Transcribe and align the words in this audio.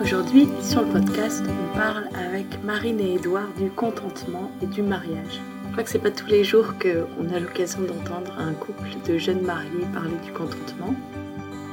Aujourd'hui, 0.00 0.48
sur 0.62 0.82
le 0.82 0.92
podcast, 0.92 1.42
on 1.48 1.76
parle 1.76 2.04
avec 2.14 2.62
Marine 2.62 3.00
et 3.00 3.16
Edouard 3.16 3.48
du 3.58 3.68
contentement 3.68 4.48
et 4.62 4.66
du 4.66 4.80
mariage. 4.80 5.40
Je 5.66 5.72
crois 5.72 5.82
que 5.82 5.90
c'est 5.90 5.98
pas 5.98 6.12
tous 6.12 6.28
les 6.28 6.44
jours 6.44 6.74
qu'on 6.80 7.34
a 7.34 7.40
l'occasion 7.40 7.80
d'entendre 7.80 8.32
un 8.38 8.52
couple 8.52 8.90
de 9.08 9.18
jeunes 9.18 9.42
mariés 9.42 9.86
parler 9.92 10.14
du 10.24 10.30
contentement. 10.30 10.94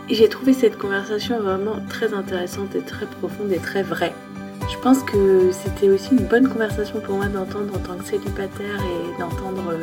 Et 0.10 0.16
j'ai 0.16 0.28
trouvé 0.28 0.54
cette 0.54 0.76
conversation 0.76 1.40
vraiment 1.40 1.76
très 1.88 2.16
intéressante 2.16 2.74
et 2.74 2.82
très 2.82 3.06
profonde 3.06 3.52
et 3.52 3.60
très 3.60 3.84
vraie. 3.84 4.14
Je 4.72 4.78
pense 4.80 5.04
que 5.04 5.52
c'était 5.52 5.90
aussi 5.90 6.16
une 6.16 6.26
bonne 6.26 6.50
conversation 6.50 7.02
pour 7.02 7.18
moi 7.18 7.28
d'entendre 7.28 7.76
en 7.76 7.80
tant 7.80 7.96
que 7.96 8.06
célibataire 8.06 8.82
et 8.82 9.20
d'entendre 9.20 9.70
euh, 9.70 9.82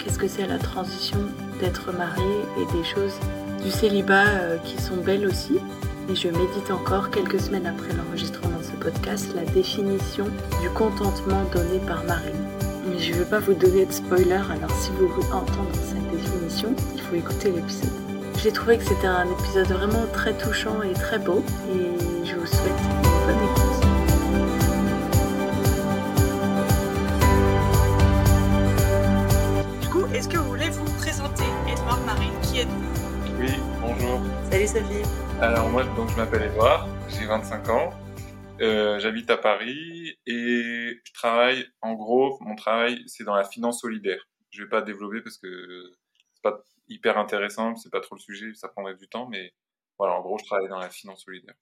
qu'est-ce 0.00 0.18
que 0.18 0.26
c'est 0.26 0.48
la 0.48 0.58
transition 0.58 1.18
d'être 1.60 1.92
marié 1.92 2.40
et 2.60 2.76
des 2.76 2.84
choses 2.84 3.14
du 3.62 3.70
célibat 3.70 4.26
euh, 4.26 4.56
qui 4.64 4.82
sont 4.82 4.96
belles 4.96 5.26
aussi. 5.26 5.60
Et 6.08 6.14
je 6.14 6.28
médite 6.28 6.70
encore 6.70 7.10
quelques 7.10 7.40
semaines 7.40 7.66
après 7.66 7.92
l'enregistrement 7.92 8.58
de 8.58 8.62
ce 8.62 8.70
podcast 8.72 9.34
la 9.34 9.44
définition 9.44 10.26
du 10.62 10.70
contentement 10.70 11.42
donné 11.52 11.80
par 11.84 12.04
Marine. 12.04 12.46
Mais 12.88 12.98
je 12.98 13.12
ne 13.12 13.18
veux 13.18 13.24
pas 13.24 13.40
vous 13.40 13.54
donner 13.54 13.86
de 13.86 13.92
spoiler, 13.92 14.34
alors 14.34 14.70
si 14.70 14.90
vous 14.90 15.08
voulez 15.08 15.26
entendre 15.32 15.68
cette 15.74 16.08
définition, 16.12 16.74
il 16.94 17.00
faut 17.00 17.16
écouter 17.16 17.50
l'épisode. 17.50 17.90
J'ai 18.38 18.52
trouvé 18.52 18.78
que 18.78 18.84
c'était 18.84 19.08
un 19.08 19.26
épisode 19.28 19.66
vraiment 19.66 20.06
très 20.12 20.32
touchant 20.38 20.80
et 20.82 20.92
très 20.92 21.18
beau, 21.18 21.42
et 21.74 22.24
je 22.24 22.36
vous 22.36 22.46
souhaite 22.46 22.80
une 23.02 23.26
bonne 23.26 23.42
écoute. 23.42 23.86
Du 29.80 29.88
coup, 29.88 30.06
est-ce 30.14 30.28
que 30.28 30.38
vous 30.38 30.50
voulez 30.50 30.70
vous 30.70 30.84
présenter, 30.98 31.44
Edouard 31.68 32.00
Marine 32.06 32.30
Qui 32.42 32.60
êtes-vous? 32.60 33.40
Oui, 33.40 33.50
bonjour. 33.80 34.20
Salut 34.52 34.68
Sophie. 34.68 35.25
Alors 35.40 35.68
moi, 35.68 35.84
donc 35.96 36.08
je 36.08 36.16
m'appelle 36.16 36.42
Edouard, 36.42 36.88
j'ai 37.08 37.26
25 37.26 37.68
ans, 37.68 37.90
euh, 38.60 38.98
j'habite 38.98 39.30
à 39.30 39.36
Paris 39.36 40.18
et 40.26 41.00
je 41.04 41.12
travaille. 41.12 41.66
En 41.82 41.94
gros, 41.94 42.38
mon 42.40 42.54
travail 42.56 43.02
c'est 43.06 43.24
dans 43.24 43.34
la 43.34 43.44
finance 43.44 43.82
solidaire. 43.82 44.26
Je 44.50 44.62
vais 44.62 44.68
pas 44.68 44.82
développer 44.82 45.20
parce 45.20 45.36
que 45.36 45.92
c'est 46.32 46.42
pas 46.42 46.62
hyper 46.88 47.18
intéressant, 47.18 47.76
c'est 47.76 47.90
pas 47.90 48.00
trop 48.00 48.16
le 48.16 48.20
sujet, 48.20 48.54
ça 48.54 48.68
prendrait 48.68 48.96
du 48.96 49.08
temps, 49.08 49.28
mais 49.28 49.52
voilà, 49.98 50.14
en 50.14 50.22
gros, 50.22 50.38
je 50.38 50.44
travaille 50.44 50.68
dans 50.68 50.78
la 50.78 50.90
finance 50.90 51.24
solidaire. 51.24 51.54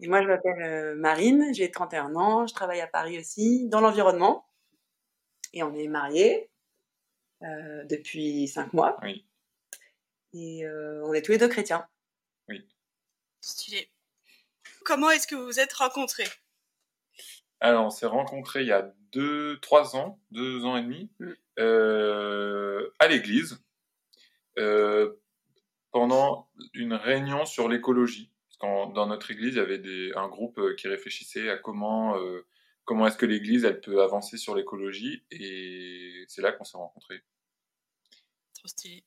Et 0.00 0.08
moi, 0.08 0.22
je 0.22 0.26
m'appelle 0.26 0.62
euh, 0.62 0.94
Marine, 0.96 1.52
j'ai 1.54 1.70
31 1.70 2.14
ans, 2.16 2.46
je 2.46 2.54
travaille 2.54 2.80
à 2.80 2.86
Paris 2.86 3.18
aussi, 3.18 3.68
dans 3.68 3.80
l'environnement. 3.80 4.46
Et 5.52 5.62
on 5.62 5.74
est 5.74 5.88
mariés 5.88 6.50
euh, 7.42 7.84
depuis 7.84 8.48
5 8.48 8.72
mois. 8.72 8.98
Oui. 9.02 9.26
Et 10.34 10.64
euh, 10.64 11.02
on 11.04 11.12
est 11.12 11.22
tous 11.22 11.32
les 11.32 11.38
deux 11.38 11.48
chrétiens. 11.48 11.86
Stylé. 13.40 13.90
Comment 14.84 15.10
est-ce 15.10 15.26
que 15.26 15.34
vous 15.34 15.46
vous 15.46 15.58
êtes 15.60 15.72
rencontrés? 15.72 16.28
Alors, 17.60 17.86
on 17.86 17.90
s'est 17.90 18.06
rencontrés 18.06 18.62
il 18.62 18.68
y 18.68 18.72
a 18.72 18.92
deux, 19.12 19.58
trois 19.60 19.96
ans, 19.96 20.20
deux 20.30 20.64
ans 20.64 20.76
et 20.76 20.82
demi, 20.82 21.10
Mm. 21.18 21.32
euh, 21.58 22.90
à 22.98 23.08
l'église, 23.08 23.62
euh, 24.58 25.14
pendant 25.90 26.48
une 26.72 26.94
réunion 26.94 27.44
sur 27.44 27.68
l'écologie. 27.68 28.30
Dans 28.60 29.06
notre 29.08 29.32
église, 29.32 29.54
il 29.54 29.58
y 29.58 29.60
avait 29.60 29.78
des, 29.78 30.12
un 30.14 30.28
groupe 30.28 30.58
euh, 30.58 30.76
qui 30.76 30.86
réfléchissait 30.86 31.50
à 31.50 31.58
comment, 31.58 32.16
euh, 32.16 32.46
comment 32.84 33.08
est-ce 33.08 33.16
que 33.16 33.26
l'église 33.26 33.64
elle 33.64 33.80
peut 33.80 34.02
avancer 34.02 34.36
sur 34.36 34.54
l'écologie, 34.54 35.24
et 35.32 36.24
c'est 36.28 36.42
là 36.42 36.52
qu'on 36.52 36.62
s'est 36.62 36.76
rencontrés. 36.76 37.24
Trop 38.54 38.68
stylé. 38.68 39.02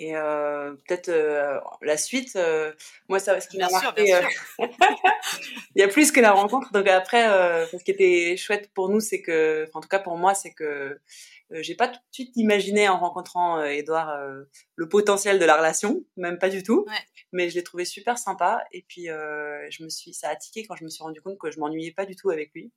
Et 0.00 0.14
euh, 0.16 0.74
peut-être 0.86 1.08
euh, 1.08 1.58
la 1.82 1.96
suite, 1.96 2.36
euh, 2.36 2.72
moi, 3.08 3.18
ça, 3.18 3.40
ce 3.40 3.48
qui 3.48 3.58
m'a 3.58 3.68
marqué, 3.68 4.14
il 4.60 5.80
y 5.80 5.82
a 5.82 5.88
plus 5.88 6.12
que 6.12 6.20
la 6.20 6.30
rencontre. 6.32 6.70
Donc 6.72 6.86
après, 6.86 7.28
euh, 7.28 7.66
ce 7.66 7.76
qui 7.82 7.90
était 7.90 8.36
chouette 8.36 8.70
pour 8.74 8.88
nous, 8.90 9.00
c'est 9.00 9.20
que, 9.22 9.68
en 9.74 9.80
tout 9.80 9.88
cas 9.88 9.98
pour 9.98 10.16
moi, 10.16 10.34
c'est 10.34 10.52
que 10.52 10.64
euh, 11.50 11.62
j'ai 11.62 11.74
pas 11.74 11.88
tout 11.88 11.98
de 11.98 12.14
suite 12.14 12.30
imaginé 12.36 12.88
en 12.88 12.98
rencontrant 12.98 13.58
euh, 13.58 13.64
Edouard 13.64 14.10
euh, 14.10 14.44
le 14.76 14.88
potentiel 14.88 15.38
de 15.40 15.44
la 15.44 15.56
relation, 15.56 16.04
même 16.16 16.38
pas 16.38 16.48
du 16.48 16.62
tout. 16.62 16.84
Ouais. 16.86 16.94
Mais 17.32 17.50
je 17.50 17.56
l'ai 17.56 17.64
trouvé 17.64 17.84
super 17.84 18.18
sympa. 18.18 18.64
Et 18.70 18.84
puis 18.86 19.10
euh, 19.10 19.68
je 19.70 19.82
me 19.82 19.88
suis, 19.88 20.14
ça 20.14 20.28
a 20.28 20.36
tiqué 20.36 20.64
quand 20.66 20.76
je 20.76 20.84
me 20.84 20.90
suis 20.90 21.02
rendu 21.02 21.20
compte 21.20 21.38
que 21.38 21.50
je 21.50 21.58
m'ennuyais 21.58 21.92
pas 21.92 22.04
du 22.06 22.14
tout 22.14 22.30
avec 22.30 22.52
lui. 22.54 22.70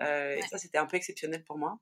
Euh, 0.00 0.34
Et 0.36 0.40
Ouais. 0.40 0.48
ça, 0.48 0.58
c'était 0.58 0.78
un 0.78 0.86
peu 0.86 0.96
exceptionnel 0.96 1.42
pour 1.44 1.58
moi. 1.58 1.78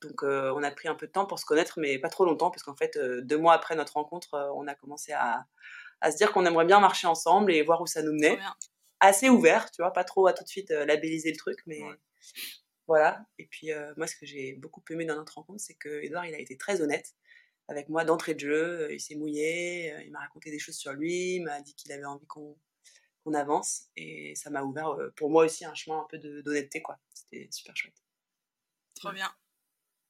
Donc 0.00 0.22
euh, 0.22 0.52
on 0.54 0.62
a 0.62 0.70
pris 0.70 0.86
un 0.88 0.94
peu 0.94 1.06
de 1.06 1.12
temps 1.12 1.26
pour 1.26 1.38
se 1.38 1.44
connaître, 1.44 1.78
mais 1.80 1.98
pas 1.98 2.08
trop 2.08 2.24
longtemps, 2.24 2.50
parce 2.50 2.62
qu'en 2.62 2.76
fait, 2.76 2.96
euh, 2.96 3.20
deux 3.22 3.36
mois 3.38 3.54
après 3.54 3.74
notre 3.74 3.94
rencontre, 3.94 4.34
euh, 4.34 4.50
on 4.54 4.66
a 4.68 4.74
commencé 4.74 5.12
à, 5.12 5.46
à 6.00 6.12
se 6.12 6.16
dire 6.16 6.32
qu'on 6.32 6.46
aimerait 6.46 6.66
bien 6.66 6.78
marcher 6.80 7.06
ensemble 7.08 7.52
et 7.52 7.62
voir 7.62 7.80
où 7.80 7.86
ça 7.86 8.02
nous 8.02 8.12
menait 8.12 8.36
bien. 8.36 8.54
assez 9.00 9.28
ouvert, 9.28 9.70
tu 9.72 9.82
vois, 9.82 9.92
pas 9.92 10.04
trop 10.04 10.26
à 10.28 10.32
tout 10.32 10.44
de 10.44 10.48
suite 10.48 10.70
labelliser 10.70 11.30
le 11.32 11.36
truc, 11.36 11.58
mais 11.66 11.82
Ouais. 11.82 11.96
voilà. 12.86 13.24
Et 13.38 13.46
puis 13.46 13.70
moi, 13.96 14.06
ce 14.06 14.14
que 14.16 14.24
j'ai 14.26 14.52
beaucoup 14.54 14.82
aimé 14.90 15.04
dans 15.04 15.16
notre 15.16 15.34
rencontre, 15.34 15.60
c'est 15.60 15.74
que 15.74 16.02
Edouard, 16.04 16.26
il 16.26 16.34
a 16.34 16.38
été 16.38 16.56
très 16.56 16.80
honnête 16.80 17.14
avec 17.66 17.88
moi 17.88 18.04
d'entrée 18.04 18.34
de 18.34 18.40
jeu. 18.40 18.88
Il 18.92 19.00
s'est 19.00 19.16
mouillé, 19.16 19.92
il 20.04 20.12
m'a 20.12 20.20
raconté 20.20 20.50
des 20.52 20.58
choses 20.60 20.76
sur 20.76 20.92
lui, 20.92 21.34
il 21.36 21.42
m'a 21.42 21.60
dit 21.60 21.74
qu'il 21.74 21.90
avait 21.92 22.04
envie 22.04 22.26
qu'on 22.26 22.56
avance, 23.34 23.88
et 23.96 24.34
ça 24.36 24.48
m'a 24.50 24.62
ouvert 24.62 24.96
pour 25.16 25.28
moi 25.30 25.44
aussi 25.44 25.64
un 25.64 25.74
chemin 25.74 25.98
un 26.00 26.06
peu 26.08 26.18
d'honnêteté, 26.18 26.80
quoi. 26.82 26.98
C'était 27.12 27.48
super 27.50 27.76
chouette. 27.76 28.00
Trop 28.94 29.12
bien. 29.12 29.30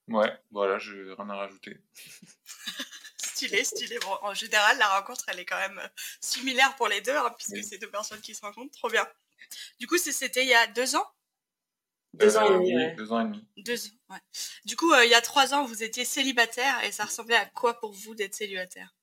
Ouais, 0.09 0.33
voilà, 0.51 0.79
je 0.79 0.95
n'ai 0.95 1.13
rien 1.15 1.29
à 1.31 1.37
rajouter. 1.37 1.79
Stylé, 3.19 3.65
stylé. 3.65 3.99
Bon, 4.01 4.19
en 4.23 4.35
général, 4.35 4.79
la 4.79 4.89
rencontre, 4.99 5.25
elle 5.29 5.39
est 5.39 5.45
quand 5.45 5.59
même 5.59 5.79
euh, 5.79 5.89
similaire 6.21 6.75
pour 6.77 6.89
les 6.89 7.01
deux, 7.01 7.17
hein, 7.17 7.33
puisque 7.37 7.53
Oui. 7.53 7.65
c'est 7.65 7.79
deux 7.79 7.91
personnes 7.91 8.21
qui 8.21 8.35
se 8.35 8.41
rencontrent. 8.41 8.77
Trop 8.77 8.89
bien. 8.91 9.07
Du 9.79 9.87
coup, 9.87 9.97
c'était 9.99 10.43
il 10.43 10.49
y 10.49 10.55
a 10.55 10.67
deux 10.69 10.97
ans? 10.97 11.07
Deux 12.15 12.37
ans 12.37 12.45
et 12.47 12.51
Euh, 12.51 12.55
demi, 12.55 12.75
oui, 12.75 12.75
ouais. 12.77 12.95
Deux 12.97 13.13
ans 13.13 13.21
et 13.21 13.25
demi. 13.25 13.47
Deux 13.59 13.87
ans, 13.87 13.91
ouais. 14.11 14.21
Du 14.65 14.77
coup, 14.77 14.93
euh, 14.93 15.05
il 15.05 15.11
y 15.11 15.15
a 15.15 15.21
trois 15.21 15.55
ans, 15.55 15.65
vous 15.65 15.83
étiez 15.83 16.05
célibataire 16.05 16.83
et 16.85 16.91
ça 16.93 17.05
ressemblait 17.05 17.37
à 17.37 17.47
quoi 17.47 17.79
pour 17.79 17.93
vous 17.93 18.15
d'être 18.15 18.35
célibataire? 18.35 18.95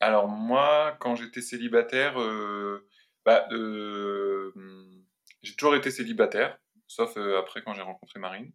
Alors 0.00 0.28
moi, 0.28 0.96
quand 1.00 1.14
j'étais 1.16 1.42
célibataire, 1.42 2.20
euh, 2.20 2.88
bah, 3.24 3.46
euh, 3.52 4.52
hum, 4.56 5.04
j'ai 5.42 5.54
toujours 5.56 5.74
été 5.76 5.90
célibataire, 5.90 6.58
sauf 6.86 7.16
euh, 7.16 7.38
après 7.38 7.62
quand 7.62 7.74
j'ai 7.74 7.82
rencontré 7.82 8.18
Marine. 8.18 8.52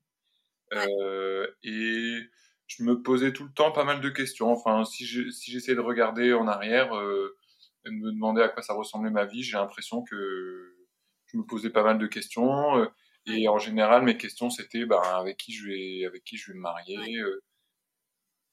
Ouais. 0.72 0.86
Euh, 1.02 1.48
et 1.64 2.20
je 2.68 2.84
me 2.84 3.02
posais 3.02 3.34
tout 3.34 3.44
le 3.46 3.53
temps 3.53 3.72
pas 3.72 3.84
mal 3.84 4.02
de 4.02 4.09
questions. 4.09 4.50
Enfin, 4.52 4.84
si 4.86 5.06
je- 5.06 5.30
si 5.30 5.52
j'essayais 5.52 5.76
de 5.76 5.81
regarder 5.81 6.34
en 6.34 6.48
arrière, 6.48 6.96
euh, 6.98 7.38
et 7.86 7.90
de 7.92 7.96
me 7.96 8.12
demander 8.12 8.42
à 8.42 8.50
quoi 8.50 8.64
ça 8.64 8.74
ressemblait 8.74 9.12
ma 9.12 9.25
vie, 9.25 9.44
j'ai 9.44 9.58
l'impression 9.58 10.04
que 10.04 10.75
je 11.28 11.38
me 11.38 11.44
posais 11.46 11.70
pas 11.70 11.84
mal 11.84 11.98
de 12.00 12.08
questions. 12.08 12.78
euh, 12.80 12.88
et 13.28 13.48
en 13.50 13.58
général, 13.59 14.04
mes 14.04 14.18
questions 14.18 14.50
c'était 14.52 14.86
ben, 14.86 15.02
avec 15.02 15.38
qui 15.38 15.54
je 15.54 15.68
vais, 15.68 16.06
avec 16.06 16.24
qui 16.24 16.38
je 16.38 16.52
vais 16.52 16.56
me 16.58 16.62
marier. 16.62 16.98
Ouais. 17.00 17.18
euh, 17.22 17.40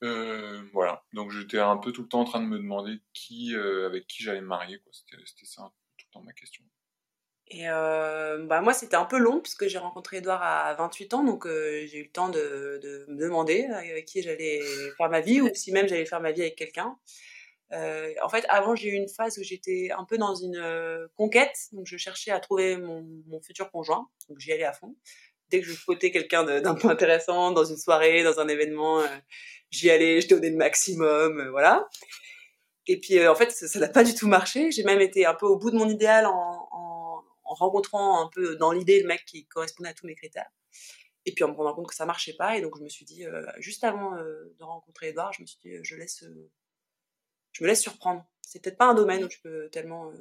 euh, 0.04 0.62
voilà, 0.72 1.04
donc 1.12 1.30
j'étais 1.30 1.58
un 1.60 1.76
peu 1.76 1.92
tout 1.92 2.02
le 2.02 2.08
temps 2.08 2.20
en 2.20 2.24
train 2.24 2.40
de 2.40 2.46
me 2.46 2.58
demander 2.58 3.00
qui, 3.12 3.54
euh, 3.54 3.86
avec 3.86 4.06
qui 4.08 4.22
j'allais 4.24 4.40
me 4.40 4.46
marier. 4.46 4.80
c'était 4.90 5.22
ça 5.46 5.72
tout 5.96 6.06
le 6.08 6.12
temps 6.12 6.22
ma 6.22 6.32
question. 6.32 6.64
Et 7.54 7.68
euh, 7.68 8.38
bah 8.46 8.62
moi, 8.62 8.72
c'était 8.72 8.96
un 8.96 9.04
peu 9.04 9.18
long 9.18 9.40
puisque 9.40 9.66
j'ai 9.66 9.76
rencontré 9.76 10.16
Edouard 10.16 10.42
à 10.42 10.72
28 10.74 11.12
ans, 11.12 11.22
donc 11.22 11.46
euh, 11.46 11.84
j'ai 11.86 11.98
eu 11.98 12.04
le 12.04 12.10
temps 12.10 12.30
de, 12.30 12.80
de 12.82 13.04
me 13.08 13.18
demander 13.18 13.64
avec 13.64 14.06
qui 14.06 14.22
j'allais 14.22 14.60
faire 14.96 15.10
ma 15.10 15.20
vie 15.20 15.42
ou 15.42 15.50
si 15.52 15.70
même 15.70 15.86
j'allais 15.86 16.06
faire 16.06 16.20
ma 16.20 16.32
vie 16.32 16.40
avec 16.40 16.56
quelqu'un. 16.56 16.96
Euh, 17.72 18.12
en 18.22 18.28
fait, 18.28 18.44
avant, 18.48 18.74
j'ai 18.74 18.88
eu 18.88 18.94
une 18.94 19.08
phase 19.08 19.38
où 19.38 19.42
j'étais 19.42 19.90
un 19.96 20.04
peu 20.04 20.18
dans 20.18 20.34
une 20.34 20.56
euh, 20.56 21.06
conquête, 21.16 21.56
donc 21.72 21.86
je 21.86 21.96
cherchais 21.96 22.30
à 22.30 22.40
trouver 22.40 22.76
mon, 22.76 23.06
mon 23.26 23.40
futur 23.40 23.70
conjoint, 23.70 24.08
donc 24.28 24.38
j'y 24.38 24.52
allais 24.52 24.64
à 24.64 24.72
fond. 24.72 24.94
Dès 25.50 25.60
que 25.60 25.66
je 25.66 25.72
spotais 25.74 26.10
quelqu'un 26.10 26.44
d'un 26.60 26.74
peu 26.74 26.88
intéressant 26.88 27.50
dans 27.52 27.64
une 27.64 27.76
soirée, 27.76 28.22
dans 28.22 28.40
un 28.40 28.48
événement, 28.48 29.00
euh, 29.00 29.06
j'y 29.70 29.90
allais, 29.90 30.20
je 30.20 30.28
donnais 30.28 30.50
le 30.50 30.56
maximum, 30.56 31.40
euh, 31.40 31.50
voilà. 31.50 31.88
Et 32.88 32.98
puis, 32.98 33.18
euh, 33.18 33.30
en 33.30 33.34
fait, 33.34 33.52
ça 33.52 33.78
n'a 33.78 33.88
pas 33.88 34.02
du 34.02 34.14
tout 34.14 34.26
marché. 34.26 34.70
J'ai 34.70 34.82
même 34.82 35.00
été 35.00 35.24
un 35.24 35.34
peu 35.34 35.46
au 35.46 35.56
bout 35.56 35.70
de 35.70 35.76
mon 35.76 35.88
idéal 35.88 36.26
en, 36.26 36.61
en, 37.52 37.64
en 37.64 37.66
rencontrant 37.66 38.24
un 38.24 38.28
peu 38.28 38.56
dans 38.56 38.72
l'idée 38.72 39.00
le 39.00 39.08
mec 39.08 39.24
qui 39.26 39.46
correspondait 39.46 39.90
à 39.90 39.94
tous 39.94 40.06
mes 40.06 40.14
critères. 40.14 40.50
Et 41.24 41.32
puis 41.32 41.44
en 41.44 41.48
me 41.48 41.54
rendant 41.54 41.74
compte 41.74 41.88
que 41.88 41.94
ça 41.94 42.06
marchait 42.06 42.34
pas. 42.34 42.56
Et 42.56 42.62
donc, 42.62 42.76
je 42.78 42.82
me 42.82 42.88
suis 42.88 43.04
dit, 43.04 43.24
euh, 43.24 43.46
juste 43.58 43.84
avant 43.84 44.16
euh, 44.16 44.54
de 44.58 44.64
rencontrer 44.64 45.08
Edouard, 45.08 45.32
je 45.32 45.42
me 45.42 45.46
suis 45.46 45.58
dit, 45.62 45.70
euh, 45.76 45.80
je, 45.82 45.94
laisse, 45.96 46.24
je 47.52 47.62
me 47.62 47.68
laisse 47.68 47.80
surprendre. 47.80 48.26
C'est 48.40 48.60
peut-être 48.62 48.78
pas 48.78 48.86
un 48.86 48.94
domaine 48.94 49.24
où 49.24 49.30
je 49.30 49.40
peux 49.40 49.68
tellement 49.70 50.12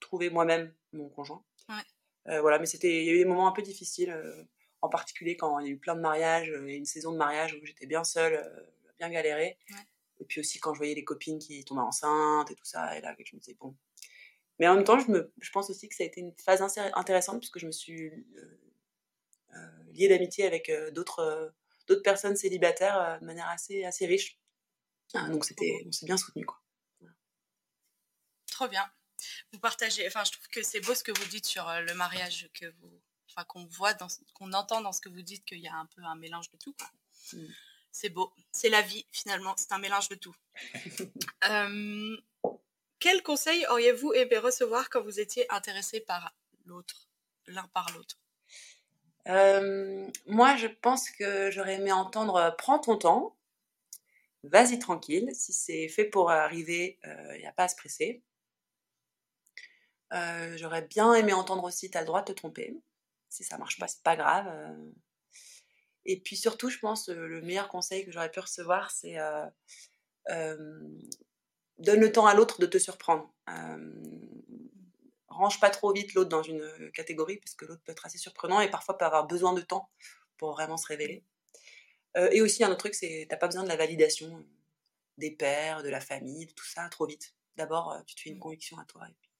trouver 0.00 0.30
moi-même 0.30 0.74
mon 0.92 1.08
conjoint. 1.08 1.44
Ouais. 1.68 2.40
Voilà, 2.40 2.58
mais 2.58 2.66
c'était, 2.66 3.02
il 3.02 3.04
y 3.04 3.10
a 3.10 3.12
eu 3.14 3.18
des 3.18 3.24
moments 3.24 3.48
un 3.48 3.52
peu 3.52 3.62
difficiles, 3.62 4.14
en 4.80 4.88
particulier 4.88 5.36
quand 5.36 5.58
il 5.58 5.66
y 5.66 5.70
a 5.70 5.72
eu 5.72 5.78
plein 5.78 5.96
de 5.96 6.00
mariages, 6.00 6.50
et 6.50 6.76
une 6.76 6.84
saison 6.84 7.12
de 7.12 7.16
mariage 7.16 7.54
où 7.54 7.64
j'étais 7.64 7.86
bien 7.86 8.04
seule, 8.04 8.40
bien 8.98 9.10
galérée. 9.10 9.58
Ouais. 9.70 9.76
Et 10.20 10.24
puis 10.24 10.40
aussi 10.40 10.60
quand 10.60 10.72
je 10.74 10.78
voyais 10.78 10.94
les 10.94 11.04
copines 11.04 11.38
qui 11.38 11.64
tombaient 11.64 11.80
enceintes 11.80 12.50
et 12.50 12.54
tout 12.54 12.64
ça, 12.64 12.96
et 12.96 13.00
là, 13.00 13.14
je 13.24 13.34
me 13.34 13.40
disais, 13.40 13.56
bon. 13.58 13.76
Mais 14.58 14.68
en 14.68 14.74
même 14.74 14.84
temps, 14.84 14.98
je, 14.98 15.10
me, 15.10 15.32
je 15.40 15.50
pense 15.50 15.70
aussi 15.70 15.88
que 15.88 15.94
ça 15.94 16.04
a 16.04 16.06
été 16.06 16.20
une 16.20 16.34
phase 16.36 16.62
intéressante 16.94 17.40
puisque 17.40 17.58
je 17.58 17.66
me 17.66 17.72
suis 17.72 18.08
euh, 18.08 18.62
euh, 19.54 19.82
liée 19.92 20.08
d'amitié 20.08 20.46
avec 20.46 20.68
euh, 20.68 20.90
d'autres 20.90 21.20
euh, 21.20 21.50
d'autres 21.86 22.02
personnes 22.02 22.36
célibataires 22.36 23.18
de 23.20 23.26
manière 23.26 23.48
assez, 23.48 23.84
assez 23.84 24.06
riche. 24.06 24.38
Ah, 25.14 25.28
donc 25.28 25.44
c'était, 25.44 25.82
on 25.86 25.92
s'est 25.92 26.06
bien 26.06 26.16
soutenus, 26.16 26.46
quoi. 26.46 26.62
Trop 28.46 28.68
bien. 28.68 28.88
vous 29.52 29.58
partagez, 29.58 30.06
enfin, 30.06 30.22
je 30.24 30.30
trouve 30.30 30.46
que 30.48 30.62
c'est 30.62 30.80
beau 30.80 30.94
ce 30.94 31.02
que 31.02 31.10
vous 31.10 31.24
dites 31.26 31.46
sur 31.46 31.64
le 31.68 31.92
mariage, 31.94 32.48
que 32.54 32.66
vous, 32.80 33.02
enfin, 33.28 33.44
qu'on 33.44 33.64
voit, 33.66 33.94
dans, 33.94 34.06
qu'on 34.32 34.52
entend 34.52 34.80
dans 34.80 34.92
ce 34.92 35.00
que 35.00 35.08
vous 35.08 35.22
dites 35.22 35.44
qu'il 35.44 35.58
y 35.58 35.66
a 35.66 35.74
un 35.74 35.86
peu 35.86 36.02
un 36.02 36.14
mélange 36.14 36.50
de 36.50 36.56
tout. 36.58 36.74
Mm. 37.32 37.46
C'est 37.90 38.10
beau, 38.10 38.32
c'est 38.52 38.68
la 38.68 38.80
vie 38.80 39.06
finalement, 39.10 39.54
c'est 39.56 39.72
un 39.72 39.78
mélange 39.78 40.08
de 40.08 40.14
tout. 40.14 40.34
euh, 41.50 42.16
quel 43.02 43.20
conseil 43.24 43.66
auriez-vous 43.66 44.12
aimé 44.12 44.38
recevoir 44.38 44.88
quand 44.88 45.02
vous 45.02 45.18
étiez 45.18 45.44
intéressé 45.52 45.98
par 45.98 46.32
l'autre, 46.66 47.08
l'un 47.48 47.66
par 47.74 47.90
l'autre? 47.94 48.16
Euh, 49.26 50.08
Moi, 50.26 50.54
je 50.54 50.68
pense 50.68 51.10
que 51.10 51.50
j'aurais 51.50 51.74
aimé 51.74 51.90
entendre 51.90 52.36
euh, 52.36 52.50
prends 52.52 52.78
ton 52.78 52.96
temps, 52.96 53.36
vas-y 54.44 54.78
tranquille. 54.78 55.28
Si 55.34 55.52
c'est 55.52 55.88
fait 55.88 56.04
pour 56.04 56.30
arriver, 56.30 57.00
il 57.02 57.10
euh, 57.10 57.38
n'y 57.38 57.46
a 57.46 57.52
pas 57.52 57.64
à 57.64 57.68
se 57.68 57.76
presser. 57.76 58.22
J'aurais 60.56 60.82
bien 60.82 61.12
aimé 61.14 61.32
entendre 61.32 61.64
aussi, 61.64 61.90
tu 61.90 61.98
as 61.98 62.02
le 62.02 62.06
droit 62.06 62.20
de 62.20 62.32
te 62.32 62.38
tromper. 62.38 62.76
Si 63.30 63.42
ça 63.42 63.58
marche 63.58 63.78
pas, 63.78 63.88
c'est 63.88 64.02
pas 64.02 64.14
grave. 64.14 64.46
Et 66.04 66.20
puis 66.20 66.36
surtout, 66.36 66.68
je 66.68 66.78
pense, 66.78 67.08
le 67.08 67.40
meilleur 67.40 67.68
conseil 67.68 68.04
que 68.04 68.12
j'aurais 68.12 68.30
pu 68.30 68.40
recevoir, 68.40 68.90
c'est 68.90 69.16
donne 71.82 72.00
le 72.00 72.12
temps 72.12 72.26
à 72.26 72.34
l'autre 72.34 72.60
de 72.60 72.66
te 72.66 72.78
surprendre. 72.78 73.32
range 75.28 75.60
pas 75.60 75.70
trop 75.70 75.92
vite 75.92 76.14
l'autre 76.14 76.30
dans 76.30 76.42
une 76.42 76.90
catégorie, 76.92 77.38
parce 77.38 77.54
que 77.54 77.64
l'autre 77.64 77.82
peut 77.84 77.92
être 77.92 78.06
assez 78.06 78.18
surprenant 78.18 78.60
et 78.60 78.70
parfois 78.70 78.96
peut 78.98 79.04
avoir 79.04 79.26
besoin 79.26 79.52
de 79.52 79.60
temps 79.60 79.90
pour 80.38 80.52
vraiment 80.52 80.76
se 80.76 80.86
révéler. 80.86 81.24
et 82.16 82.40
aussi, 82.40 82.64
un 82.64 82.68
autre 82.68 82.78
truc, 82.78 82.94
c'est 82.94 83.26
t'as 83.28 83.36
pas 83.36 83.46
besoin 83.46 83.64
de 83.64 83.68
la 83.68 83.76
validation 83.76 84.44
des 85.18 85.30
pères, 85.30 85.82
de 85.82 85.88
la 85.88 86.00
famille, 86.00 86.46
de 86.46 86.52
tout 86.52 86.64
ça 86.64 86.88
trop 86.88 87.06
vite. 87.06 87.34
D'abord, 87.56 88.02
tu 88.06 88.14
te 88.14 88.20
fais 88.20 88.30
une 88.30 88.36
mmh. 88.36 88.40
conviction 88.40 88.78
à 88.78 88.84
toi. 88.84 89.06
Et 89.08 89.14
puis, 89.20 89.30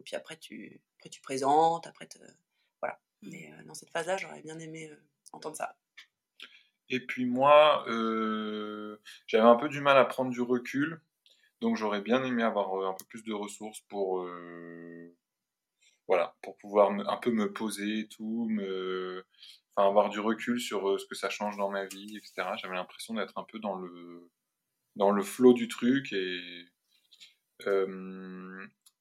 et 0.00 0.02
puis 0.02 0.16
après, 0.16 0.36
tu, 0.36 0.80
après, 0.98 1.10
tu 1.10 1.20
présentes, 1.20 1.86
après, 1.86 2.08
voilà. 2.80 2.98
Mmh. 3.22 3.28
Mais 3.30 3.52
dans 3.66 3.74
cette 3.74 3.90
phase-là, 3.90 4.16
j'aurais 4.16 4.42
bien 4.42 4.58
aimé 4.58 4.90
entendre 5.32 5.56
ça. 5.56 5.76
Et 6.90 7.00
puis 7.00 7.24
moi, 7.24 7.84
j'avais 9.26 9.44
un 9.44 9.56
peu 9.56 9.68
du 9.68 9.80
mal 9.80 9.96
à 9.98 10.04
prendre 10.04 10.30
du 10.30 10.40
recul, 10.40 11.00
donc 11.60 11.76
j'aurais 11.76 12.00
bien 12.00 12.22
aimé 12.24 12.42
avoir 12.42 12.74
un 12.88 12.94
peu 12.94 13.04
plus 13.06 13.22
de 13.22 13.32
ressources 13.32 13.80
pour, 13.88 14.26
voilà, 16.08 16.36
pour 16.42 16.56
pouvoir 16.58 16.90
un 16.90 17.16
peu 17.16 17.30
me 17.30 17.52
poser 17.52 18.00
et 18.00 18.08
tout, 18.08 18.48
me, 18.50 19.24
enfin, 19.76 19.88
avoir 19.88 20.10
du 20.10 20.20
recul 20.20 20.60
sur 20.60 21.00
ce 21.00 21.06
que 21.06 21.14
ça 21.14 21.30
change 21.30 21.56
dans 21.56 21.70
ma 21.70 21.86
vie, 21.86 22.16
etc. 22.16 22.48
J'avais 22.56 22.74
l'impression 22.74 23.14
d'être 23.14 23.36
un 23.36 23.44
peu 23.44 23.58
dans 23.58 23.76
le, 23.76 24.30
dans 24.96 25.10
le 25.10 25.22
flot 25.22 25.54
du 25.54 25.68
truc 25.68 26.12
et, 26.12 26.66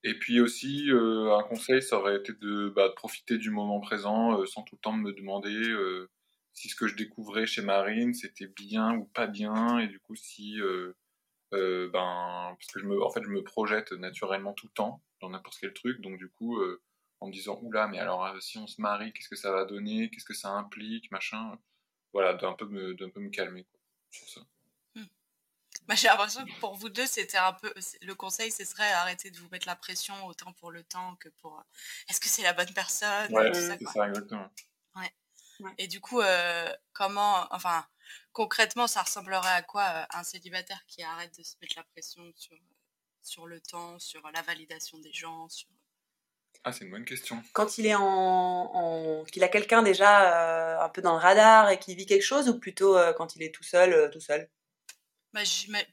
et 0.03 0.13
puis 0.19 0.41
aussi, 0.41 0.91
euh, 0.91 1.35
un 1.37 1.43
conseil, 1.43 1.81
ça 1.81 1.97
aurait 1.97 2.17
été 2.17 2.33
de, 2.33 2.69
bah, 2.75 2.89
de 2.89 2.93
profiter 2.93 3.37
du 3.37 3.51
moment 3.51 3.79
présent 3.79 4.39
euh, 4.39 4.45
sans 4.45 4.63
tout 4.63 4.75
le 4.75 4.81
temps 4.81 4.91
me 4.91 5.13
demander 5.13 5.55
euh, 5.55 6.09
si 6.53 6.67
ce 6.67 6.75
que 6.75 6.87
je 6.87 6.95
découvrais 6.95 7.45
chez 7.45 7.61
Marine, 7.61 8.13
c'était 8.13 8.47
bien 8.47 8.95
ou 8.97 9.05
pas 9.05 9.27
bien, 9.27 9.79
et 9.79 9.87
du 9.87 9.99
coup, 9.99 10.15
si, 10.15 10.57
ben, 11.53 12.55
parce 12.57 12.71
que 12.71 12.79
je 12.79 12.85
me, 12.85 13.01
en 13.03 13.09
fait, 13.09 13.23
je 13.23 13.29
me 13.29 13.43
projette 13.43 13.91
naturellement 13.93 14.53
tout 14.53 14.67
le 14.67 14.73
temps 14.73 15.03
dans 15.21 15.29
n'importe 15.29 15.57
quel 15.59 15.73
truc, 15.73 16.01
donc 16.01 16.17
du 16.17 16.29
coup, 16.29 16.61
en 17.19 17.27
me 17.27 17.31
disant, 17.31 17.59
oula, 17.61 17.87
mais 17.87 17.99
alors, 17.99 18.29
si 18.41 18.57
on 18.57 18.67
se 18.67 18.81
marie, 18.81 19.13
qu'est-ce 19.13 19.29
que 19.29 19.35
ça 19.35 19.51
va 19.51 19.65
donner, 19.65 20.09
qu'est-ce 20.09 20.25
que 20.25 20.33
ça 20.33 20.49
implique, 20.49 21.11
machin, 21.11 21.57
voilà, 22.11 22.33
d'un 22.33 22.53
peu 22.53 22.65
me, 22.65 22.93
d'un 22.95 23.09
peu 23.09 23.19
me 23.19 23.29
calmer, 23.29 23.63
quoi, 23.65 23.79
sur 24.11 24.29
ça. 24.29 24.41
Bah, 25.87 25.95
j'ai 25.95 26.07
l'impression 26.07 26.45
que 26.45 26.59
pour 26.59 26.75
vous 26.75 26.87
deux, 26.87 27.05
c'était 27.05 27.37
un 27.37 27.51
peu. 27.51 27.73
Le 28.03 28.15
conseil, 28.15 28.51
ce 28.51 28.63
serait 28.63 28.91
arrêter 28.93 29.31
de 29.31 29.37
vous 29.37 29.49
mettre 29.51 29.67
la 29.67 29.75
pression 29.75 30.13
autant 30.27 30.53
pour 30.53 30.71
le 30.71 30.83
temps 30.83 31.15
que 31.17 31.27
pour. 31.41 31.57
Euh, 31.57 31.63
est-ce 32.09 32.21
que 32.21 32.29
c'est 32.29 32.43
la 32.43 32.53
bonne 32.53 32.71
personne? 32.73 33.33
Ouais, 33.33 33.53
c'est 33.53 33.83
ça, 33.83 34.07
exactement. 34.07 34.49
Ouais. 34.95 35.11
Et 35.77 35.87
du 35.87 35.99
coup, 35.99 36.21
euh, 36.21 36.73
comment. 36.93 37.47
Enfin, 37.51 37.85
concrètement, 38.31 38.87
ça 38.87 39.03
ressemblerait 39.03 39.47
à 39.47 39.61
quoi 39.61 39.83
euh, 39.83 40.05
un 40.11 40.23
célibataire 40.23 40.83
qui 40.87 41.03
arrête 41.03 41.37
de 41.37 41.43
se 41.43 41.55
mettre 41.61 41.75
la 41.77 41.83
pression 41.83 42.23
sur, 42.35 42.57
sur 43.21 43.47
le 43.47 43.59
temps, 43.61 43.99
sur 43.99 44.21
la 44.33 44.41
validation 44.41 44.97
des 44.99 45.13
gens 45.13 45.49
sur... 45.49 45.69
Ah, 46.63 46.71
c'est 46.71 46.85
une 46.85 46.91
bonne 46.91 47.05
question. 47.05 47.43
Quand 47.51 47.77
il 47.77 47.85
est 47.85 47.95
en. 47.95 48.01
en... 48.03 49.23
qu'il 49.25 49.43
a 49.43 49.49
quelqu'un 49.49 49.83
déjà 49.83 50.81
un 50.81 50.87
peu 50.87 51.01
dans 51.01 51.11
le 51.11 51.19
radar 51.19 51.69
et 51.69 51.77
qu'il 51.77 51.97
vit 51.97 52.05
quelque 52.05 52.23
chose, 52.23 52.47
ou 52.47 52.57
plutôt 52.57 52.95
quand 53.17 53.35
il 53.35 53.43
est 53.43 53.53
tout 53.53 53.63
seul, 53.63 54.09
tout 54.11 54.21
seul? 54.21 54.49
Bah, 55.33 55.41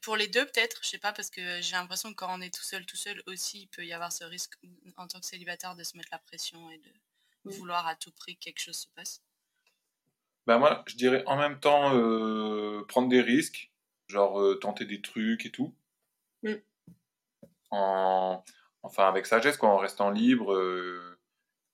pour 0.03 0.15
les 0.15 0.27
deux, 0.27 0.45
peut-être, 0.45 0.79
je 0.83 0.89
sais 0.89 0.99
pas, 0.99 1.13
parce 1.13 1.31
que 1.31 1.61
j'ai 1.61 1.71
l'impression 1.71 2.11
que 2.11 2.15
quand 2.15 2.37
on 2.37 2.41
est 2.41 2.53
tout 2.53 2.63
seul, 2.63 2.85
tout 2.85 2.95
seul 2.95 3.21
aussi, 3.25 3.61
il 3.63 3.67
peut 3.67 3.83
y 3.83 3.91
avoir 3.91 4.11
ce 4.13 4.23
risque 4.23 4.53
en 4.97 5.07
tant 5.07 5.19
que 5.19 5.25
célibataire 5.25 5.75
de 5.75 5.83
se 5.83 5.97
mettre 5.97 6.09
la 6.11 6.19
pression 6.19 6.69
et 6.69 6.77
de 6.77 6.91
vouloir 7.45 7.87
à 7.87 7.95
tout 7.95 8.11
prix 8.11 8.35
que 8.35 8.43
quelque 8.43 8.61
chose 8.61 8.77
se 8.77 8.87
passe. 8.89 9.21
Bah 10.51 10.57
moi, 10.57 10.83
je 10.85 10.97
dirais 10.97 11.23
en 11.27 11.37
même 11.37 11.61
temps 11.61 11.95
euh, 11.95 12.83
prendre 12.89 13.07
des 13.07 13.21
risques, 13.21 13.71
genre 14.09 14.41
euh, 14.41 14.55
tenter 14.55 14.83
des 14.83 15.01
trucs 15.01 15.45
et 15.45 15.49
tout. 15.49 15.73
Mm. 16.43 16.55
En, 17.69 18.43
enfin, 18.83 19.07
avec 19.07 19.27
sagesse, 19.27 19.55
quoi, 19.55 19.69
en 19.69 19.77
restant 19.77 20.09
libre. 20.09 20.51
Euh, 20.51 21.17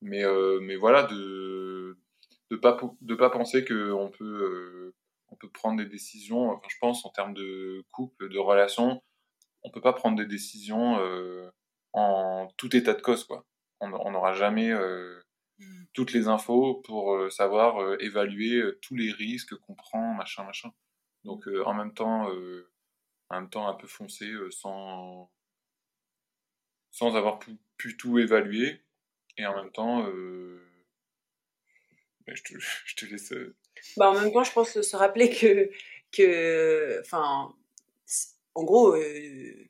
mais, 0.04 0.22
mais 0.62 0.76
voilà, 0.76 1.02
de 1.06 1.98
ne 2.52 2.56
pas, 2.56 2.78
de 3.02 3.16
pas 3.16 3.32
penser 3.32 3.66
qu'on 3.66 4.12
peut 4.16 4.94
on 5.30 5.36
peut 5.36 5.50
prendre 5.50 5.78
des 5.78 5.90
décisions, 5.90 6.52
enfin, 6.52 6.68
je 6.70 6.78
pense 6.80 7.04
en 7.04 7.10
termes 7.10 7.34
de 7.34 7.84
couple, 7.90 8.30
de 8.30 8.38
relation, 8.38 9.02
on 9.64 9.72
peut 9.72 9.82
pas 9.82 9.94
prendre 9.94 10.18
des 10.18 10.28
décisions 10.28 11.00
en 11.94 12.48
tout 12.58 12.76
état 12.76 12.94
de 12.94 13.02
cause. 13.02 13.24
Quoi. 13.24 13.44
On 13.80 14.12
n'aura 14.12 14.34
jamais 14.34 14.70
euh. 14.70 15.20
Toutes 15.98 16.14
les 16.14 16.28
infos 16.28 16.76
pour 16.86 17.16
euh, 17.16 17.30
savoir 17.32 18.00
évaluer 18.00 18.62
tous 18.84 18.96
les 18.96 19.12
risques 19.12 19.56
qu'on 19.56 19.74
prend, 19.74 20.14
machin, 20.14 20.44
machin. 20.44 20.72
Donc 21.24 21.48
en 21.66 21.74
même 21.74 21.94
temps, 21.94 22.30
en 23.30 23.36
même 23.36 23.50
temps 23.50 23.68
un 23.68 23.74
peu 23.74 23.88
foncé 23.88 24.32
sans 24.52 25.30
sans 26.92 27.16
avoir 27.16 27.40
pu, 27.40 27.98
tout 27.98 28.20
évaluer 28.20 28.82
et 29.38 29.46
en 29.48 29.56
même 29.56 29.72
temps 29.72 30.04
ben, 32.28 32.36
je, 32.36 32.44
te, 32.44 32.54
je, 32.86 32.96
te, 32.96 33.06
laisse 33.06 33.34
bah, 33.98 34.12
en 34.12 34.14
même 34.14 34.32
temps, 34.32 34.44
je 34.44 34.52
pense 34.52 34.80
se 34.80 34.96
rappeler 34.96 35.30
que, 35.30 35.72
que 36.12 37.02
enfin, 37.02 37.54
en 38.58 38.64
gros, 38.64 38.96
euh, 38.96 39.70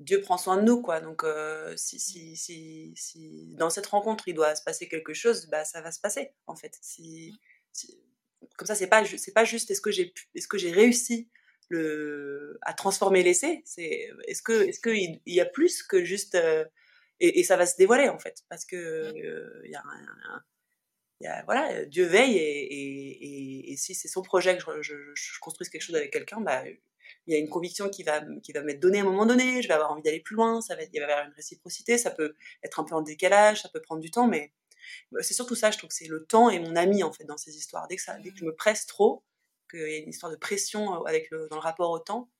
Dieu 0.00 0.20
prend 0.20 0.36
soin 0.38 0.56
de 0.56 0.62
nous, 0.62 0.82
quoi. 0.82 1.00
Donc, 1.00 1.24
euh, 1.24 1.74
si, 1.76 1.98
si, 1.98 2.36
si, 2.36 2.92
si, 2.96 3.54
dans 3.56 3.70
cette 3.70 3.86
rencontre, 3.86 4.28
il 4.28 4.34
doit 4.34 4.54
se 4.54 4.62
passer 4.62 4.88
quelque 4.88 5.14
chose, 5.14 5.46
bah, 5.46 5.64
ça 5.64 5.80
va 5.80 5.90
se 5.90 6.00
passer, 6.00 6.32
en 6.46 6.54
fait. 6.56 6.76
Si, 6.82 7.38
comme 8.56 8.66
ça, 8.66 8.74
c'est 8.74 8.88
pas, 8.88 9.04
c'est 9.04 9.32
pas 9.32 9.44
juste 9.44 9.70
est-ce 9.70 9.80
que 9.80 9.90
j'ai, 9.90 10.12
est-ce 10.34 10.48
que 10.48 10.58
j'ai 10.58 10.70
réussi 10.70 11.30
le, 11.68 12.58
à 12.62 12.74
transformer 12.74 13.22
l'essai. 13.22 13.62
C'est, 13.64 14.10
est-ce 14.28 14.42
que, 14.42 14.68
est-ce 14.68 14.80
qu'il 14.80 15.20
y 15.26 15.40
a 15.40 15.46
plus 15.46 15.82
que 15.82 16.04
juste, 16.04 16.34
euh, 16.34 16.64
et, 17.20 17.40
et, 17.40 17.44
ça 17.44 17.56
va 17.56 17.66
se 17.66 17.76
dévoiler, 17.76 18.08
en 18.08 18.18
fait, 18.18 18.44
parce 18.48 18.64
que 18.64 19.12
il 19.64 19.70
y 19.70 19.74
a 19.74 19.82
un 19.84 20.44
voilà, 21.44 21.84
Dieu 21.86 22.04
veille 22.04 22.36
et, 22.36 23.72
et, 23.72 23.76
si 23.76 23.94
c'est 23.94 24.08
son 24.08 24.22
projet 24.22 24.56
que 24.58 24.82
je, 24.82 24.94
je, 25.14 25.38
construise 25.40 25.68
quelque 25.68 25.82
chose 25.82 25.96
avec 25.96 26.12
quelqu'un, 26.12 26.40
bah, 26.40 26.62
il 27.26 27.34
y 27.34 27.36
a 27.36 27.40
une 27.40 27.48
conviction 27.48 27.88
qui 27.88 28.02
va, 28.02 28.22
qui 28.42 28.52
va 28.52 28.62
m'être 28.62 28.80
donnée 28.80 28.98
à 28.98 29.02
un 29.02 29.04
moment 29.04 29.26
donné, 29.26 29.62
je 29.62 29.68
vais 29.68 29.74
avoir 29.74 29.90
envie 29.90 30.02
d'aller 30.02 30.20
plus 30.20 30.36
loin, 30.36 30.60
ça 30.60 30.74
va, 30.76 30.82
il 30.82 31.00
va 31.00 31.06
y 31.06 31.10
avoir 31.10 31.26
une 31.26 31.34
réciprocité, 31.34 31.98
ça 31.98 32.10
peut 32.10 32.34
être 32.62 32.80
un 32.80 32.84
peu 32.84 32.94
en 32.94 33.02
décalage, 33.02 33.62
ça 33.62 33.68
peut 33.68 33.80
prendre 33.80 34.00
du 34.00 34.10
temps, 34.10 34.26
mais 34.26 34.52
bah, 35.12 35.22
c'est 35.22 35.34
surtout 35.34 35.54
ça, 35.54 35.70
je 35.70 35.78
trouve 35.78 35.88
que 35.88 35.94
c'est 35.94 36.08
le 36.08 36.24
temps 36.24 36.50
et 36.50 36.58
mon 36.58 36.76
ami 36.76 37.02
en 37.02 37.12
fait 37.12 37.24
dans 37.24 37.36
ces 37.36 37.56
histoires. 37.56 37.88
Dès 37.88 37.96
que, 37.96 38.02
ça, 38.02 38.18
dès 38.18 38.30
que 38.30 38.38
je 38.38 38.44
me 38.44 38.54
presse 38.54 38.86
trop, 38.86 39.24
qu'il 39.70 39.80
y 39.80 39.94
a 39.94 39.98
une 39.98 40.10
histoire 40.10 40.30
de 40.30 40.36
pression 40.36 40.94
euh, 40.94 41.04
avec 41.06 41.30
le, 41.30 41.48
dans 41.48 41.56
le 41.56 41.62
rapport 41.62 41.90
au 41.90 41.98
temps, 41.98 42.30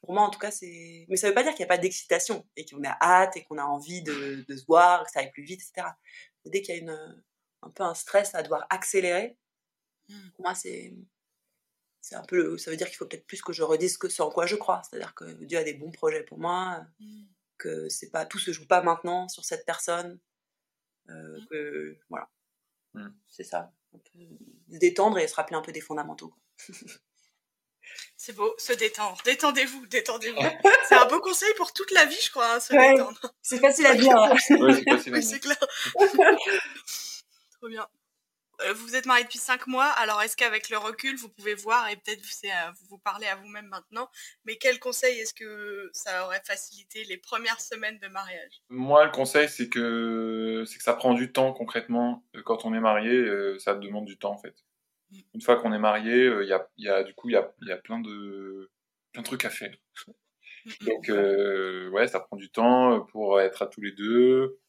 pour 0.00 0.12
moi 0.12 0.22
en 0.22 0.30
tout 0.30 0.40
cas 0.40 0.50
c'est 0.50 1.06
mais 1.08 1.16
ça 1.16 1.28
veut 1.28 1.34
pas 1.34 1.44
dire 1.44 1.52
qu'il 1.52 1.60
n'y 1.60 1.70
a 1.70 1.74
pas 1.76 1.78
d'excitation 1.78 2.44
et 2.56 2.66
qu'on 2.66 2.82
a 2.82 2.96
hâte 3.00 3.36
et 3.36 3.44
qu'on 3.44 3.56
a 3.56 3.62
envie 3.62 4.02
de, 4.02 4.44
de, 4.48 4.56
se 4.56 4.66
voir 4.66 5.04
que 5.04 5.12
ça 5.12 5.20
aille 5.20 5.30
plus 5.30 5.44
vite 5.44 5.60
etc 5.62 5.90
dès 6.44 6.60
qu'il 6.60 6.74
y 6.74 6.78
a 6.78 6.80
une 6.80 7.22
un 7.64 7.70
peu 7.70 7.82
un 7.82 7.94
stress 7.94 8.34
à 8.34 8.42
devoir 8.42 8.66
accélérer. 8.70 9.36
Mmh. 10.08 10.14
Pour 10.34 10.44
moi, 10.44 10.54
c'est 10.54 10.94
c'est 12.04 12.16
un 12.16 12.22
peu 12.22 12.58
ça 12.58 12.70
veut 12.70 12.76
dire 12.76 12.86
qu'il 12.88 12.96
faut 12.96 13.06
peut-être 13.06 13.26
plus 13.26 13.40
que 13.40 13.54
je 13.54 13.62
redise 13.62 13.96
que 13.96 14.10
ce 14.10 14.20
en 14.20 14.30
quoi 14.30 14.44
je 14.44 14.56
crois. 14.56 14.82
C'est-à-dire 14.82 15.14
que 15.14 15.24
Dieu 15.44 15.56
a 15.56 15.64
des 15.64 15.72
bons 15.72 15.90
projets 15.90 16.22
pour 16.22 16.38
moi 16.38 16.84
mmh. 17.00 17.22
que 17.56 17.88
c'est 17.88 18.10
pas 18.10 18.26
tout 18.26 18.38
se 18.38 18.52
joue 18.52 18.66
pas 18.66 18.82
maintenant 18.82 19.26
sur 19.28 19.46
cette 19.46 19.64
personne 19.64 20.20
euh, 21.08 21.40
mmh. 21.40 21.46
que 21.46 21.98
voilà. 22.10 22.28
C'est 23.26 23.42
ça. 23.42 23.72
Un 23.94 23.98
peu 23.98 24.18
se 24.70 24.78
détendre 24.78 25.18
et 25.18 25.26
se 25.26 25.34
rappeler 25.34 25.56
un 25.56 25.62
peu 25.62 25.72
des 25.72 25.80
fondamentaux 25.80 26.34
c'est 28.18 28.34
beau 28.34 28.54
se 28.58 28.74
détendre. 28.74 29.16
Détendez-vous 29.24 29.86
détendez-vous. 29.86 30.40
C'est 30.88 30.96
un 30.96 31.06
beau 31.06 31.20
conseil 31.20 31.52
pour 31.56 31.72
toute 31.72 31.90
la 31.90 32.04
vie 32.04 32.20
je 32.20 32.30
crois 32.30 32.54
hein, 32.54 32.60
se 32.60 32.74
détendre. 32.74 33.34
C'est 33.40 33.58
facile 33.58 33.86
à 33.86 33.94
dire. 33.94 34.14
Ouais, 34.50 35.22
c'est 35.22 35.40
clair. 35.40 35.56
Bien. 37.62 37.88
Euh, 38.60 38.72
vous 38.74 38.94
êtes 38.94 39.06
marié 39.06 39.24
depuis 39.24 39.38
cinq 39.38 39.66
mois, 39.66 39.86
alors 39.86 40.22
est-ce 40.22 40.36
qu'avec 40.36 40.70
le 40.70 40.78
recul, 40.78 41.16
vous 41.16 41.28
pouvez 41.28 41.54
voir, 41.54 41.88
et 41.88 41.96
peut-être 41.96 42.20
vous 42.20 42.86
vous 42.88 42.98
parlez 42.98 43.26
à 43.26 43.36
vous-même 43.36 43.66
maintenant, 43.66 44.08
mais 44.44 44.56
quel 44.56 44.78
conseil 44.78 45.18
est-ce 45.18 45.34
que 45.34 45.90
ça 45.92 46.24
aurait 46.24 46.42
facilité 46.46 47.04
les 47.04 47.16
premières 47.16 47.60
semaines 47.60 47.98
de 47.98 48.08
mariage? 48.08 48.62
Moi, 48.68 49.04
le 49.04 49.10
conseil, 49.10 49.48
c'est 49.48 49.68
que, 49.68 50.64
c'est 50.66 50.78
que 50.78 50.84
ça 50.84 50.94
prend 50.94 51.14
du 51.14 51.32
temps 51.32 51.52
concrètement. 51.52 52.24
Quand 52.44 52.64
on 52.64 52.74
est 52.74 52.80
marié, 52.80 53.12
euh, 53.12 53.58
ça 53.58 53.74
demande 53.74 54.04
du 54.04 54.18
temps 54.18 54.32
en 54.32 54.38
fait. 54.38 54.54
Mm. 55.10 55.20
Une 55.34 55.40
fois 55.40 55.56
qu'on 55.56 55.72
est 55.72 55.78
marié, 55.78 56.14
euh, 56.14 56.44
il 56.44 56.48
y, 56.48 56.52
a, 56.52 56.68
y, 56.76 56.88
a, 56.88 57.02
du 57.02 57.14
coup, 57.14 57.28
il 57.28 57.32
y 57.32 57.36
a, 57.36 57.52
y 57.62 57.72
a 57.72 57.76
plein, 57.76 58.00
de, 58.00 58.70
plein 59.12 59.22
de 59.22 59.26
trucs 59.26 59.44
à 59.44 59.50
faire. 59.50 59.74
Mm, 60.64 60.70
mm. 60.70 60.86
Donc, 60.86 61.92
ouais, 61.92 62.06
ça 62.06 62.20
prend 62.20 62.36
du 62.36 62.50
temps 62.50 63.00
pour 63.06 63.40
être 63.40 63.62
à 63.62 63.66
tous 63.66 63.80
les 63.80 63.92
deux, 63.92 64.60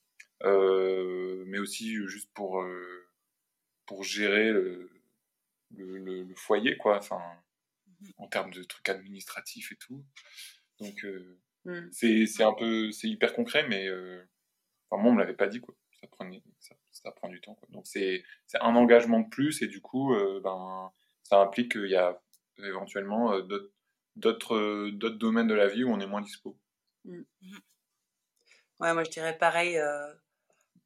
mais 0.44 1.60
aussi 1.60 1.96
juste 2.08 2.32
pour 2.34 2.65
pour 3.86 4.04
gérer 4.04 4.51
le, 4.51 4.89
le, 5.72 6.36
foyer, 6.36 6.77
quoi. 6.77 6.98
Enfin, 6.98 7.18
mmh 7.18 8.10
en 8.18 8.27
termes 8.27 8.51
de 8.51 8.62
trucs 8.63 8.89
administratifs 8.89 9.72
et 9.72 9.77
tout. 9.77 10.04
Donc, 10.80 11.06
euh, 11.06 11.39
mmh. 11.63 11.92
c'est 11.92 12.44
un 12.44 12.54
peu, 12.54 12.92
c'est 12.92 13.08
hyper 13.08 13.34
concret, 13.34 13.65
mais 13.68 13.88
euh, 13.88 14.22
enfin, 14.89 15.01
moi, 15.01 15.12
on 15.12 15.15
me 15.15 15.20
l'avait 15.20 15.36
pas 15.36 15.48
dit, 15.48 15.62
quoi. 15.62 15.75
Ça, 16.01 16.08
prenait, 16.08 16.44
ça, 16.60 16.75
ça 16.92 17.12
prend 17.12 17.30
du 17.30 17.39
temps, 17.42 17.56
quoi. 17.56 17.68
Donc, 17.72 17.88
c'est 17.88 18.24
un 18.60 18.75
engagement 18.75 19.22
de 19.22 19.30
plus, 19.30 19.62
et 19.62 19.68
du 19.68 19.82
coup, 19.82 20.13
euh, 20.13 20.42
ben, 20.44 20.92
ça 21.24 21.39
implique 21.39 21.72
qu'il 21.72 21.89
y 21.89 21.96
a 21.96 22.22
éventuellement 22.58 23.39
d'autres 24.15 24.89
domaines 24.89 25.48
de 25.48 25.56
la 25.56 25.68
vie 25.68 25.84
où 25.84 25.89
on 25.89 26.00
est 26.00 26.08
moins 26.08 26.22
dispo. 26.22 26.60
Mmh. 27.06 27.22
Ouais, 28.82 28.94
moi, 28.94 29.04
je 29.04 29.10
dirais 29.10 29.38
pareil 29.38 29.80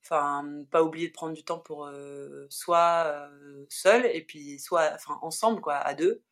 enfin 0.09 0.63
pas 0.71 0.83
oublier 0.83 1.07
de 1.07 1.13
prendre 1.13 1.33
du 1.33 1.43
temps 1.43 1.59
pour 1.59 1.85
euh, 1.85 2.47
soit 2.49 3.05
euh, 3.07 3.65
seul 3.69 4.05
et 4.07 4.23
puis 4.23 4.59
soit 4.59 4.91
enfin 4.95 5.19
ensemble 5.21 5.61
quoi 5.61 5.75
à 5.75 5.93
deux 5.93 6.23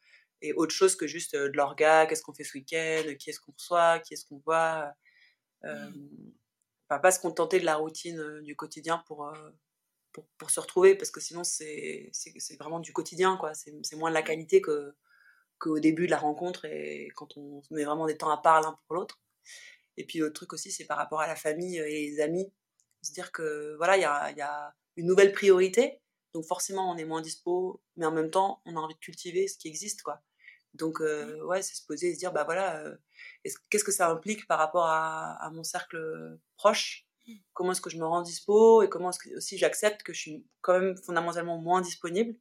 et 0.41 0.53
autre 0.53 0.73
chose 0.73 0.95
que 0.95 1.07
juste 1.07 1.35
euh, 1.35 1.49
de 1.49 1.57
l'orga 1.57 2.05
qu'est-ce 2.07 2.23
qu'on 2.23 2.33
fait 2.33 2.43
ce 2.43 2.57
week-end 2.57 3.03
qui 3.19 3.29
est-ce 3.29 3.39
qu'on 3.39 3.53
reçoit 3.53 3.99
qui 3.99 4.13
est-ce 4.15 4.25
qu'on 4.25 4.41
voit 4.45 4.91
euh, 5.65 5.91
enfin, 6.89 6.99
pas 6.99 7.11
se 7.11 7.19
contenter 7.19 7.59
de 7.59 7.65
la 7.65 7.75
routine 7.75 8.41
du 8.41 8.55
quotidien 8.55 9.03
pour, 9.07 9.31
pour, 10.11 10.27
pour 10.37 10.49
se 10.49 10.59
retrouver 10.59 10.95
parce 10.95 11.11
que 11.11 11.19
sinon 11.19 11.43
c'est 11.43 12.09
c'est 12.13 12.57
vraiment 12.57 12.79
du 12.79 12.93
quotidien 12.93 13.37
quoi. 13.37 13.53
C'est 13.53 13.95
moins 13.95 14.09
de 14.09 14.15
la 14.15 14.21
qualité 14.21 14.61
que 14.61 14.95
qu'au 15.59 15.79
début 15.79 16.05
de 16.05 16.11
la 16.11 16.17
rencontre 16.17 16.65
et 16.65 17.09
quand 17.15 17.37
on 17.37 17.63
met 17.71 17.83
vraiment 17.83 18.05
des 18.05 18.17
temps 18.17 18.29
à 18.29 18.37
part 18.37 18.61
l'un 18.61 18.77
pour 18.87 18.95
l'autre. 18.95 19.19
Et 19.97 20.05
puis 20.05 20.19
l'autre 20.19 20.35
truc 20.35 20.53
aussi 20.53 20.71
c'est 20.71 20.85
par 20.85 20.97
rapport 20.97 21.21
à 21.21 21.27
la 21.27 21.35
famille 21.35 21.77
et 21.77 22.09
les 22.09 22.19
amis 22.21 22.51
se 23.07 23.13
dire 23.13 23.31
que 23.31 23.75
voilà, 23.77 23.97
il 23.97 24.01
y 24.01 24.05
a, 24.05 24.31
y 24.31 24.41
a, 24.41 24.75
une 24.97 25.05
nouvelle 25.05 25.31
priorité, 25.31 26.01
donc 26.33 26.45
forcément 26.45 26.91
on 26.91 26.97
est 26.97 27.05
moins 27.05 27.21
dispo, 27.21 27.81
mais 27.97 28.05
en 28.05 28.11
même 28.11 28.31
temps 28.31 28.61
on 28.65 28.75
a 28.75 28.79
envie 28.79 28.95
de 28.95 28.99
cultiver 28.99 29.47
ce 29.47 29.57
qui 29.57 29.67
existe, 29.67 30.01
quoi. 30.03 30.21
Donc 30.73 31.01
euh, 31.01 31.41
ouais, 31.45 31.61
c'est 31.61 31.75
se 31.75 31.85
poser 31.85 32.09
et 32.09 32.13
se 32.13 32.19
dire 32.19 32.31
bah 32.33 32.43
voilà, 32.43 32.79
euh, 32.81 32.97
qu'est-ce 33.69 33.83
que 33.83 33.91
ça 33.91 34.09
implique 34.09 34.47
par 34.47 34.59
rapport 34.59 34.85
à, 34.85 35.33
à 35.43 35.49
mon 35.51 35.63
cercle 35.63 36.39
proche? 36.55 37.07
Mmh. 37.27 37.33
Comment 37.53 37.71
est-ce 37.73 37.81
que 37.81 37.89
je 37.89 37.97
me 37.97 38.05
rends 38.05 38.21
dispo? 38.21 38.83
Et 38.83 38.89
comment 38.89 39.09
est-ce 39.09 39.19
que 39.19 39.35
aussi 39.37 39.57
j'accepte 39.57 40.03
que 40.03 40.13
je 40.13 40.19
suis 40.19 40.45
quand 40.61 40.79
même 40.79 40.97
fondamentalement 40.97 41.57
moins 41.59 41.81
disponible? 41.81 42.37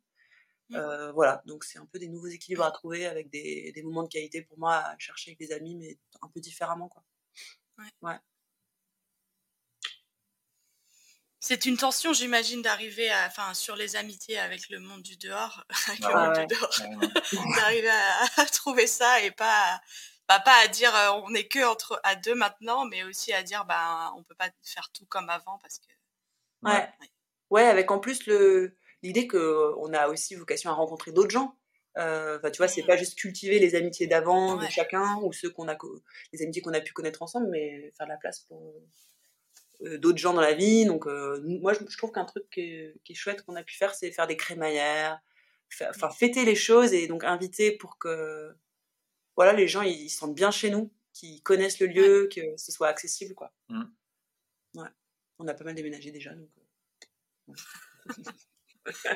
Mmh. 0.71 0.77
euh, 0.77 1.13
voilà, 1.13 1.43
donc 1.47 1.65
c'est 1.65 1.79
un 1.79 1.87
peu 1.87 1.99
des 1.99 2.09
nouveaux 2.09 2.27
équilibres 2.27 2.65
à 2.65 2.73
trouver 2.73 3.07
avec 3.07 3.31
des, 3.31 3.73
des 3.73 3.83
moments 3.83 4.03
de 4.03 4.09
qualité 4.09 4.43
pour 4.43 4.59
moi 4.59 4.77
à 4.77 4.99
chercher 4.99 5.31
avec 5.31 5.39
des 5.39 5.53
amis, 5.53 5.77
mais 5.77 5.99
un 6.23 6.29
peu 6.29 6.41
différemment 6.41 6.89
quoi. 6.89 7.05
Ouais. 7.79 7.85
ouais. 8.03 8.17
C'est 11.39 11.67
une 11.67 11.77
tension, 11.77 12.13
j'imagine, 12.13 12.63
d'arriver 12.63 13.11
à, 13.11 13.27
enfin, 13.27 13.53
sur 13.55 13.77
les 13.77 13.97
amitiés 13.97 14.39
avec 14.39 14.69
le 14.69 14.81
monde 14.81 15.03
du 15.03 15.17
dehors, 15.17 15.65
avec 15.89 16.01
le 16.01 16.07
ah 16.13 16.27
monde 16.27 16.39
du 16.39 16.55
dehors, 16.55 17.55
d'arriver 17.57 17.91
à, 18.37 18.45
trouver 18.47 18.87
ça 18.87 19.21
et 19.21 19.31
pas, 19.31 19.81
bah, 20.29 20.41
pas 20.41 20.57
à 20.65 20.69
dire 20.69 20.95
euh, 20.95 21.13
on 21.25 21.31
n'est 21.31 21.47
que 21.47 21.65
entre 21.65 22.01
à 22.05 22.17
deux 22.17 22.35
maintenant, 22.35 22.87
mais 22.87 23.05
aussi 23.05 23.33
à 23.33 23.43
dire 23.43 23.65
bah 23.65 24.13
on 24.17 24.23
peut 24.25 24.35
pas 24.35 24.51
faire 24.63 24.91
tout 24.93 25.07
comme 25.07 25.29
avant 25.29 25.59
parce 25.59 25.79
que. 25.79 25.87
Ouais. 26.63 26.89
Ouais, 27.51 27.65
avec 27.65 27.91
en 27.91 28.01
plus 28.01 28.27
le 28.27 28.77
l'idée 29.03 29.29
que 29.29 29.73
on 29.79 29.93
a 29.93 30.09
aussi 30.09 30.35
vocation 30.35 30.71
à 30.71 30.75
rencontrer 30.75 31.13
d'autres 31.13 31.31
gens. 31.31 31.57
Euh, 31.99 32.39
tu 32.51 32.59
vois, 32.59 32.69
c'est 32.69 32.83
mmh. 32.83 32.87
pas 32.87 32.97
juste 32.97 33.19
cultiver 33.19 33.59
les 33.59 33.75
amitiés 33.75 34.07
d'avant 34.07 34.57
de 34.57 34.67
chacun 34.67 35.17
ou 35.23 35.33
ceux 35.33 35.49
qu'on 35.49 35.67
a, 35.69 35.79
les 36.33 36.43
amitiés 36.43 36.61
qu'on 36.61 36.75
a 36.75 36.81
pu 36.81 36.93
connaître 36.93 37.23
ensemble, 37.23 37.49
mais 37.51 37.91
faire 37.97 38.07
de 38.07 38.13
la 38.13 38.19
place 38.19 38.41
pour 38.41 38.61
euh, 38.61 38.87
d'autres 39.81 40.19
gens 40.19 40.35
dans 40.35 40.41
la 40.41 40.55
vie. 40.55 40.85
Donc, 40.85 41.07
euh, 41.07 41.41
moi, 41.43 41.73
je, 41.73 41.97
trouve 41.97 42.13
qu'un 42.13 42.25
truc 42.25 42.45
qui 42.51 42.61
est, 42.61 43.15
chouette 43.15 43.43
qu'on 43.43 43.57
a 43.57 43.63
pu 43.63 43.75
faire, 43.75 43.95
c'est 43.95 44.11
faire 44.11 44.27
des 44.27 44.37
crémaillères, 44.37 45.21
enfin, 45.91 46.11
fêter 46.11 46.45
les 46.45 46.55
choses 46.55 46.93
et 46.93 47.07
donc 47.07 47.25
inviter 47.25 47.73
pour 47.73 47.99
que 47.99 48.55
voilà, 49.37 49.53
les 49.53 49.69
gens 49.69 49.83
ils, 49.83 50.09
se 50.09 50.19
sentent 50.19 50.35
bien 50.35 50.51
chez 50.51 50.71
nous, 50.71 50.91
qu'ils 51.13 51.43
connaissent 51.43 51.81
le 51.81 51.87
lieu, 51.87 52.29
que 52.35 52.57
ce 52.57 52.73
soit 52.73 52.89
accessible. 52.89 53.35
Quoi. 53.35 53.53
Mmh. 53.69 53.85
Ouais. 54.75 54.89
On 55.39 55.47
a 55.49 55.55
pas 55.55 55.65
mal 55.65 55.75
déménagé 55.75 56.11
déjà. 56.11 56.31
Donc, 56.35 56.49
euh, 57.49 57.53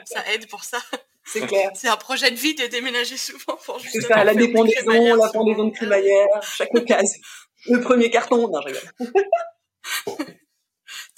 ça 0.04 0.32
aide 0.32 0.48
pour 0.48 0.64
ça. 0.64 0.78
C'est 1.24 1.46
clair. 1.46 1.70
C'est 1.74 1.88
un 1.88 1.96
projet 1.96 2.30
de 2.30 2.36
vie 2.36 2.54
de 2.54 2.66
déménager 2.66 3.16
souvent 3.16 3.56
pour 3.64 3.78
justement. 3.78 4.02
C'est 4.02 4.08
ça, 4.08 4.24
la 4.24 4.34
dépendaison, 4.34 5.16
la 5.16 5.28
pendaison 5.30 5.68
de 5.68 5.74
crémaillère, 5.74 6.26
chaque 6.42 6.74
occasion. 6.74 7.20
Le 7.66 7.80
premier 7.80 8.10
carton, 8.10 8.48
non, 8.48 8.60
je 8.62 8.66
rigole. 8.68 10.30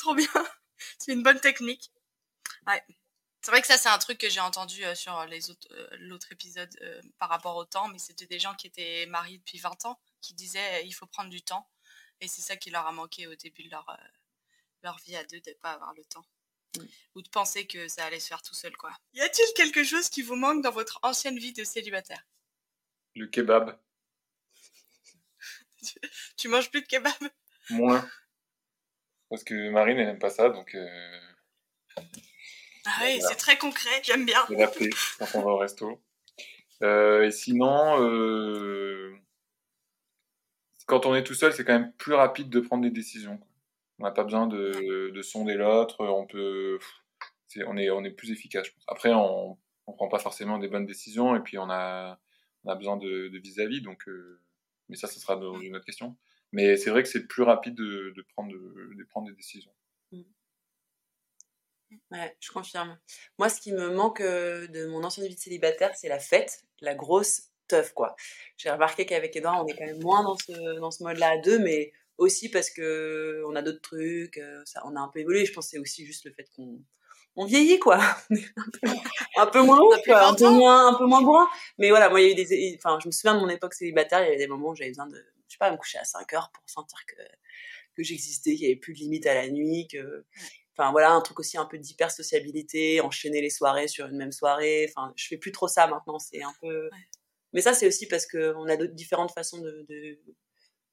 Trop 0.02 0.16
bien. 0.16 0.26
C'est 0.98 1.12
une 1.12 1.22
bonne 1.22 1.38
technique. 1.38 1.92
Ouais. 2.66 2.82
C'est 3.40 3.52
vrai 3.52 3.60
que 3.60 3.68
ça, 3.68 3.76
c'est 3.76 3.88
un 3.88 3.98
truc 3.98 4.18
que 4.18 4.28
j'ai 4.28 4.40
entendu 4.40 4.84
euh, 4.84 4.96
sur 4.96 5.24
les 5.26 5.50
autres, 5.50 5.68
euh, 5.72 5.88
l'autre 6.00 6.30
épisode 6.32 6.70
euh, 6.80 7.00
par 7.18 7.28
rapport 7.28 7.56
au 7.56 7.64
temps, 7.64 7.86
mais 7.86 7.98
c'était 7.98 8.26
des 8.26 8.40
gens 8.40 8.54
qui 8.54 8.66
étaient 8.66 9.06
mariés 9.06 9.38
depuis 9.38 9.58
20 9.58 9.84
ans 9.86 10.00
qui 10.20 10.34
disaient 10.34 10.84
il 10.84 10.92
faut 10.92 11.06
prendre 11.06 11.30
du 11.30 11.40
temps. 11.42 11.68
Et 12.20 12.26
c'est 12.26 12.42
ça 12.42 12.56
qui 12.56 12.70
leur 12.70 12.86
a 12.86 12.92
manqué 12.92 13.28
au 13.28 13.34
début 13.36 13.62
de 13.62 13.70
leur, 13.70 13.96
leur 14.82 14.98
vie 14.98 15.14
à 15.14 15.24
deux, 15.24 15.40
de 15.40 15.50
ne 15.50 15.54
pas 15.54 15.72
avoir 15.72 15.94
le 15.94 16.04
temps. 16.04 16.24
Ou 17.14 17.22
de 17.22 17.28
penser 17.28 17.66
que 17.66 17.86
ça 17.86 18.04
allait 18.04 18.20
se 18.20 18.26
faire 18.26 18.42
tout 18.42 18.54
seul, 18.54 18.76
quoi. 18.76 18.92
Y 19.14 19.20
a-t-il 19.20 19.54
quelque 19.54 19.84
chose 19.84 20.08
qui 20.08 20.22
vous 20.22 20.36
manque 20.36 20.62
dans 20.62 20.70
votre 20.70 20.98
ancienne 21.02 21.38
vie 21.38 21.52
de 21.52 21.62
célibataire? 21.64 22.26
Le 23.14 23.26
kebab. 23.26 23.78
tu 26.36 26.48
manges 26.48 26.70
plus 26.70 26.82
de 26.82 26.86
kebab? 26.86 27.30
Moins. 27.70 28.08
Parce 29.32 29.44
que 29.44 29.70
Marine, 29.70 29.98
elle 29.98 30.08
n'aime 30.08 30.18
pas 30.18 30.28
ça, 30.28 30.50
donc. 30.50 30.74
Euh... 30.74 31.18
Ah 32.84 33.00
oui, 33.00 33.18
c'est 33.26 33.36
très 33.36 33.56
concret, 33.56 34.02
j'aime 34.02 34.26
bien. 34.26 34.44
L'appeler 34.50 34.90
quand 35.18 35.26
on 35.36 35.40
va 35.40 35.52
au 35.52 35.56
resto. 35.56 36.02
Euh, 36.82 37.22
et 37.22 37.30
sinon, 37.30 37.98
euh... 38.02 39.16
quand 40.84 41.06
on 41.06 41.14
est 41.14 41.24
tout 41.24 41.32
seul, 41.32 41.54
c'est 41.54 41.64
quand 41.64 41.72
même 41.72 41.94
plus 41.94 42.12
rapide 42.12 42.50
de 42.50 42.60
prendre 42.60 42.82
des 42.82 42.90
décisions. 42.90 43.40
On 43.98 44.04
n'a 44.04 44.10
pas 44.10 44.24
besoin 44.24 44.46
de, 44.46 45.10
de 45.14 45.22
sonder 45.22 45.54
l'autre, 45.54 46.04
on 46.04 46.26
peut. 46.26 46.78
on, 47.66 47.78
est, 47.78 47.88
on 47.88 48.04
est 48.04 48.10
plus 48.10 48.32
efficace, 48.32 48.66
je 48.66 48.72
pense. 48.72 48.84
Après, 48.86 49.14
on 49.14 49.56
ne 49.88 49.94
prend 49.94 50.08
pas 50.08 50.18
forcément 50.18 50.58
des 50.58 50.68
bonnes 50.68 50.84
décisions, 50.84 51.36
et 51.36 51.40
puis 51.40 51.56
on 51.56 51.70
a, 51.70 52.20
on 52.64 52.70
a 52.70 52.74
besoin 52.74 52.98
de 52.98 53.30
vis-à-vis, 53.38 53.80
donc. 53.80 54.04
Mais 54.90 54.96
ça, 54.96 55.08
ce 55.08 55.18
sera 55.18 55.36
une 55.62 55.74
autre 55.74 55.86
question. 55.86 56.18
Mais 56.52 56.76
c'est 56.76 56.90
vrai 56.90 57.02
que 57.02 57.08
c'est 57.08 57.26
plus 57.26 57.42
rapide 57.42 57.74
de, 57.74 58.12
de 58.14 58.22
prendre, 58.34 58.52
de, 58.52 59.04
prendre 59.04 59.28
des 59.28 59.34
décisions. 59.34 59.72
Mmh. 60.12 60.22
Ouais, 62.10 62.36
je 62.40 62.50
confirme. 62.50 62.98
Moi, 63.38 63.48
ce 63.48 63.60
qui 63.60 63.72
me 63.72 63.94
manque 63.94 64.20
euh, 64.20 64.66
de 64.68 64.86
mon 64.86 65.02
ancienne 65.02 65.26
vie 65.26 65.34
de 65.34 65.40
célibataire, 65.40 65.94
c'est 65.94 66.08
la 66.08 66.18
fête, 66.18 66.64
la 66.80 66.94
grosse 66.94 67.50
teuf, 67.68 67.92
quoi. 67.92 68.16
J'ai 68.56 68.70
remarqué 68.70 69.06
qu'avec 69.06 69.34
Edouard, 69.34 69.64
on 69.64 69.66
est 69.66 69.76
quand 69.76 69.86
même 69.86 70.02
moins 70.02 70.22
dans 70.22 70.36
ce, 70.36 70.78
dans 70.78 70.90
ce 70.90 71.02
mode-là 71.02 71.30
à 71.30 71.38
deux, 71.38 71.58
mais 71.58 71.92
aussi 72.18 72.50
parce 72.50 72.70
que 72.70 73.42
on 73.48 73.56
a 73.56 73.62
d'autres 73.62 73.80
trucs, 73.80 74.38
euh, 74.38 74.62
ça, 74.66 74.82
on 74.84 74.94
a 74.96 75.00
un 75.00 75.08
peu 75.08 75.20
évolué. 75.20 75.46
Je 75.46 75.52
pense 75.52 75.66
que 75.66 75.70
c'est 75.72 75.78
aussi 75.78 76.04
juste 76.04 76.24
le 76.24 76.32
fait 76.32 76.48
qu'on 76.54 76.82
on 77.36 77.46
vieillit 77.46 77.78
quoi 77.78 77.98
un 79.36 79.46
peu 79.46 79.62
moins 79.62 79.78
quoi, 80.04 80.28
un 80.28 80.34
peu 80.34 80.50
moins 80.50 80.88
un 80.88 80.94
peu 80.94 81.06
moins 81.06 81.22
bourrin 81.22 81.48
mais 81.78 81.88
voilà 81.90 82.10
moi 82.10 82.20
il 82.20 82.26
y 82.26 82.28
a 82.28 82.32
eu 82.32 82.34
des 82.34 82.76
enfin 82.76 82.98
je 83.00 83.08
me 83.08 83.12
souviens 83.12 83.34
de 83.34 83.40
mon 83.40 83.48
époque 83.48 83.74
célibataire 83.74 84.20
il 84.20 84.24
y 84.24 84.28
avait 84.28 84.36
des 84.36 84.46
moments 84.46 84.70
où 84.70 84.74
j'avais 84.74 84.90
besoin 84.90 85.06
de 85.06 85.24
je 85.52 85.56
sais 85.56 85.58
pas, 85.58 85.70
me 85.70 85.76
coucher 85.76 85.98
à 85.98 86.04
5 86.04 86.32
heures 86.32 86.50
pour 86.50 86.64
sentir 86.66 86.98
que, 87.06 87.22
que 87.94 88.02
j'existais, 88.02 88.52
qu'il 88.52 88.60
n'y 88.60 88.72
avait 88.72 88.80
plus 88.80 88.94
de 88.94 89.00
limite 89.00 89.26
à 89.26 89.34
la 89.34 89.50
nuit, 89.50 89.86
que, 89.86 90.24
enfin 90.74 90.90
voilà, 90.92 91.10
un 91.10 91.20
truc 91.20 91.38
aussi 91.40 91.58
un 91.58 91.66
peu 91.66 91.78
d'hyper 91.78 92.10
sociabilité, 92.10 93.02
enchaîner 93.02 93.42
les 93.42 93.50
soirées 93.50 93.86
sur 93.86 94.06
une 94.06 94.16
même 94.16 94.32
soirée. 94.32 94.86
Enfin, 94.88 95.12
je 95.14 95.26
fais 95.26 95.36
plus 95.36 95.52
trop 95.52 95.68
ça 95.68 95.86
maintenant, 95.88 96.18
c'est 96.18 96.42
un 96.42 96.54
peu. 96.62 96.88
Mais 97.52 97.60
ça, 97.60 97.74
c'est 97.74 97.86
aussi 97.86 98.08
parce 98.08 98.26
qu'on 98.26 98.66
a 98.66 98.76
différentes 98.86 99.32
façons 99.32 99.60
de, 99.60 99.84
de, 99.90 100.18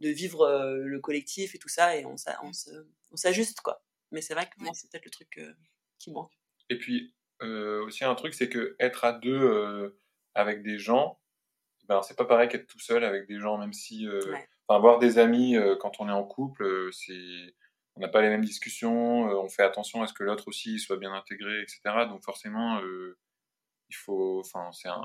de 0.01 0.10
vivre 0.10 0.42
euh, 0.42 0.80
le 0.84 1.00
collectif 1.00 1.56
et 1.56 1.58
tout 1.58 1.70
ça, 1.70 1.96
et 1.96 2.06
on, 2.06 2.16
on 2.44 3.16
s'ajuste, 3.16 3.62
quoi. 3.62 3.82
Mais 4.12 4.22
c'est 4.22 4.34
vrai 4.34 4.46
que 4.46 4.62
moi, 4.62 4.74
c'est 4.74 4.92
peut-être 4.92 5.06
le 5.06 5.12
truc 5.12 5.38
euh, 5.38 5.54
qui 6.00 6.12
manque. 6.12 6.34
Et 6.70 6.78
puis, 6.78 7.16
euh, 7.42 7.82
aussi 7.86 8.04
un 8.04 8.16
truc, 8.16 8.34
c'est 8.34 8.50
que 8.50 8.75
être 8.78 9.06
à 9.06 9.13
deux 9.13 9.98
avec 10.36 10.63
des 10.63 10.80
gens, 10.80 11.19
ben, 11.89 12.03
c'est 12.03 12.15
pas 12.15 12.25
pareil 12.25 12.48
qu'être 12.48 12.67
tout 12.67 12.79
seul 12.79 13.03
avec 13.03 13.27
des 13.27 13.39
gens, 13.39 13.58
même 13.58 13.74
si 13.74 14.08
euh, 14.08 14.22
avoir 14.67 15.00
des 15.00 15.17
amis 15.17 15.58
euh, 15.58 15.75
quand 15.75 16.00
on 16.00 16.08
est 16.08 16.13
en 16.13 16.24
couple, 16.24 16.63
euh, 16.63 16.91
c'est 16.91 17.55
on 17.96 18.01
n'a 18.01 18.08
pas 18.08 18.22
les 18.22 18.29
mêmes 18.29 18.46
discussions, 18.46 19.24
on 19.24 19.50
fait 19.50 19.63
attention 19.63 20.01
à 20.01 20.08
ce 20.08 20.13
que 20.13 20.24
l'autre 20.24 20.48
aussi 20.48 20.79
soit 20.79 20.96
bien 20.96 21.12
intégré, 21.12 21.62
etc. 21.62 21.81
Donc 22.08 22.24
forcément, 22.24 22.79
il 22.79 23.96
faut, 23.96 24.39
enfin, 24.39 24.72
c'est 24.72 24.88
un, 24.88 25.01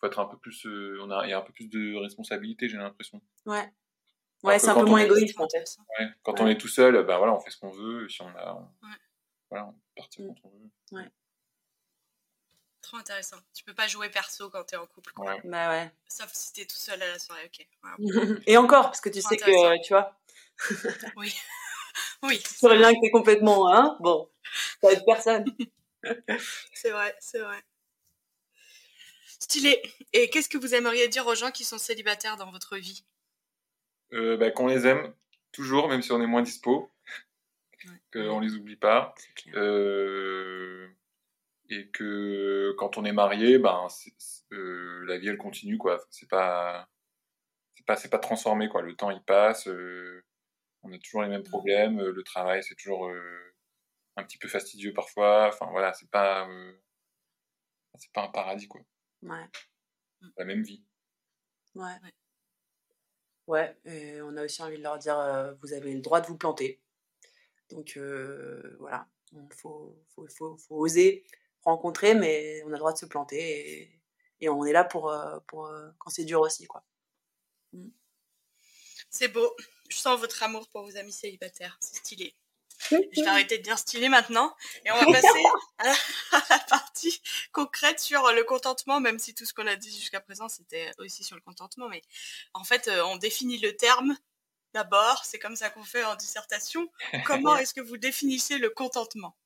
faut 0.00 0.06
être 0.06 0.18
un 0.18 0.24
peu 0.24 0.38
plus, 0.38 0.66
on 1.02 1.10
a, 1.10 1.26
il 1.26 1.30
y 1.30 1.32
a 1.34 1.38
un 1.38 1.42
peu 1.42 1.52
plus 1.52 1.68
de 1.68 1.96
responsabilité, 1.96 2.66
j'ai 2.66 2.78
l'impression. 2.78 3.20
Ouais. 3.44 3.70
Ouais, 4.44 4.58
c'est 4.58 4.70
un 4.70 4.76
peu 4.76 4.86
moins 4.86 5.00
égoïste. 5.00 5.38
Ouais, 5.38 6.08
quand 6.22 6.40
on 6.40 6.46
est 6.46 6.56
tout 6.56 6.68
seul, 6.68 7.04
ben 7.04 7.18
voilà, 7.18 7.34
on 7.34 7.40
fait 7.40 7.50
ce 7.50 7.58
qu'on 7.58 7.70
veut. 7.70 8.08
Si 8.08 8.22
on 8.22 8.28
a, 8.28 8.54
on... 8.54 8.86
voilà, 9.50 9.66
on 9.66 9.74
quand 10.00 10.34
on 10.44 10.48
veut. 10.48 10.70
Ouais. 10.92 11.10
Trop 12.82 12.96
intéressant. 12.96 13.36
Tu 13.54 13.64
peux 13.64 13.74
pas 13.74 13.86
jouer 13.88 14.08
perso 14.08 14.50
quand 14.50 14.64
t'es 14.64 14.76
en 14.76 14.86
couple. 14.86 15.12
Quoi. 15.12 15.36
Bah 15.44 15.70
ouais. 15.70 15.90
Sauf 16.08 16.30
si 16.32 16.52
t'es 16.52 16.64
tout 16.64 16.76
seul 16.76 17.02
à 17.02 17.08
la 17.08 17.18
soirée, 17.18 17.42
ok. 17.46 17.66
Et 18.46 18.56
encore, 18.56 18.84
parce 18.84 19.00
que 19.00 19.08
tu 19.08 19.20
sais 19.20 19.36
que, 19.36 19.82
tu 19.84 19.92
vois. 19.92 20.18
oui. 21.16 21.34
oui. 22.22 22.38
Tu 22.38 22.54
saurais 22.54 22.78
bien 22.78 22.94
que 22.94 23.00
t'es 23.00 23.10
complètement, 23.10 23.72
hein 23.72 23.96
Bon, 24.00 24.30
ça 24.80 24.92
être 24.92 25.04
personne. 25.04 25.44
c'est 26.72 26.90
vrai, 26.90 27.14
c'est 27.20 27.40
vrai. 27.40 27.62
Stylé. 29.26 29.80
Et 30.12 30.30
qu'est-ce 30.30 30.48
que 30.48 30.58
vous 30.58 30.74
aimeriez 30.74 31.08
dire 31.08 31.26
aux 31.26 31.34
gens 31.34 31.50
qui 31.50 31.64
sont 31.64 31.78
célibataires 31.78 32.36
dans 32.36 32.50
votre 32.50 32.76
vie? 32.76 33.04
Euh, 34.12 34.36
bah, 34.36 34.50
Qu'on 34.50 34.66
les 34.66 34.86
aime 34.86 35.12
toujours, 35.52 35.88
même 35.88 36.02
si 36.02 36.12
on 36.12 36.20
est 36.20 36.26
moins 36.26 36.42
dispo. 36.42 36.90
Qu'on 38.12 38.40
les 38.40 38.54
oublie 38.54 38.76
pas. 38.76 39.14
Euh, 39.54 40.88
et 41.70 41.88
que 41.90 42.74
quand 42.78 42.96
on 42.98 43.04
est 43.04 43.12
marié, 43.12 43.58
ben, 43.58 43.86
euh, 44.52 45.04
la 45.06 45.18
vie 45.18 45.28
elle 45.28 45.38
continue 45.38 45.78
quoi. 45.78 45.98
C'est 46.10 46.28
pas, 46.28 46.88
c'est 47.74 47.86
pas, 47.86 47.96
c'est 47.96 48.08
pas 48.08 48.18
transformé 48.18 48.68
quoi. 48.68 48.82
Le 48.82 48.94
temps 48.96 49.10
il 49.10 49.22
passe, 49.22 49.68
euh, 49.68 50.24
on 50.82 50.92
a 50.92 50.98
toujours 50.98 51.22
les 51.22 51.28
mêmes 51.28 51.44
problèmes. 51.44 52.00
le 52.00 52.22
travail 52.22 52.62
c'est 52.62 52.74
toujours 52.74 53.10
un 54.16 54.24
petit 54.24 54.38
peu 54.38 54.48
fastidieux 54.48 54.92
parfois. 54.94 55.48
Enfin 55.48 55.68
voilà, 55.70 55.92
c'est 55.92 56.10
pas, 56.10 56.48
c'est 57.98 58.12
pas 58.12 58.24
un 58.24 58.28
paradis 58.28 58.68
quoi. 58.68 58.80
Ouais. 59.22 59.44
La 60.36 60.44
même 60.44 60.62
vie. 60.62 60.84
Ouais. 61.74 61.96
Ouais, 63.46 63.78
et 63.86 64.20
on 64.20 64.36
a 64.36 64.44
aussi 64.44 64.62
envie 64.62 64.76
de 64.76 64.82
leur 64.82 64.98
dire, 64.98 65.56
vous 65.62 65.72
avez 65.72 65.94
le 65.94 66.00
droit 66.00 66.20
de 66.20 66.26
vous 66.26 66.36
planter. 66.36 66.80
Donc 67.70 67.98
voilà, 68.78 69.06
il 69.32 69.54
faut, 69.54 69.98
faut, 70.08 70.26
faut, 70.28 70.56
faut, 70.56 70.76
oser 70.76 71.24
rencontrer, 71.64 72.14
mais 72.14 72.62
on 72.64 72.68
a 72.68 72.72
le 72.72 72.78
droit 72.78 72.92
de 72.92 72.98
se 72.98 73.06
planter 73.06 73.80
et, 73.82 74.00
et 74.40 74.48
on 74.48 74.64
est 74.64 74.72
là 74.72 74.84
pour, 74.84 75.14
pour 75.46 75.70
quand 75.98 76.10
c'est 76.10 76.24
dur 76.24 76.40
aussi. 76.40 76.66
quoi. 76.66 76.84
Mmh. 77.72 77.88
C'est 79.10 79.28
beau. 79.28 79.54
Je 79.88 79.96
sens 79.96 80.20
votre 80.20 80.42
amour 80.42 80.68
pour 80.68 80.82
vos 80.82 80.96
amis 80.96 81.12
célibataires. 81.12 81.76
C'est 81.80 81.96
stylé. 81.96 82.34
Je 82.90 83.20
vais 83.20 83.26
arrêter 83.26 83.58
de 83.58 83.62
dire 83.62 83.78
stylé 83.78 84.08
maintenant 84.08 84.54
et 84.84 84.92
on 84.92 84.96
va 84.96 85.06
passer 85.06 85.42
à 85.78 86.42
la, 86.50 86.58
partie 86.68 87.20
concrète 87.52 87.98
sur 87.98 88.30
le 88.32 88.44
contentement, 88.44 89.00
même 89.00 89.18
si 89.18 89.34
tout 89.34 89.44
ce 89.44 89.52
qu'on 89.52 89.66
a 89.66 89.76
dit 89.76 89.90
jusqu'à 89.90 90.20
présent 90.20 90.48
c'était 90.48 90.90
aussi 90.98 91.24
sur 91.24 91.34
le 91.34 91.42
contentement. 91.42 91.88
Mais 91.88 92.02
en 92.54 92.64
fait, 92.64 92.88
on 93.04 93.16
définit 93.16 93.58
le 93.58 93.76
terme 93.76 94.16
d'abord, 94.74 95.24
c'est 95.24 95.38
comme 95.38 95.56
ça 95.56 95.70
qu'on 95.70 95.82
fait 95.82 96.04
en 96.04 96.14
dissertation. 96.14 96.88
Comment 97.26 97.56
est-ce 97.56 97.74
que 97.74 97.80
vous 97.80 97.96
définissez 97.96 98.58
le 98.58 98.70
contentement? 98.70 99.36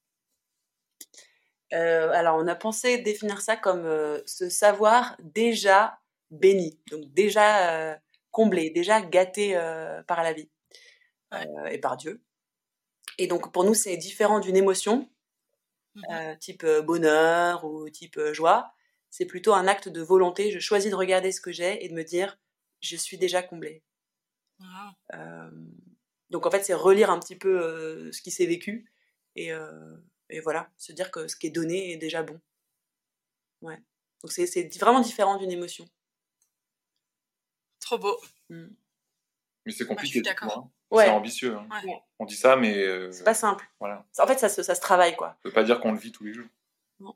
Euh, 1.73 2.11
alors, 2.13 2.37
on 2.37 2.47
a 2.47 2.55
pensé 2.55 2.99
définir 2.99 3.41
ça 3.41 3.57
comme 3.57 3.87
euh, 3.87 4.21
ce 4.27 4.49
savoir 4.49 5.17
déjà 5.21 5.99
béni, 6.31 6.79
donc 6.91 7.13
déjà 7.13 7.73
euh, 7.73 7.97
comblé, 8.31 8.71
déjà 8.71 9.01
gâté 9.01 9.55
par 10.07 10.23
la 10.23 10.33
vie 10.33 10.51
et 11.71 11.79
par 11.79 11.97
Dieu. 11.97 12.23
Et 13.19 13.27
donc, 13.27 13.53
pour 13.53 13.65
nous, 13.65 13.75
c'est 13.75 13.97
différent 13.97 14.41
d'une 14.41 14.57
émotion, 14.57 15.09
mmh 15.95 16.37
type 16.41 16.67
bonheur 16.87 17.65
ou 17.65 17.91
type 17.91 18.19
joie. 18.33 18.73
C'est 19.11 19.27
plutôt 19.27 19.53
un 19.53 19.69
acte 19.69 19.91
de 19.91 20.01
volonté. 20.01 20.51
Je 20.51 20.59
choisis 20.59 20.91
de 20.91 20.97
regarder 20.97 21.33
ce 21.33 21.43
que 21.43 21.53
j'ai 21.53 21.85
et 21.85 21.89
de 21.91 21.95
me 21.95 22.03
dire, 22.03 22.39
je 22.81 22.97
suis 22.97 23.19
déjà 23.19 23.43
comblé. 23.43 23.83
donc, 26.31 26.47
en 26.47 26.51
fait, 26.51 26.65
c'est 26.65 26.73
relire 26.73 27.11
un 27.11 27.19
petit 27.19 27.37
peu 27.37 28.11
ce 28.11 28.23
qui 28.23 28.31
s'est 28.31 28.47
vécu 28.47 28.91
et 29.37 29.53
et 30.33 30.41
voilà, 30.41 30.71
se 30.79 30.93
dire 30.93 31.11
que 31.11 31.29
ce 31.29 31.37
qui 31.37 31.47
est 31.47 31.51
donné 31.51 31.93
est 31.93 31.97
déjà 31.97 32.23
bon. 32.23 32.41
Ouais. 33.61 33.79
Donc 34.23 34.33
c'est 34.33 34.69
vraiment 34.81 35.01
différent 35.01 35.37
d'une 35.37 35.53
émotion. 35.53 35.85
Trop 37.81 37.99
beau. 37.99 38.19
Mmh. 38.49 38.69
Mais 39.67 39.73
c'est 39.73 39.87
compliqué. 39.87 40.23
Hein. 40.41 40.71
C'est 40.91 41.09
ambitieux. 41.11 41.57
Hein. 41.57 41.69
On 42.19 42.25
dit 42.25 42.35
ça, 42.35 42.57
mais. 42.57 42.77
Euh, 42.77 43.13
c'est 43.13 43.25
pas 43.25 43.35
simple. 43.35 43.69
Voilà. 43.79 44.05
En 44.19 44.27
fait, 44.27 44.39
ça 44.39 44.49
se, 44.49 44.63
ça 44.63 44.75
se 44.75 44.81
travaille, 44.81 45.17
quoi. 45.17 45.37
Ça 45.43 45.49
veut 45.49 45.55
pas 45.55 45.65
dire 45.65 45.81
qu'on 45.81 45.93
le 45.93 45.99
vit 45.99 46.13
tous 46.13 46.25
les 46.25 46.33
jours. 46.33 46.49
Non. 46.99 47.15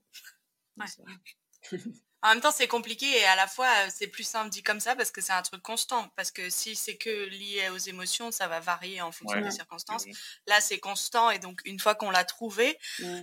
En 2.26 2.30
même 2.30 2.40
temps, 2.40 2.50
c'est 2.50 2.66
compliqué 2.66 3.06
et 3.06 3.24
à 3.24 3.36
la 3.36 3.46
fois, 3.46 3.68
euh, 3.68 3.88
c'est 3.88 4.08
plus 4.08 4.24
simple 4.24 4.50
dit 4.50 4.64
comme 4.64 4.80
ça 4.80 4.96
parce 4.96 5.12
que 5.12 5.20
c'est 5.20 5.32
un 5.32 5.42
truc 5.42 5.62
constant. 5.62 6.08
Parce 6.16 6.32
que 6.32 6.50
si 6.50 6.74
c'est 6.74 6.96
que 6.96 7.28
lié 7.28 7.68
aux 7.72 7.78
émotions, 7.78 8.32
ça 8.32 8.48
va 8.48 8.58
varier 8.58 9.00
en 9.00 9.12
fonction 9.12 9.40
des 9.40 9.52
circonstances. 9.52 10.06
Là, 10.48 10.60
c'est 10.60 10.80
constant 10.80 11.30
et 11.30 11.38
donc, 11.38 11.60
une 11.64 11.78
fois 11.78 11.94
qu'on 11.94 12.10
l'a 12.10 12.24
trouvé, 12.24 12.78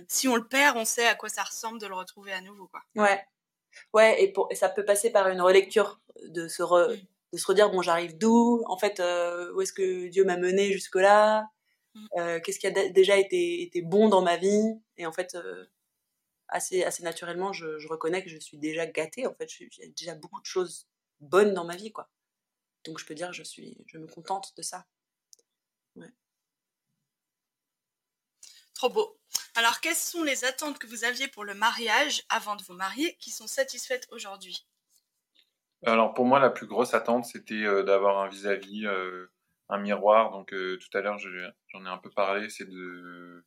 si 0.08 0.26
on 0.26 0.36
le 0.36 0.48
perd, 0.48 0.78
on 0.78 0.86
sait 0.86 1.06
à 1.06 1.14
quoi 1.14 1.28
ça 1.28 1.42
ressemble 1.42 1.78
de 1.80 1.86
le 1.86 1.94
retrouver 1.94 2.32
à 2.32 2.40
nouveau. 2.40 2.66
Quoi. 2.68 2.80
Ouais. 2.96 3.22
Ouais, 3.92 4.22
et, 4.22 4.32
pour, 4.32 4.48
et 4.50 4.54
ça 4.54 4.70
peut 4.70 4.86
passer 4.86 5.10
par 5.10 5.28
une 5.28 5.42
relecture 5.42 6.00
de 6.28 6.48
se, 6.48 6.62
mm. 6.62 6.96
de 7.34 7.38
se 7.38 7.46
redire 7.46 7.70
bon, 7.70 7.82
j'arrive 7.82 8.16
d'où? 8.16 8.62
En 8.68 8.78
fait, 8.78 9.00
euh, 9.00 9.52
où 9.54 9.60
est-ce 9.60 9.74
que 9.74 10.08
Dieu 10.08 10.24
m'a 10.24 10.38
mené 10.38 10.72
jusque-là? 10.72 11.44
Mm. 11.94 12.06
euh, 12.18 12.40
Qu'est-ce 12.40 12.58
qui 12.58 12.68
a 12.68 12.70
déjà 12.70 13.18
été, 13.18 13.62
été 13.62 13.82
bon 13.82 14.08
dans 14.08 14.22
ma 14.22 14.38
vie? 14.38 14.80
Et 14.96 15.04
en 15.04 15.12
fait, 15.12 15.36
assez, 16.48 16.84
assez 16.84 17.02
naturellement, 17.02 17.52
je, 17.52 17.78
je, 17.78 17.88
reconnais 17.88 18.22
que 18.22 18.30
je 18.30 18.38
suis 18.38 18.58
déjà 18.58 18.86
gâtée. 18.86 19.26
En 19.26 19.34
fait, 19.34 19.48
j'ai 19.48 19.88
déjà 19.88 20.14
beaucoup 20.14 20.40
de 20.40 20.46
choses 20.46 20.88
bonnes 21.20 21.54
dans 21.54 21.64
ma 21.64 21.76
vie, 21.76 21.92
quoi. 21.92 22.10
Donc, 22.84 22.98
je 22.98 23.06
peux 23.06 23.14
dire, 23.14 23.32
je 23.32 23.42
suis, 23.42 23.78
je 23.86 23.98
me 23.98 24.06
contente 24.06 24.52
de 24.56 24.62
ça. 24.62 24.86
Ouais. 25.96 26.12
Trop 28.74 28.90
beau. 28.90 29.18
Alors, 29.54 29.80
quelles 29.80 29.94
sont 29.94 30.22
les 30.22 30.44
attentes 30.44 30.78
que 30.78 30.86
vous 30.86 31.04
aviez 31.04 31.28
pour 31.28 31.44
le 31.44 31.54
mariage 31.54 32.24
avant 32.28 32.56
de 32.56 32.62
vous 32.64 32.74
marier 32.74 33.16
qui 33.18 33.30
sont 33.30 33.46
satisfaites 33.46 34.06
aujourd'hui? 34.10 34.66
Alors, 35.86 36.14
pour 36.14 36.24
moi, 36.24 36.40
la 36.40 36.50
plus 36.50 36.66
grosse 36.66 36.94
attente, 36.94 37.24
c'était 37.24 37.64
euh, 37.64 37.82
d'avoir 37.82 38.18
un 38.18 38.28
vis-à-vis, 38.28 38.86
euh, 38.86 39.30
un 39.68 39.78
miroir. 39.78 40.30
Donc, 40.30 40.52
euh, 40.52 40.78
tout 40.78 40.96
à 40.96 41.00
l'heure, 41.00 41.18
j'en 41.18 41.84
ai 41.84 41.88
un 41.88 41.98
peu 41.98 42.10
parlé, 42.10 42.48
c'est 42.50 42.68
de 42.68 43.44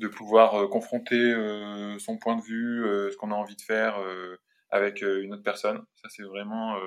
de 0.00 0.08
pouvoir 0.08 0.54
euh, 0.54 0.66
confronter 0.66 1.20
euh, 1.20 1.98
son 1.98 2.16
point 2.16 2.34
de 2.34 2.42
vue, 2.42 2.84
euh, 2.86 3.10
ce 3.10 3.16
qu'on 3.18 3.30
a 3.30 3.34
envie 3.34 3.54
de 3.54 3.60
faire 3.60 3.98
avec 4.70 5.02
une 5.02 5.34
autre 5.34 5.42
personne. 5.42 5.84
Ça, 5.96 6.08
c'est 6.08 6.22
vraiment, 6.22 6.78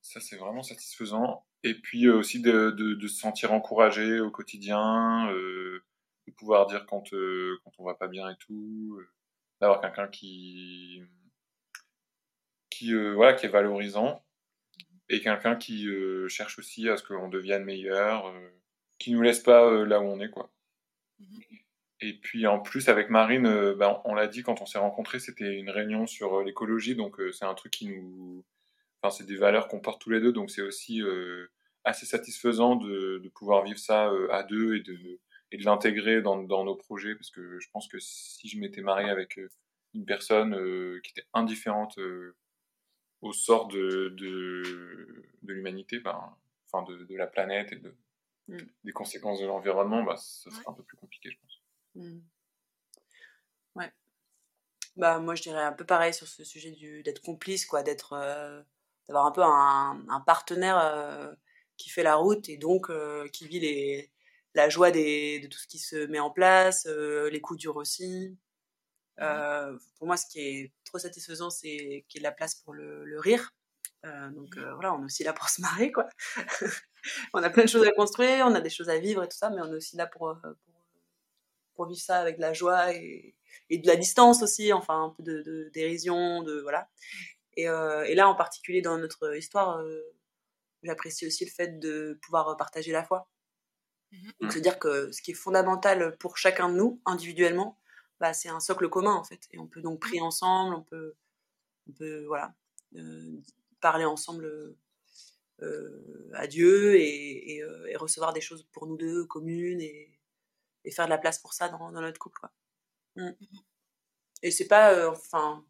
ça, 0.00 0.20
c'est 0.20 0.36
vraiment 0.36 0.62
satisfaisant. 0.62 1.46
Et 1.64 1.74
puis 1.74 2.08
aussi 2.08 2.40
de, 2.40 2.74
se 3.02 3.08
sentir 3.08 3.52
encouragé 3.52 4.20
au 4.20 4.30
quotidien, 4.30 5.30
de 5.30 6.32
pouvoir 6.38 6.66
dire 6.66 6.86
quand, 6.86 7.10
quand 7.10 7.72
on 7.78 7.84
va 7.84 7.94
pas 7.94 8.08
bien 8.08 8.30
et 8.30 8.36
tout, 8.38 8.98
d'avoir 9.60 9.82
quelqu'un 9.82 10.08
qui, 10.08 11.02
qui, 12.70 12.94
voilà, 12.94 13.34
qui 13.34 13.44
est 13.46 13.50
valorisant 13.50 14.24
et 15.10 15.20
quelqu'un 15.20 15.56
qui 15.56 15.86
cherche 16.28 16.58
aussi 16.58 16.88
à 16.88 16.96
ce 16.96 17.02
qu'on 17.04 17.28
devienne 17.28 17.64
meilleur, 17.64 18.32
qui 18.98 19.12
nous 19.12 19.20
laisse 19.20 19.40
pas 19.40 19.70
là 19.84 20.00
où 20.00 20.04
on 20.04 20.20
est, 20.20 20.30
quoi. 20.30 20.50
Et 22.02 22.14
puis 22.14 22.48
en 22.48 22.58
plus 22.58 22.88
avec 22.88 23.10
Marine, 23.10 23.46
euh, 23.46 23.74
ben, 23.76 24.00
on 24.04 24.14
l'a 24.14 24.26
dit 24.26 24.42
quand 24.42 24.60
on 24.60 24.66
s'est 24.66 24.78
rencontrés, 24.78 25.20
c'était 25.20 25.54
une 25.54 25.70
réunion 25.70 26.08
sur 26.08 26.40
euh, 26.40 26.44
l'écologie, 26.44 26.96
donc 26.96 27.20
euh, 27.20 27.30
c'est 27.30 27.44
un 27.44 27.54
truc 27.54 27.72
qui 27.72 27.86
nous, 27.86 28.44
enfin 29.00 29.16
c'est 29.16 29.24
des 29.24 29.36
valeurs 29.36 29.68
qu'on 29.68 29.80
porte 29.80 30.02
tous 30.02 30.10
les 30.10 30.20
deux, 30.20 30.32
donc 30.32 30.50
c'est 30.50 30.62
aussi 30.62 31.00
assez 31.84 32.04
satisfaisant 32.06 32.76
de, 32.76 33.30
pouvoir 33.34 33.64
vivre 33.64 33.78
ça 33.78 34.10
à 34.30 34.42
deux 34.42 34.76
et 34.76 34.80
de, 34.80 34.94
de 34.94 35.64
l'intégrer 35.64 36.22
dans, 36.22 36.36
nos 36.36 36.74
projets, 36.76 37.14
parce 37.14 37.30
que 37.30 37.58
je 37.60 37.68
pense 37.72 37.88
que 37.88 37.98
si 38.00 38.48
je 38.48 38.58
m'étais 38.58 38.82
marié 38.82 39.08
avec 39.08 39.38
une 39.94 40.04
personne 40.04 40.52
qui 41.02 41.10
était 41.12 41.26
indifférente 41.34 41.98
au 43.20 43.32
sort 43.32 43.68
de, 43.68 44.14
de, 44.16 45.24
de 45.42 45.52
l'humanité, 45.52 46.00
ben, 46.00 46.18
enfin 46.66 46.84
de, 46.90 47.04
de, 47.04 47.16
la 47.16 47.26
planète 47.26 47.72
et 47.72 47.76
de, 47.76 47.94
Mm. 48.52 48.66
des 48.84 48.92
conséquences 48.92 49.40
de 49.40 49.46
l'environnement, 49.46 50.02
bah, 50.02 50.16
ce 50.18 50.50
sera 50.50 50.70
un 50.70 50.74
peu 50.74 50.82
plus 50.82 50.96
compliqué, 50.96 51.30
je 51.30 51.38
pense. 51.38 51.62
Mm. 51.94 52.20
Ouais. 53.76 53.92
Bah, 54.96 55.18
moi, 55.20 55.34
je 55.34 55.42
dirais 55.42 55.62
un 55.62 55.72
peu 55.72 55.86
pareil 55.86 56.12
sur 56.12 56.28
ce 56.28 56.44
sujet 56.44 56.70
d'être 57.02 57.22
complice, 57.22 57.64
quoi, 57.64 57.82
d'être, 57.82 58.12
euh, 58.12 58.62
d'avoir 59.08 59.26
un 59.26 59.32
peu 59.32 59.42
un, 59.42 60.04
un 60.08 60.20
partenaire 60.20 60.78
euh, 60.78 61.32
qui 61.78 61.88
fait 61.88 62.02
la 62.02 62.16
route 62.16 62.48
et 62.50 62.58
donc 62.58 62.90
euh, 62.90 63.26
qui 63.28 63.48
vit 63.48 63.60
les, 63.60 64.12
la 64.54 64.68
joie 64.68 64.90
des, 64.90 65.40
de 65.40 65.46
tout 65.46 65.58
ce 65.58 65.66
qui 65.66 65.78
se 65.78 66.06
met 66.06 66.20
en 66.20 66.30
place, 66.30 66.86
les 66.86 67.40
coups 67.40 67.60
durs 67.60 67.76
aussi. 67.76 68.38
pour 69.16 70.06
moi, 70.06 70.18
ce 70.18 70.26
qui 70.26 70.40
est 70.40 70.72
trop 70.84 70.98
satisfaisant, 70.98 71.48
c'est 71.48 72.04
qu'il 72.08 72.16
y 72.16 72.18
ait 72.18 72.20
de 72.20 72.24
la 72.24 72.32
place 72.32 72.56
pour 72.56 72.74
le, 72.74 73.04
le 73.06 73.18
rire. 73.18 73.54
donc 74.04 74.58
voilà, 74.58 74.94
on 74.94 75.00
est 75.00 75.06
aussi 75.06 75.24
là 75.24 75.32
pour 75.32 75.48
se 75.48 75.62
marrer, 75.62 75.90
quoi. 75.90 76.06
on 77.34 77.42
a 77.42 77.50
plein 77.50 77.64
de 77.64 77.68
choses 77.68 77.86
à 77.86 77.92
construire, 77.92 78.46
on 78.46 78.54
a 78.54 78.60
des 78.60 78.70
choses 78.70 78.88
à 78.88 78.98
vivre 78.98 79.22
et 79.22 79.28
tout 79.28 79.36
ça, 79.36 79.50
mais 79.50 79.60
on 79.62 79.72
est 79.72 79.76
aussi 79.76 79.96
là 79.96 80.06
pour, 80.06 80.34
pour, 80.40 80.74
pour 81.74 81.86
vivre 81.86 82.00
ça 82.00 82.18
avec 82.18 82.36
de 82.36 82.42
la 82.42 82.52
joie 82.52 82.92
et, 82.94 83.34
et, 83.70 83.78
de 83.78 83.86
la 83.86 83.96
distance 83.96 84.42
aussi, 84.42 84.72
enfin 84.72 85.04
un 85.04 85.10
peu 85.10 85.22
de, 85.22 85.70
dérision, 85.74 86.42
de 86.42 86.60
voilà. 86.60 86.88
Et, 87.56 87.68
euh, 87.68 88.04
et, 88.04 88.14
là, 88.14 88.28
en 88.28 88.34
particulier 88.34 88.80
dans 88.82 88.98
notre 88.98 89.36
histoire, 89.36 89.78
euh, 89.78 90.00
j'apprécie 90.82 91.26
aussi 91.26 91.44
le 91.44 91.50
fait 91.50 91.78
de 91.78 92.18
pouvoir 92.22 92.56
partager 92.56 92.92
la 92.92 93.04
foi. 93.04 93.28
Mmh 94.12 94.30
Donc, 94.40 94.52
c'est-à-dire 94.52 94.78
que 94.78 95.10
ce 95.12 95.22
qui 95.22 95.32
est 95.32 95.34
fondamental 95.34 96.16
pour 96.18 96.36
chacun 96.38 96.68
de 96.68 96.74
nous, 96.74 97.00
individuellement, 97.06 97.78
bah, 98.20 98.32
c'est 98.32 98.48
un 98.48 98.60
socle 98.60 98.88
commun, 98.88 99.14
en 99.14 99.24
fait. 99.24 99.40
Et 99.50 99.58
on 99.58 99.66
peut 99.66 99.82
donc 99.82 100.00
prier 100.00 100.20
ensemble, 100.20 100.74
on 100.74 100.82
peut, 100.82 101.14
on 101.88 101.92
peut 101.92 102.24
voilà, 102.26 102.54
euh, 102.96 103.40
parler 103.80 104.04
ensemble 104.04 104.44
euh, 104.44 104.78
à 106.34 106.46
Dieu 106.46 106.96
et, 106.96 107.54
et, 107.54 107.62
euh, 107.62 107.86
et, 107.86 107.96
recevoir 107.96 108.32
des 108.32 108.40
choses 108.40 108.66
pour 108.72 108.86
nous 108.86 108.96
deux 108.96 109.24
communes 109.26 109.80
et, 109.80 110.18
et 110.84 110.90
faire 110.90 111.04
de 111.04 111.10
la 111.10 111.18
place 111.18 111.38
pour 111.38 111.52
ça 111.52 111.68
dans, 111.68 111.92
dans 111.92 112.00
notre 112.00 112.18
couple. 112.18 112.40
Quoi. 112.40 112.52
Mmh. 113.16 113.30
Et 114.42 114.50
c'est 114.50 114.66
pas, 114.66 115.08
enfin, 115.08 115.64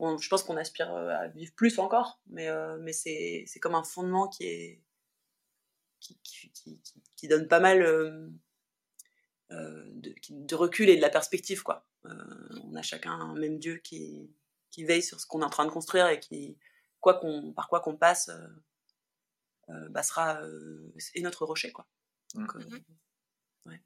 je 0.00 0.28
pense 0.28 0.44
qu'on 0.44 0.56
aspire 0.56 0.94
à 0.94 1.26
vivre 1.28 1.52
plus 1.54 1.78
encore, 1.78 2.20
mais, 2.26 2.48
mais 2.78 2.92
c'est 2.92 3.60
comme 3.60 3.74
un 3.74 3.82
fondement 3.82 4.28
qui 4.28 4.46
est 4.46 4.82
qui, 5.98 6.18
qui, 6.22 6.50
qui, 6.52 6.80
qui 7.16 7.28
donne 7.28 7.48
pas 7.48 7.60
mal 7.60 7.82
euh, 9.54 9.84
de, 9.92 10.14
de, 10.30 10.54
recul 10.54 10.88
et 10.88 10.96
de 10.96 11.02
la 11.02 11.10
perspective. 11.10 11.62
Quoi. 11.62 11.86
Euh, 12.06 12.10
on 12.64 12.74
a 12.74 12.82
chacun 12.82 13.12
un 13.12 13.34
même 13.34 13.58
Dieu 13.58 13.76
qui, 13.76 14.30
qui 14.70 14.84
veille 14.84 15.02
sur 15.02 15.20
ce 15.20 15.26
qu'on 15.26 15.42
est 15.42 15.44
en 15.44 15.50
train 15.50 15.66
de 15.66 15.70
construire 15.70 16.08
et 16.08 16.18
qui, 16.18 16.58
quoi 17.00 17.14
qu'on, 17.14 17.52
par 17.52 17.68
quoi 17.68 17.80
qu'on 17.80 17.96
passe, 17.96 18.30
euh, 19.68 19.88
bah 19.90 20.02
sera 20.02 20.40
est 21.14 21.20
notre 21.20 21.44
rocher. 21.46 21.72
Quoi. 21.72 21.86
Donc, 22.34 22.54
mmh 22.54 22.78
ouais. 23.66 23.80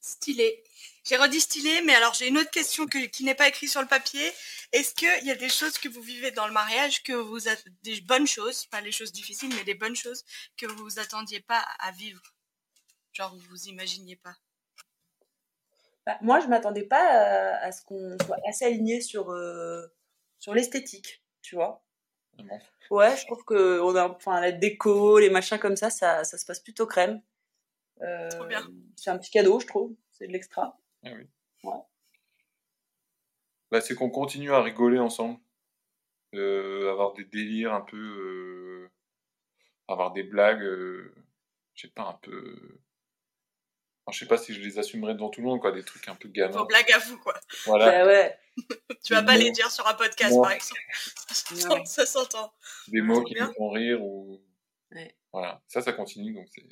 Stylé. 0.00 0.64
J'ai 1.04 1.16
redit 1.16 1.40
stylé, 1.40 1.82
mais 1.82 1.94
alors 1.94 2.14
j'ai 2.14 2.28
une 2.28 2.38
autre 2.38 2.50
question 2.50 2.86
que, 2.86 3.06
qui 3.06 3.24
n'est 3.24 3.34
pas 3.34 3.48
écrite 3.48 3.70
sur 3.70 3.82
le 3.82 3.88
papier. 3.88 4.32
Est-ce 4.72 4.94
qu'il 4.94 5.26
y 5.26 5.30
a 5.30 5.34
des 5.34 5.48
choses 5.48 5.78
que 5.78 5.88
vous 5.88 6.02
vivez 6.02 6.30
dans 6.30 6.46
le 6.46 6.52
mariage, 6.52 7.02
que 7.02 7.12
vous 7.12 7.40
des 7.82 8.00
bonnes 8.02 8.26
choses, 8.26 8.66
pas 8.66 8.80
les 8.80 8.92
choses 8.92 9.12
difficiles, 9.12 9.54
mais 9.54 9.64
des 9.64 9.74
bonnes 9.74 9.96
choses 9.96 10.24
que 10.56 10.66
vous 10.66 10.84
vous 10.84 10.98
attendiez 10.98 11.40
pas 11.40 11.64
à 11.78 11.90
vivre? 11.92 12.22
Genre 13.12 13.34
vous 13.34 13.48
vous 13.50 13.68
imaginiez 13.68 14.16
pas? 14.16 14.36
Bah, 16.06 16.18
Moi, 16.22 16.40
je 16.40 16.46
m'attendais 16.46 16.84
pas 16.84 17.58
à, 17.58 17.72
ce 17.72 17.82
qu'on 17.84 18.16
soit 18.24 18.38
assez 18.48 18.64
aligné 18.64 19.00
sur, 19.00 19.30
euh, 19.30 19.86
sur 20.38 20.54
l'esthétique, 20.54 21.22
tu 21.42 21.56
vois. 21.56 21.84
Ouais, 22.90 23.16
je 23.16 23.24
trouve 23.26 23.44
que 23.44 23.80
on 23.80 23.94
a, 23.94 24.08
enfin, 24.08 24.40
la 24.40 24.50
déco, 24.50 25.18
les 25.18 25.30
machins 25.30 25.58
comme 25.58 25.76
ça, 25.76 25.90
ça, 25.90 26.24
ça 26.24 26.38
se 26.38 26.44
passe 26.44 26.60
plutôt 26.60 26.86
crème. 26.86 27.22
Euh, 28.02 28.28
c'est 28.96 29.10
un 29.10 29.18
petit 29.18 29.30
cadeau, 29.30 29.60
je 29.60 29.66
trouve. 29.66 29.94
C'est 30.10 30.26
de 30.26 30.32
l'extra. 30.32 30.78
Ah 31.04 31.10
oui. 31.16 31.26
Ouais. 31.62 31.80
Bah, 33.70 33.80
c'est 33.80 33.94
qu'on 33.94 34.10
continue 34.10 34.52
à 34.52 34.62
rigoler 34.62 34.98
ensemble. 34.98 35.38
Euh, 36.34 36.90
avoir 36.90 37.12
des 37.14 37.24
délires 37.24 37.74
un 37.74 37.80
peu. 37.80 37.96
Euh, 37.96 38.90
avoir 39.88 40.12
des 40.12 40.22
blagues. 40.22 40.62
Euh, 40.62 41.14
je 41.74 41.82
sais 41.82 41.92
pas, 41.92 42.08
un 42.08 42.18
peu. 42.22 42.80
Enfin, 44.10 44.16
je 44.16 44.18
sais 44.18 44.26
pas 44.26 44.38
si 44.38 44.52
je 44.52 44.60
les 44.60 44.78
assumerais 44.78 45.14
devant 45.14 45.30
tout 45.30 45.40
le 45.40 45.46
monde, 45.46 45.60
quoi. 45.60 45.70
Des 45.70 45.84
trucs 45.84 46.08
un 46.08 46.16
peu 46.16 46.28
gamins. 46.28 46.56
Vos 46.56 46.66
blagues 46.66 46.90
à 46.92 46.98
vous, 46.98 47.16
quoi. 47.18 47.34
Voilà. 47.64 47.90
Bah 47.90 48.06
ouais. 48.06 48.38
tu 49.04 49.14
vas 49.14 49.22
pas 49.22 49.36
les 49.36 49.52
dire 49.52 49.70
sur 49.70 49.86
un 49.86 49.94
podcast, 49.94 50.34
par 50.42 50.50
exemple. 50.50 50.80
ça 51.86 52.06
s'entend. 52.06 52.52
Des 52.88 53.02
mots 53.02 53.22
qui 53.22 53.34
me 53.34 53.52
font 53.52 53.70
rire 53.70 54.02
ou. 54.02 54.42
Ouais. 54.92 55.14
Voilà. 55.32 55.62
Ça, 55.68 55.80
ça 55.80 55.92
continue, 55.92 56.34
donc 56.34 56.48
c'est. 56.52 56.64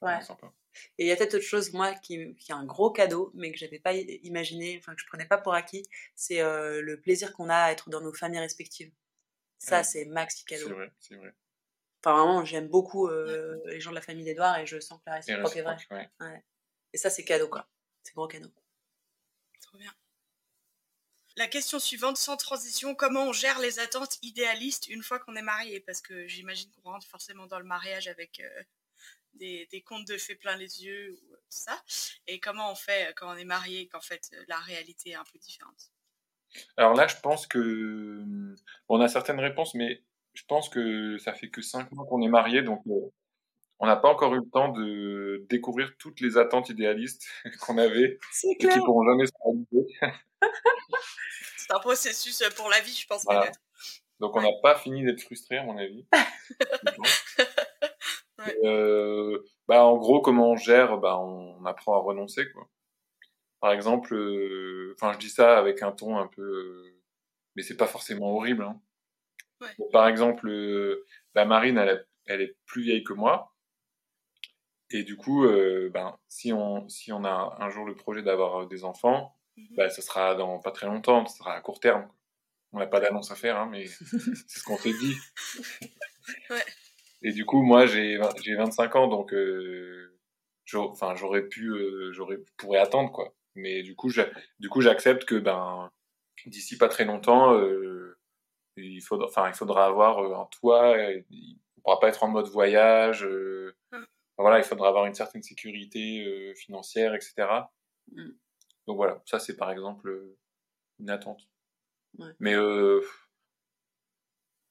Ouais. 0.00 0.20
Sympa. 0.22 0.52
Et 0.98 1.04
il 1.04 1.06
y 1.06 1.12
a 1.12 1.16
peut-être 1.16 1.34
autre 1.34 1.44
chose, 1.44 1.72
moi, 1.72 1.94
qui, 1.94 2.34
qui 2.36 2.50
est 2.50 2.54
un 2.54 2.64
gros 2.64 2.90
cadeau, 2.90 3.30
mais 3.34 3.52
que 3.52 3.58
j'avais 3.58 3.78
pas 3.78 3.92
imaginé, 3.94 4.76
enfin, 4.78 4.94
que 4.94 5.00
je 5.00 5.06
prenais 5.06 5.26
pas 5.26 5.38
pour 5.38 5.54
acquis, 5.54 5.84
c'est 6.14 6.40
euh, 6.40 6.80
le 6.80 7.00
plaisir 7.00 7.32
qu'on 7.32 7.48
a 7.48 7.56
à 7.56 7.72
être 7.72 7.90
dans 7.90 8.00
nos 8.00 8.12
familles 8.12 8.40
respectives. 8.40 8.92
Ça, 9.58 9.82
c'est 9.82 10.04
maxi 10.06 10.44
cadeau. 10.44 10.66
C'est 10.66 10.72
vrai, 10.72 10.92
c'est 10.98 11.14
vrai. 11.16 11.34
Enfin, 12.04 12.16
vraiment, 12.16 12.44
j'aime 12.44 12.68
beaucoup 12.68 13.08
euh, 13.08 13.62
les 13.66 13.80
gens 13.80 13.90
de 13.90 13.94
la 13.94 14.02
famille 14.02 14.24
d'Edouard 14.24 14.58
et 14.58 14.66
je 14.66 14.78
sens 14.78 14.98
que 14.98 15.04
la 15.06 15.16
réciproque 15.16 15.56
est 15.56 15.62
vraie. 15.62 15.76
Ouais. 15.90 16.08
Ouais. 16.20 16.42
Et 16.94 16.96
ça, 16.96 17.10
c'est 17.10 17.24
cadeau, 17.24 17.48
quoi. 17.48 17.68
C'est 18.04 18.14
gros 18.14 18.28
cadeau. 18.28 18.50
Trop 19.60 19.76
bien. 19.76 19.92
La 21.36 21.48
question 21.48 21.80
suivante, 21.80 22.16
sans 22.16 22.36
transition, 22.36 22.94
comment 22.94 23.24
on 23.24 23.32
gère 23.32 23.58
les 23.58 23.80
attentes 23.80 24.18
idéalistes 24.22 24.86
une 24.86 25.02
fois 25.02 25.18
qu'on 25.18 25.34
est 25.34 25.42
marié? 25.42 25.80
Parce 25.80 26.00
que 26.00 26.28
j'imagine 26.28 26.70
qu'on 26.70 26.92
rentre 26.92 27.08
forcément 27.08 27.48
dans 27.48 27.58
le 27.58 27.64
mariage 27.64 28.06
avec 28.06 28.38
euh, 28.38 28.62
des, 29.34 29.66
des, 29.72 29.82
contes 29.82 30.06
de 30.06 30.16
fées 30.16 30.36
plein 30.36 30.56
les 30.56 30.84
yeux 30.84 31.10
ou 31.10 31.34
tout 31.34 31.40
ça. 31.48 31.82
Et 32.28 32.38
comment 32.38 32.70
on 32.70 32.76
fait 32.76 33.12
quand 33.16 33.34
on 33.34 33.36
est 33.36 33.44
marié, 33.44 33.88
qu'en 33.88 34.00
fait 34.00 34.30
la 34.46 34.60
réalité 34.60 35.10
est 35.10 35.14
un 35.16 35.24
peu 35.24 35.40
différente? 35.40 35.90
Alors 36.76 36.94
là, 36.94 37.08
je 37.08 37.16
pense 37.16 37.48
que 37.48 38.24
on 38.88 39.00
a 39.00 39.08
certaines 39.08 39.40
réponses, 39.40 39.74
mais 39.74 40.04
je 40.34 40.44
pense 40.44 40.68
que 40.68 41.18
ça 41.18 41.34
fait 41.34 41.48
que 41.50 41.60
cinq 41.60 41.90
mois 41.90 42.06
qu'on 42.06 42.22
est 42.22 42.28
marié, 42.28 42.62
donc 42.62 42.86
euh, 42.86 43.10
on 43.80 43.86
n'a 43.86 43.96
pas 43.96 44.08
encore 44.08 44.34
eu 44.34 44.38
le 44.38 44.50
temps 44.50 44.68
de 44.68 45.44
découvrir 45.48 45.92
toutes 45.98 46.20
les 46.20 46.36
attentes 46.36 46.68
idéalistes 46.68 47.26
qu'on 47.60 47.78
avait 47.78 48.18
et 48.44 48.56
qui 48.56 48.66
pourront 48.66 49.04
jamais 49.04 49.26
se 49.26 49.32
réaliser. 49.44 49.94
C'est 51.56 51.72
un 51.72 51.80
processus 51.80 52.42
pour 52.56 52.68
la 52.68 52.80
vie, 52.80 52.94
je 52.94 53.06
pense. 53.06 53.24
Voilà. 53.24 53.50
Donc 54.20 54.36
on 54.36 54.42
n'a 54.42 54.52
pas 54.62 54.76
fini 54.76 55.04
d'être 55.04 55.22
frustré, 55.22 55.58
à 55.58 55.64
mon 55.64 55.78
avis. 55.78 56.06
Euh, 58.62 59.42
bah, 59.68 59.84
en 59.84 59.96
gros, 59.96 60.20
comment 60.20 60.50
on 60.50 60.56
gère 60.56 60.98
bah, 60.98 61.18
on, 61.18 61.64
apprend 61.64 61.94
à 61.94 62.02
renoncer. 62.02 62.50
Quoi. 62.52 62.68
Par 63.60 63.72
exemple, 63.72 64.14
euh, 64.14 64.94
je 65.00 65.18
dis 65.18 65.30
ça 65.30 65.56
avec 65.56 65.82
un 65.82 65.92
ton 65.92 66.18
un 66.18 66.26
peu, 66.26 66.42
euh, 66.42 67.00
mais 67.56 67.62
c'est 67.62 67.76
pas 67.76 67.86
forcément 67.86 68.36
horrible. 68.36 68.64
Hein. 68.64 68.80
Ouais. 69.62 69.88
par 69.92 70.08
exemple, 70.08 70.50
la 71.34 71.44
Marine, 71.46 71.78
elle, 71.78 72.06
elle, 72.26 72.42
est 72.42 72.56
plus 72.66 72.82
vieille 72.82 73.04
que 73.04 73.14
moi. 73.14 73.53
Et 74.90 75.02
du 75.02 75.16
coup, 75.16 75.46
ben, 75.92 76.16
si 76.28 76.52
on, 76.52 76.88
si 76.88 77.12
on 77.12 77.24
a 77.24 77.56
un 77.58 77.70
jour 77.70 77.84
le 77.84 77.94
projet 77.94 78.22
d'avoir 78.22 78.66
des 78.66 78.84
enfants, 78.84 79.36
mm-hmm. 79.56 79.76
bah, 79.76 79.90
ça 79.90 80.02
sera 80.02 80.34
dans 80.34 80.58
pas 80.58 80.70
très 80.70 80.86
longtemps, 80.86 81.26
ça 81.26 81.38
sera 81.38 81.54
à 81.54 81.60
court 81.60 81.80
terme. 81.80 82.08
On 82.72 82.78
n'a 82.78 82.86
pas 82.86 83.00
d'annonce 83.00 83.30
à 83.30 83.34
faire, 83.36 83.56
hein, 83.56 83.68
mais 83.70 83.86
c'est 84.46 84.58
ce 84.58 84.62
qu'on 84.62 84.76
s'est 84.76 84.92
dit. 84.92 85.16
ouais. 86.50 86.64
Et 87.22 87.32
du 87.32 87.46
coup, 87.46 87.62
moi, 87.62 87.86
j'ai 87.86 88.20
j'ai 88.42 88.54
25 88.54 88.96
ans, 88.96 89.08
donc 89.08 89.32
euh, 89.32 90.14
j'aurais 90.66 91.42
pu, 91.48 91.70
euh, 91.70 92.12
j'aurais 92.12 92.38
pourrais 92.58 92.80
attendre 92.80 93.10
quoi. 93.10 93.34
Mais 93.54 93.82
du 93.82 93.94
coup, 93.94 94.10
du 94.58 94.68
coup, 94.68 94.80
j'accepte 94.80 95.24
que 95.24 95.36
ben 95.36 95.90
d'ici 96.46 96.76
pas 96.76 96.88
très 96.88 97.04
longtemps, 97.04 97.54
euh, 97.54 98.18
il 98.76 99.00
faudra, 99.00 99.28
enfin, 99.28 99.48
il 99.48 99.54
faudra 99.54 99.86
avoir 99.86 100.18
euh, 100.18 100.34
un 100.34 100.46
toit. 100.46 100.96
On 101.76 101.80
pourra 101.82 102.00
pas 102.00 102.08
être 102.08 102.24
en 102.24 102.28
mode 102.28 102.48
voyage. 102.48 103.24
Euh. 103.24 103.76
Voilà, 104.38 104.58
il 104.58 104.64
faudra 104.64 104.88
avoir 104.88 105.06
une 105.06 105.14
certaine 105.14 105.42
sécurité 105.42 106.24
euh, 106.24 106.54
financière, 106.54 107.14
etc. 107.14 107.34
Mmh. 108.12 108.30
Donc 108.86 108.96
voilà, 108.96 109.22
ça 109.24 109.38
c'est 109.38 109.56
par 109.56 109.70
exemple 109.70 110.36
une 110.98 111.10
attente. 111.10 111.48
Ouais. 112.18 112.32
Mais 112.38 112.54
euh, 112.54 113.00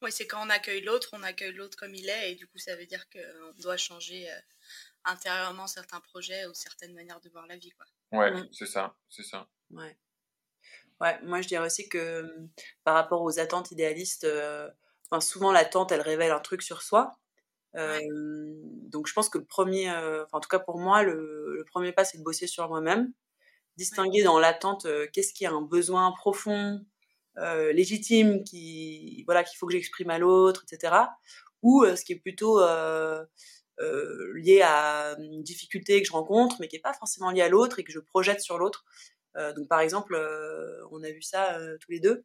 oui, 0.04 0.12
c'est 0.12 0.28
quand 0.28 0.46
on 0.46 0.50
accueille 0.50 0.82
l'autre, 0.82 1.10
on 1.14 1.24
accueille 1.24 1.54
l'autre 1.54 1.78
comme 1.78 1.96
il 1.96 2.10
est, 2.10 2.34
et 2.34 2.36
du 2.36 2.46
coup, 2.46 2.58
ça 2.58 2.76
veut 2.76 2.86
dire 2.86 3.06
qu'on 3.10 3.54
doit 3.62 3.78
changer 3.78 4.30
euh, 4.30 4.40
intérieurement 5.06 5.66
certains 5.66 6.02
projets 6.02 6.46
ou 6.46 6.54
certaines 6.54 6.94
manières 6.94 7.22
de 7.22 7.30
voir 7.30 7.48
la 7.48 7.56
vie. 7.56 7.72
Quoi. 7.72 7.86
Ouais, 8.20 8.34
c'est 8.52 8.66
ça, 8.66 8.98
c'est 9.10 9.24
ça. 9.24 9.48
Ouais. 9.72 9.98
Ouais, 11.00 11.20
moi 11.24 11.42
je 11.42 11.48
dirais 11.48 11.66
aussi 11.66 11.88
que 11.88 12.30
par 12.84 12.96
rapport 12.96 13.22
aux 13.22 13.40
attentes 13.40 13.72
idéalistes, 13.72 14.26
euh, 14.26 14.70
enfin, 15.10 15.22
souvent 15.22 15.52
l'attente 15.54 15.92
elle 15.94 16.02
révèle 16.02 16.32
un 16.32 16.40
truc 16.40 16.62
sur 16.62 16.82
soi. 16.82 17.18
Euh. 17.76 18.00
Donc 18.90 19.08
je 19.08 19.14
pense 19.14 19.30
que 19.30 19.38
le 19.38 19.46
premier, 19.46 19.90
euh, 19.90 20.26
en 20.32 20.40
tout 20.40 20.50
cas 20.50 20.60
pour 20.60 20.80
moi, 20.80 21.04
le, 21.04 21.56
le 21.58 21.66
premier 21.66 21.92
pas 21.92 22.06
c'est 22.06 22.18
de 22.18 22.24
bosser 22.24 22.48
sur 22.48 22.68
moi-même, 22.70 23.12
distinguer 23.78 24.20
ouais. 24.20 24.24
dans 24.24 24.40
l'attente 24.40 24.86
euh, 24.86 25.08
qu'est-ce 25.12 25.34
qui 25.34 25.46
a 25.46 25.52
un 25.52 25.62
besoin 25.62 26.12
profond, 26.12 26.86
euh, 27.38 27.74
légitime 27.74 28.44
qui 28.44 29.24
voilà 29.26 29.44
qu'il 29.44 29.58
faut 29.58 29.66
que 29.66 29.74
j'exprime 29.74 30.12
à 30.12 30.20
l'autre 30.20 30.64
etc 30.72 30.94
ou 31.64 31.84
euh, 31.84 31.96
ce 31.96 32.06
qui 32.06 32.14
est 32.14 32.20
plutôt 32.20 32.60
lié 34.36 34.62
à 34.64 35.16
une 35.20 35.44
difficulté 35.44 36.02
que 36.02 36.08
je 36.08 36.14
rencontre 36.14 36.58
mais 36.60 36.68
qui 36.68 36.76
est 36.76 36.80
pas 36.80 36.94
forcément 36.94 37.32
lié 37.32 37.42
à 37.42 37.50
l'autre 37.50 37.80
et 37.80 37.84
que 37.84 37.92
je 37.92 38.00
projette 38.00 38.42
sur 38.42 38.58
l'autre. 38.58 38.86
Donc 39.56 39.68
par 39.68 39.80
exemple 39.80 40.16
on 40.92 41.04
a 41.04 41.10
vu 41.10 41.22
ça 41.22 41.58
tous 41.82 41.92
les 41.92 42.00
deux. 42.00 42.24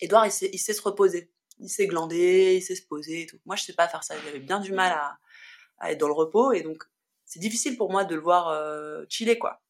Edouard 0.00 0.26
il 0.26 0.32
sait, 0.32 0.50
il 0.52 0.58
sait 0.58 0.72
se 0.72 0.82
reposer 0.82 1.30
il 1.58 1.68
sait 1.68 1.86
glander 1.86 2.56
il 2.56 2.62
sait 2.62 2.76
se 2.76 2.86
poser 2.86 3.22
et 3.22 3.26
tout 3.26 3.38
moi 3.44 3.56
je 3.56 3.64
sais 3.64 3.74
pas 3.74 3.88
faire 3.88 4.04
ça 4.04 4.14
j'avais 4.24 4.40
bien 4.40 4.60
du 4.60 4.72
mal 4.72 4.92
à, 4.92 5.18
à, 5.78 5.92
être 5.92 5.98
dans 5.98 6.08
le 6.08 6.14
repos 6.14 6.52
et 6.52 6.62
donc 6.62 6.82
c'est 7.24 7.40
difficile 7.40 7.76
pour 7.76 7.90
moi 7.90 8.04
de 8.04 8.14
le 8.14 8.20
voir 8.20 8.52
chiller 9.08 9.38
quoi 9.38 9.62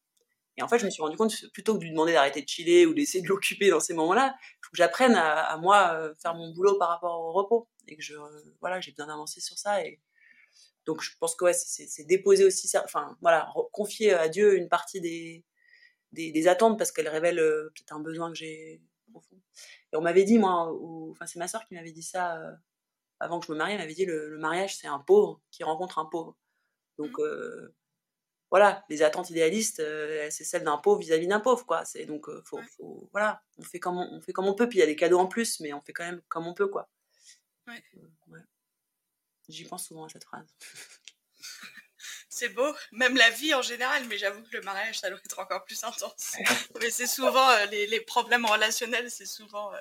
Et 0.57 0.61
en 0.61 0.67
fait, 0.67 0.79
je 0.79 0.85
me 0.85 0.89
suis 0.89 1.01
rendu 1.01 1.17
compte, 1.17 1.33
plutôt 1.51 1.73
que 1.73 1.79
de 1.79 1.83
lui 1.83 1.91
demander 1.91 2.13
d'arrêter 2.13 2.41
de 2.41 2.47
chiller 2.47 2.85
ou 2.85 2.93
d'essayer 2.93 3.21
de 3.21 3.27
l'occuper 3.27 3.69
dans 3.69 3.79
ces 3.79 3.93
moments-là, 3.93 4.35
il 4.39 4.65
faut 4.65 4.71
que 4.71 4.77
j'apprenne 4.77 5.15
à, 5.15 5.57
moi 5.57 5.93
euh, 5.93 6.13
faire 6.15 6.33
mon 6.33 6.53
boulot 6.53 6.77
par 6.77 6.89
rapport 6.89 7.19
au 7.19 7.33
repos. 7.33 7.67
Et 7.87 7.95
que 7.97 8.01
je, 8.01 8.15
voilà, 8.61 8.79
j'ai 8.79 8.91
bien 8.91 9.09
avancé 9.09 9.41
sur 9.41 9.57
ça. 9.57 9.83
Et 9.85 9.99
donc, 10.85 11.01
je 11.01 11.11
pense 11.19 11.35
que 11.35 11.45
ouais, 11.45 11.53
c'est 11.53 12.05
déposer 12.05 12.45
aussi, 12.45 12.67
ça, 12.67 12.83
enfin, 12.85 13.17
voilà, 13.21 13.51
confier 13.71 14.13
à 14.13 14.29
Dieu 14.29 14.55
une 14.55 14.69
partie 14.69 15.01
des, 15.01 15.43
des, 16.11 16.47
attentes 16.47 16.77
parce 16.77 16.91
qu'elle 16.91 17.09
révèle 17.09 17.39
euh, 17.39 17.71
peut-être 17.75 17.93
un 17.93 17.99
besoin 17.99 18.29
que 18.29 18.37
j'ai 18.37 18.81
profond. 19.11 19.37
Et 19.95 19.97
on 19.97 20.01
m'avait 20.01 20.25
dit, 20.25 20.37
moi, 20.37 20.71
enfin, 21.09 21.25
c'est 21.25 21.39
ma 21.39 21.47
soeur 21.47 21.65
qui 21.65 21.73
m'avait 21.73 21.93
dit 21.93 22.03
ça 22.03 22.37
euh, 22.37 22.51
avant 23.19 23.39
que 23.39 23.47
je 23.47 23.53
me 23.53 23.57
marie, 23.57 23.71
elle 23.71 23.79
m'avait 23.79 23.93
dit 23.93 24.05
le, 24.05 24.29
le 24.29 24.37
mariage, 24.37 24.75
c'est 24.75 24.87
un 24.87 24.99
pauvre 24.99 25.41
qui 25.49 25.63
rencontre 25.63 25.97
un 25.99 26.05
pauvre. 26.05 26.35
Donc, 26.97 27.17
mmh 27.17 27.69
voilà, 28.51 28.85
les 28.89 29.01
attentes 29.01 29.29
idéalistes, 29.31 29.79
euh, 29.79 30.27
c'est 30.29 30.43
celle 30.43 30.63
d'un 30.63 30.77
pauvre 30.77 31.01
vis-à-vis 31.01 31.27
d'un 31.27 31.39
pauvre, 31.39 31.65
quoi. 31.65 31.83
C'est 31.83 32.05
donc, 32.05 32.29
euh, 32.29 32.41
faut, 32.45 32.61
faut, 32.77 33.09
voilà, 33.11 33.43
on 33.57 33.63
fait 33.63 33.79
comme 33.79 33.97
on, 33.97 34.21
fait 34.21 34.33
comme 34.33 34.47
on 34.47 34.53
peut. 34.53 34.69
Puis 34.69 34.77
il 34.77 34.81
y 34.81 34.83
a 34.83 34.87
des 34.87 34.95
cadeaux 34.95 35.19
en 35.19 35.27
plus, 35.27 35.59
mais 35.59 35.73
on 35.73 35.81
fait 35.81 35.93
quand 35.93 36.05
même 36.05 36.21
comme 36.29 36.47
on 36.47 36.53
peut, 36.53 36.67
quoi. 36.67 36.87
Ouais. 37.67 37.83
Euh, 37.97 38.39
J'y 39.49 39.65
pense 39.65 39.85
souvent 39.87 40.05
à 40.05 40.09
cette 40.09 40.23
phrase. 40.23 40.47
c'est 42.35 42.49
beau, 42.49 42.75
même 42.91 43.15
la 43.15 43.29
vie 43.29 43.53
en 43.53 43.61
général, 43.61 44.03
mais 44.09 44.17
j'avoue 44.17 44.43
que 44.43 44.57
le 44.57 44.61
mariage, 44.61 44.99
ça 44.99 45.09
doit 45.09 45.19
être 45.23 45.39
encore 45.39 45.63
plus 45.63 45.81
intense. 45.83 46.35
mais 46.81 46.89
c'est 46.89 47.07
souvent 47.07 47.47
les, 47.71 47.87
les, 47.87 48.01
problèmes 48.01 48.45
relationnels, 48.45 49.09
c'est 49.09 49.25
souvent 49.25 49.71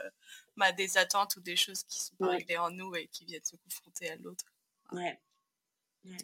bah, 0.57 0.71
des 0.71 0.97
attentes 0.97 1.35
ou 1.37 1.40
des 1.40 1.57
choses 1.57 1.83
qui 1.83 2.01
sont 2.01 2.14
pas 2.17 2.29
réglées 2.29 2.59
en 2.59 2.71
nous 2.71 2.95
et 2.95 3.09
qui 3.09 3.25
viennent 3.25 3.45
se 3.45 3.57
confronter 3.57 4.11
à 4.11 4.17
l'autre. 4.17 4.45
Ouais. 4.93 5.19
ouais. 6.05 6.17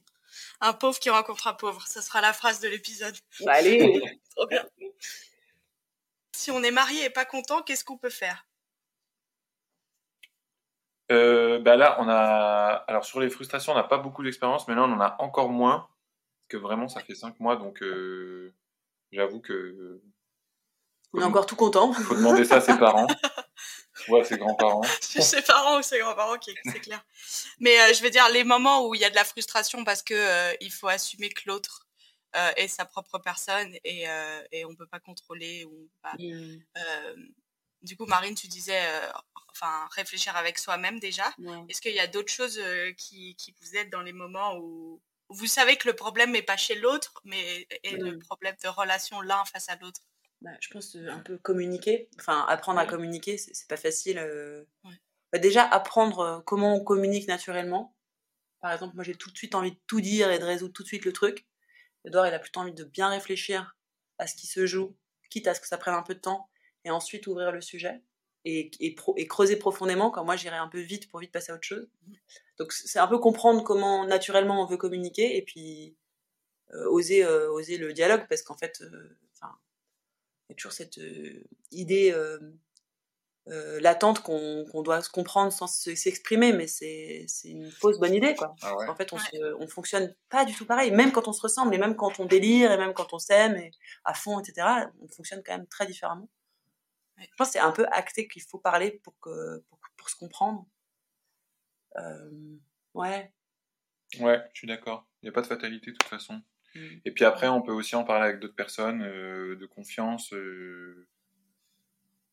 Un 0.61 0.73
pauvre 0.73 1.01
qui 1.01 1.11
rencontre 1.11 1.49
un 1.49 1.55
pauvre. 1.55 1.85
Ça 1.87 2.01
sera 2.01 2.21
la 2.21 2.33
phrase 2.33 2.61
de 2.61 2.69
l'épisode. 2.69 3.17
Bah, 3.41 3.55
allez 3.55 4.01
Trop 4.37 4.47
bien. 4.47 4.65
Si 6.33 6.53
on 6.53 6.63
est 6.63 6.71
marié 6.71 7.07
et 7.07 7.11
pas 7.11 7.25
content, 7.25 7.63
qu'est-ce 7.63 7.85
qu'on 7.85 7.99
peut 7.99 8.11
faire? 8.11 8.47
Euh, 11.11 11.59
bah 11.59 11.75
là, 11.77 11.97
on 12.01 12.09
a. 12.09 12.85
Alors, 12.87 13.05
sur 13.05 13.19
les 13.19 13.31
frustrations, 13.31 13.73
on 13.73 13.75
n'a 13.75 13.83
pas 13.83 13.99
beaucoup 13.99 14.23
d'expérience, 14.23 14.69
mais 14.69 14.77
là, 14.77 14.85
on 14.85 14.93
en 14.93 15.01
a 15.01 15.17
encore 15.19 15.51
moins. 15.51 15.89
Que 16.51 16.57
vraiment, 16.57 16.89
ça 16.89 17.01
fait 17.01 17.15
cinq 17.15 17.41
mois, 17.41 17.57
donc 17.57 17.83
euh, 17.83 18.53
j'avoue 19.13 19.41
que. 19.41 20.03
On 21.13 21.21
est 21.21 21.25
encore 21.25 21.47
tout 21.47 21.57
content. 21.57 21.93
Il 21.97 22.05
faut 22.05 22.15
demander 22.17 22.45
ça 22.45 22.57
à 22.57 22.61
ses 22.61 22.77
parents. 22.77 23.07
Ouais, 24.09 24.25
ses 24.25 24.39
grands-parents. 24.39 24.83
ses 25.01 25.43
parents 25.43 25.79
ou 25.79 25.83
ses 25.83 25.99
grands-parents, 25.99 26.37
c'est 26.65 26.81
clair. 26.81 27.05
Mais 27.59 27.79
euh, 27.81 27.93
je 27.95 28.03
veux 28.03 28.11
dire, 28.11 28.29
les 28.31 28.45
moments 28.45 28.87
où 28.87 28.95
il 28.95 29.01
y 29.01 29.05
a 29.05 29.11
de 29.11 29.15
la 29.15 29.25
frustration 29.25 29.85
parce 29.85 30.03
que 30.03 30.15
euh, 30.15 30.55
il 30.61 30.73
faut 30.73 30.89
assumer 30.89 31.29
que 31.29 31.43
l'autre 31.47 31.87
euh, 32.37 32.51
est 32.57 32.69
sa 32.69 32.85
propre 32.85 33.19
personne 33.19 33.75
et, 33.85 34.07
et 34.53 34.65
on 34.65 34.75
peut 34.75 34.87
pas 34.87 35.01
contrôler. 35.01 35.65
Ou 35.65 35.89
mmh. 36.19 36.59
du 37.83 37.97
coup, 37.97 38.07
Marine, 38.07 38.35
tu 38.35 38.49
disais, 38.49 38.81
enfin, 39.51 39.89
réfléchir 39.95 40.37
avec 40.37 40.59
soi-même 40.59 41.01
déjà. 41.01 41.33
Est-ce 41.69 41.81
qu'il 41.81 41.95
y 41.95 42.01
a 42.01 42.07
d'autres 42.07 42.33
choses 42.33 42.61
qui, 42.97 43.35
qui, 43.37 43.55
vous 43.61 43.77
aident 43.77 43.91
dans 43.91 44.03
les 44.03 44.13
moments 44.13 44.57
où, 44.57 45.01
vous 45.31 45.47
savez 45.47 45.77
que 45.77 45.89
le 45.89 45.95
problème 45.95 46.33
n'est 46.33 46.43
pas 46.43 46.57
chez 46.57 46.75
l'autre, 46.75 47.21
mais 47.25 47.67
est 47.85 47.97
le 47.97 48.19
problème 48.19 48.57
de 48.63 48.69
relation 48.69 49.21
l'un 49.21 49.45
face 49.45 49.69
à 49.69 49.77
l'autre 49.77 50.01
bah, 50.43 50.53
je 50.61 50.71
pense 50.71 50.97
euh, 50.97 51.09
un 51.11 51.19
peu 51.19 51.37
communiquer, 51.37 52.09
enfin 52.19 52.47
apprendre 52.49 52.81
à 52.81 52.87
communiquer, 52.87 53.37
c'est 53.37 53.69
pas 53.69 53.77
facile. 53.77 54.19
Euh. 54.19 54.65
Bah, 55.33 55.39
déjà 55.39 55.65
apprendre 55.65 56.21
euh, 56.21 56.41
comment 56.41 56.75
on 56.75 56.83
communique 56.83 57.29
naturellement. 57.29 57.95
Par 58.63 58.73
exemple, 58.73 58.95
moi 58.95 59.05
j'ai 59.05 59.15
tout 59.15 59.31
de 59.31 59.37
suite 59.37 59.55
envie 59.55 59.73
de 59.73 59.81
tout 59.87 60.01
dire 60.01 60.31
et 60.31 60.39
de 60.39 60.45
résoudre 60.45 60.73
tout 60.73 60.83
de 60.83 60.89
suite 60.89 61.05
le 61.05 61.13
truc. 61.13 61.47
Edouard, 62.07 62.27
il 62.27 62.35
a 62.35 62.39
plutôt 62.39 62.61
envie 62.61 62.73
de 62.73 62.85
bien 62.85 63.09
réfléchir 63.09 63.77
à 64.19 64.27
ce 64.27 64.35
qui 64.35 64.47
se 64.47 64.67
joue, 64.67 64.97
quitte 65.29 65.47
à 65.47 65.55
ce 65.55 65.61
que 65.61 65.69
ça 65.69 65.77
prenne 65.77 65.95
un 65.95 66.03
peu 66.03 66.15
de 66.15 66.21
temps, 66.21 66.49
et 66.85 66.91
ensuite 66.91 67.27
ouvrir 67.27 67.53
le 67.53 67.61
sujet 67.61 68.03
et, 68.45 68.71
et, 68.81 68.97
et 69.17 69.27
creuser 69.27 69.57
profondément. 69.57 70.11
Quand 70.11 70.25
moi 70.25 70.37
j'irai 70.37 70.57
un 70.57 70.69
peu 70.69 70.81
vite 70.81 71.11
pour 71.11 71.21
vite 71.21 71.33
passer 71.33 71.53
à 71.53 71.55
autre 71.55 71.65
chose. 71.65 71.89
Donc 72.59 72.73
c'est 72.73 72.99
un 72.99 73.09
peu 73.09 73.19
comprendre 73.19 73.65
comment 73.65 74.07
naturellement 74.07 74.63
on 74.63 74.67
veut 74.67 74.77
communiquer 74.77 75.37
et 75.37 75.43
puis 75.43 75.97
oser, 76.73 77.27
oser 77.27 77.79
le 77.79 77.93
dialogue 77.93 78.27
parce 78.29 78.43
qu'en 78.43 78.57
fait, 78.57 78.83
y 80.51 80.53
a 80.53 80.57
toujours 80.57 80.73
cette 80.73 80.99
euh, 80.99 81.45
idée 81.71 82.13
euh, 82.13 82.39
euh, 83.49 83.81
latente 83.81 84.21
qu'on 84.21 84.83
doit 84.83 85.03
se 85.03 85.09
comprendre 85.09 85.53
sans 85.53 85.67
s'exprimer, 85.67 86.53
mais 86.53 86.67
c'est 86.67 87.27
une 87.45 87.71
fausse 87.71 87.99
bonne 87.99 88.15
idée. 88.15 88.35
Quoi. 88.35 88.55
Ah 88.63 88.75
en 88.89 88.95
fait, 88.95 89.13
on, 89.13 89.19
ne 89.61 89.67
fonctionne 89.67 90.15
pas 90.29 90.45
du 90.45 90.55
tout 90.55 90.67
pareil, 90.67 90.91
même 90.91 91.13
quand 91.13 91.29
on 91.29 91.33
se 91.33 91.41
ressemble, 91.41 91.75
et 91.75 91.79
même 91.79 91.97
quand 91.97 92.21
on 92.21 92.27
délire, 92.27 92.71
et 92.71 92.77
même 92.77 92.93
quand 92.93 93.13
on 93.13 93.19
s'aime, 93.19 93.61
à 94.05 94.15
fond, 94.15 94.41
etc., 94.41 94.67
on 95.01 95.09
fonctionne 95.09 95.43
quand 95.45 95.57
même 95.57 95.67
très 95.67 95.87
différemment. 95.87 96.29
Je 97.21 97.37
pense 97.37 97.49
que 97.49 97.53
c'est 97.55 97.59
un 97.59 97.73
peu 97.73 97.87
acté 97.91 98.29
qu'il 98.29 98.43
faut 98.43 98.59
parler 98.59 98.93
pour, 99.03 99.19
que, 99.21 99.61
pour, 99.69 99.79
pour 99.97 100.09
se 100.11 100.17
comprendre. 100.17 100.67
ouais. 102.95 103.33
Ouais, 104.19 104.43
je 104.53 104.59
suis 104.59 104.67
d'accord. 104.67 105.07
Il 105.23 105.27
n'y 105.27 105.29
a 105.29 105.33
pas 105.33 105.43
de 105.43 105.47
fatalité 105.47 105.93
de 105.93 105.97
toute 105.97 106.09
façon. 106.09 106.43
Mm. 106.75 106.87
Et 107.05 107.11
puis 107.13 107.25
après, 107.25 107.49
on 107.49 107.63
peut 107.63 107.73
aussi 107.73 107.95
en 107.95 108.05
parler 108.05 108.29
avec 108.29 108.41
d'autres 108.41 108.55
personnes 108.55 109.03
euh, 109.03 109.57
de 109.57 109.67
confiance, 109.67 110.33
euh, 110.33 111.07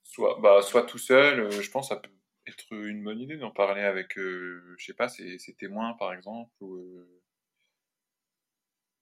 soit, 0.04 0.40
bah, 0.42 0.62
soit 0.62 0.86
tout 0.86 0.98
seul. 0.98 1.42
Euh, 1.42 1.62
je 1.62 1.70
pense 1.70 1.90
que 1.90 1.96
ça 1.96 2.02
peut 2.02 2.10
être 2.48 2.74
une 2.74 3.04
bonne 3.04 3.20
idée 3.20 3.38
d'en 3.38 3.52
parler 3.52 3.82
avec, 3.82 4.14
je 4.16 4.76
sais 4.78 4.94
pas, 4.94 5.10
ses, 5.10 5.38
témoins 5.60 5.94
par 5.94 6.14
exemple. 6.14 6.50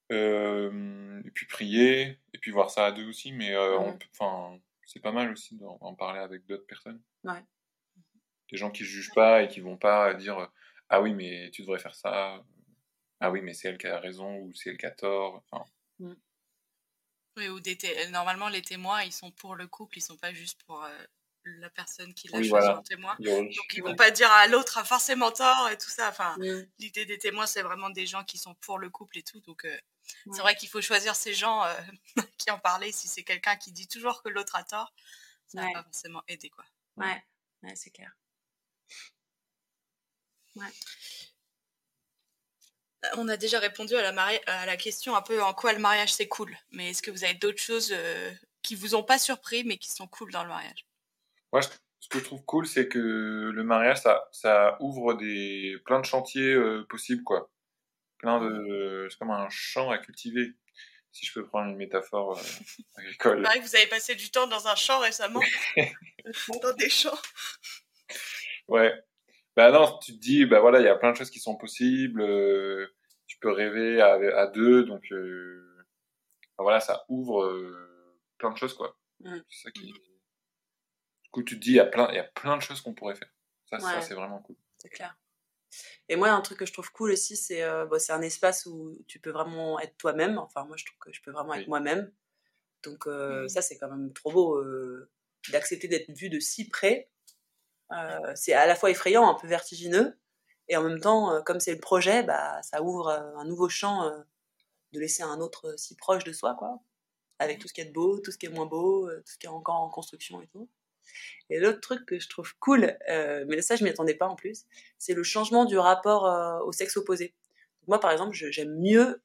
et 0.09 1.31
puis 1.33 1.45
prier, 1.47 2.19
et 2.33 2.37
puis 2.39 2.51
voir 2.51 2.69
ça 2.71 2.87
à 2.87 2.91
deux 2.91 3.07
aussi. 3.07 3.31
Mais 3.33 3.55
enfin, 3.55 4.59
c'est 4.85 5.01
pas 5.01 5.11
mal 5.11 5.31
aussi 5.31 5.57
d'en 5.57 5.95
parler 5.95 6.19
avec 6.19 6.45
d'autres 6.45 6.65
personnes. 6.65 7.01
Ouais. 7.23 7.43
Des 8.51 8.57
gens 8.57 8.71
qui 8.71 8.83
jugent 8.85 9.13
pas 9.15 9.43
et 9.43 9.47
qui 9.47 9.59
vont 9.59 9.77
pas 9.77 10.13
dire 10.13 10.51
ah 10.89 11.01
oui 11.01 11.13
mais 11.13 11.49
tu 11.51 11.63
devrais 11.63 11.79
faire 11.79 11.95
ça 11.95 12.43
ah 13.19 13.31
oui, 13.31 13.41
mais 13.41 13.53
c'est 13.53 13.69
elle 13.69 13.77
qui 13.77 13.87
a 13.87 13.99
raison 13.99 14.35
ou 14.37 14.53
c'est 14.53 14.69
elle 14.69 14.77
qui 14.77 14.85
a 14.85 14.91
tort. 14.91 15.43
Enfin... 15.49 15.65
Mmh. 15.99 16.13
Oui, 17.37 17.47
ou 17.49 17.59
des 17.59 17.77
normalement, 18.11 18.49
les 18.49 18.61
témoins, 18.61 19.03
ils 19.03 19.11
sont 19.11 19.31
pour 19.31 19.55
le 19.55 19.67
couple, 19.67 19.97
ils 19.97 20.01
sont 20.01 20.17
pas 20.17 20.33
juste 20.33 20.63
pour 20.63 20.83
euh, 20.83 21.05
la 21.43 21.69
personne 21.69 22.13
qui 22.13 22.27
l'a 22.29 22.41
choisi 22.43 22.67
en 22.67 22.81
témoin. 22.81 23.15
Donc, 23.19 23.51
ils 23.73 23.83
vont 23.83 23.95
pas 23.95 24.11
dire 24.11 24.31
à 24.31 24.47
l'autre 24.47 24.77
a 24.77 24.85
forcément 24.85 25.31
tort 25.31 25.69
et 25.69 25.77
tout 25.77 25.89
ça. 25.89 26.09
Enfin, 26.09 26.37
mmh. 26.37 26.67
l'idée 26.79 27.05
des 27.05 27.17
témoins, 27.17 27.45
c'est 27.45 27.61
vraiment 27.61 27.89
des 27.89 28.05
gens 28.05 28.23
qui 28.23 28.37
sont 28.37 28.55
pour 28.55 28.79
le 28.79 28.89
couple 28.89 29.17
et 29.17 29.23
tout. 29.23 29.39
Donc, 29.41 29.65
euh, 29.65 29.77
c'est 30.31 30.41
vrai 30.41 30.55
qu'il 30.55 30.69
faut 30.69 30.81
choisir 30.81 31.15
ces 31.15 31.33
gens 31.33 31.63
euh, 31.63 31.73
qui 32.37 32.51
en 32.51 32.59
parlaient. 32.59 32.91
Si 32.91 33.07
c'est 33.07 33.23
quelqu'un 33.23 33.55
qui 33.55 33.71
dit 33.71 33.87
toujours 33.87 34.21
que 34.23 34.29
l'autre 34.29 34.55
a 34.55 34.63
tort, 34.63 34.93
ça 35.47 35.61
va 35.61 35.71
pas 35.73 35.83
forcément 35.83 36.23
aider, 36.27 36.49
quoi. 36.49 36.65
Ouais, 36.97 37.23
ouais 37.63 37.75
c'est 37.75 37.91
clair. 37.91 38.11
Ouais 40.55 40.71
on 43.17 43.27
a 43.27 43.37
déjà 43.37 43.59
répondu 43.59 43.95
à 43.95 44.11
la, 44.11 44.23
à 44.47 44.65
la 44.65 44.77
question 44.77 45.15
un 45.15 45.21
peu 45.21 45.41
en 45.41 45.53
quoi 45.53 45.73
le 45.73 45.79
mariage 45.79 46.13
c'est 46.13 46.27
cool. 46.27 46.55
Mais 46.71 46.91
est-ce 46.91 47.01
que 47.01 47.11
vous 47.11 47.23
avez 47.23 47.33
d'autres 47.33 47.61
choses 47.61 47.93
euh, 47.95 48.31
qui 48.61 48.75
vous 48.75 48.95
ont 48.95 49.03
pas 49.03 49.19
surpris 49.19 49.63
mais 49.63 49.77
qui 49.77 49.91
sont 49.91 50.07
cool 50.07 50.31
dans 50.31 50.43
le 50.43 50.49
mariage? 50.49 50.85
Moi, 51.51 51.61
ce 51.61 52.09
que 52.09 52.19
je 52.19 52.23
trouve 52.23 52.43
cool, 52.45 52.67
c'est 52.67 52.87
que 52.87 53.51
le 53.53 53.63
mariage, 53.63 54.01
ça, 54.01 54.27
ça 54.31 54.77
ouvre 54.81 55.13
des, 55.13 55.77
plein 55.85 55.99
de 55.99 56.05
chantiers 56.05 56.53
euh, 56.53 56.85
possibles, 56.89 57.23
quoi. 57.23 57.49
Plein 58.25 58.41
de, 58.41 59.07
c'est 59.07 59.19
comme 59.19 59.29
un 59.29 59.47
champ 59.49 59.91
à 59.91 59.99
cultiver, 59.99 60.55
si 61.11 61.27
je 61.27 61.33
peux 61.33 61.45
prendre 61.45 61.69
une 61.69 61.77
métaphore 61.77 62.35
euh, 62.35 62.41
agricole. 62.95 63.43
que 63.43 63.61
vous 63.61 63.75
avez 63.75 63.85
passé 63.85 64.15
du 64.15 64.31
temps 64.31 64.47
dans 64.47 64.67
un 64.67 64.73
champ 64.73 64.97
récemment, 64.97 65.41
dans 66.63 66.73
des 66.75 66.89
champs. 66.89 67.19
Ouais, 68.67 68.91
bah 69.55 69.69
non, 69.69 69.99
tu 69.99 70.13
te 70.13 70.17
dis, 70.17 70.47
bah 70.47 70.59
voilà, 70.59 70.79
il 70.79 70.85
y 70.85 70.87
a 70.87 70.95
plein 70.95 71.11
de 71.11 71.17
choses 71.17 71.29
qui 71.29 71.39
sont 71.39 71.55
possibles. 71.55 72.19
Euh, 72.23 72.87
tu 73.27 73.37
peux 73.37 73.51
rêver 73.51 74.01
à, 74.01 74.47
deux, 74.47 74.85
donc 74.85 75.03
euh, 75.11 75.85
bah 76.57 76.63
voilà, 76.63 76.79
ça 76.79 77.05
ouvre 77.09 77.43
euh, 77.43 78.17
plein 78.39 78.49
de 78.49 78.57
choses, 78.57 78.73
quoi. 78.73 78.97
Mmh. 79.19 79.37
C'est 79.51 79.63
ça 79.65 79.71
qui. 79.71 79.85
Du 79.85 81.29
coup, 81.29 81.43
tu 81.43 81.59
te 81.59 81.63
dis, 81.63 81.73
il 81.73 81.75
y 81.75 81.79
a 81.79 81.85
plein, 81.85 82.09
il 82.09 82.15
y 82.15 82.19
a 82.19 82.23
plein 82.23 82.57
de 82.57 82.63
choses 82.63 82.81
qu'on 82.81 82.95
pourrait 82.95 83.13
faire. 83.13 83.29
Ça, 83.69 83.77
ça 83.77 84.01
c'est 84.01 84.15
vraiment 84.15 84.39
cool. 84.39 84.55
C'est 84.79 84.89
clair. 84.89 85.15
Et 86.09 86.15
moi, 86.15 86.29
un 86.29 86.41
truc 86.41 86.59
que 86.59 86.65
je 86.65 86.73
trouve 86.73 86.91
cool 86.91 87.11
aussi, 87.11 87.35
c'est 87.35 87.61
bah, 87.61 87.99
c'est 87.99 88.13
un 88.13 88.21
espace 88.21 88.65
où 88.65 88.97
tu 89.07 89.19
peux 89.19 89.31
vraiment 89.31 89.79
être 89.79 89.97
toi-même. 89.97 90.37
Enfin, 90.37 90.65
moi, 90.65 90.77
je 90.77 90.85
trouve 90.85 90.97
que 90.99 91.13
je 91.13 91.21
peux 91.21 91.31
vraiment 91.31 91.53
être 91.53 91.67
moi-même. 91.67 92.11
Donc, 92.83 93.07
mmh. 93.07 93.49
ça, 93.49 93.61
c'est 93.61 93.77
quand 93.77 93.89
même 93.89 94.13
trop 94.13 94.31
beau 94.31 94.63
d'accepter 95.49 95.87
d'être 95.87 96.11
vu 96.11 96.29
de 96.29 96.39
si 96.39 96.69
près 96.69 97.09
euh, 97.91 98.33
c'est 98.35 98.53
à 98.53 98.65
la 98.65 98.75
fois 98.75 98.89
effrayant, 98.89 99.29
un 99.29 99.35
peu 99.35 99.47
vertigineux, 99.47 100.17
et 100.67 100.77
en 100.77 100.83
même 100.83 100.99
temps, 100.99 101.31
euh, 101.31 101.41
comme 101.41 101.59
c'est 101.59 101.73
le 101.73 101.79
projet, 101.79 102.23
bah, 102.23 102.61
ça 102.63 102.81
ouvre 102.81 103.09
euh, 103.09 103.37
un 103.37 103.45
nouveau 103.45 103.69
champ 103.69 104.11
de 104.93 104.99
laisser 104.99 105.23
un 105.23 105.39
autre 105.39 105.75
si 105.77 105.95
proche 105.95 106.23
de 106.23 106.33
soi, 106.33 106.55
quoi. 106.55 106.79
Avec 107.39 107.59
tout 107.59 107.67
ce 107.67 107.73
qui 107.73 107.81
est 107.81 107.85
de 107.85 107.93
beau, 107.93 108.19
tout 108.19 108.31
ce 108.31 108.37
qui 108.37 108.45
est 108.45 108.49
moins 108.49 108.65
beau, 108.65 109.09
tout 109.09 109.31
ce 109.31 109.37
qui 109.37 109.45
est 109.45 109.49
encore 109.49 109.75
en 109.75 109.89
construction 109.89 110.41
et 110.41 110.47
tout. 110.47 110.69
Et 111.49 111.59
l'autre 111.59 111.79
truc 111.79 112.05
que 112.05 112.19
je 112.19 112.29
trouve 112.29 112.53
cool, 112.59 112.97
mais 113.47 113.61
ça 113.61 113.75
je 113.75 113.83
m'y 113.83 113.89
attendais 113.89 114.15
pas 114.15 114.27
en 114.27 114.35
plus, 114.35 114.65
c'est 114.97 115.13
le 115.13 115.23
changement 115.23 115.65
du 115.65 115.77
rapport 115.77 116.23
au 116.65 116.71
sexe 116.71 116.97
opposé. 116.97 117.35
moi 117.87 117.99
par 117.99 118.11
exemple, 118.11 118.33
j'aime 118.33 118.79
mieux 118.79 119.21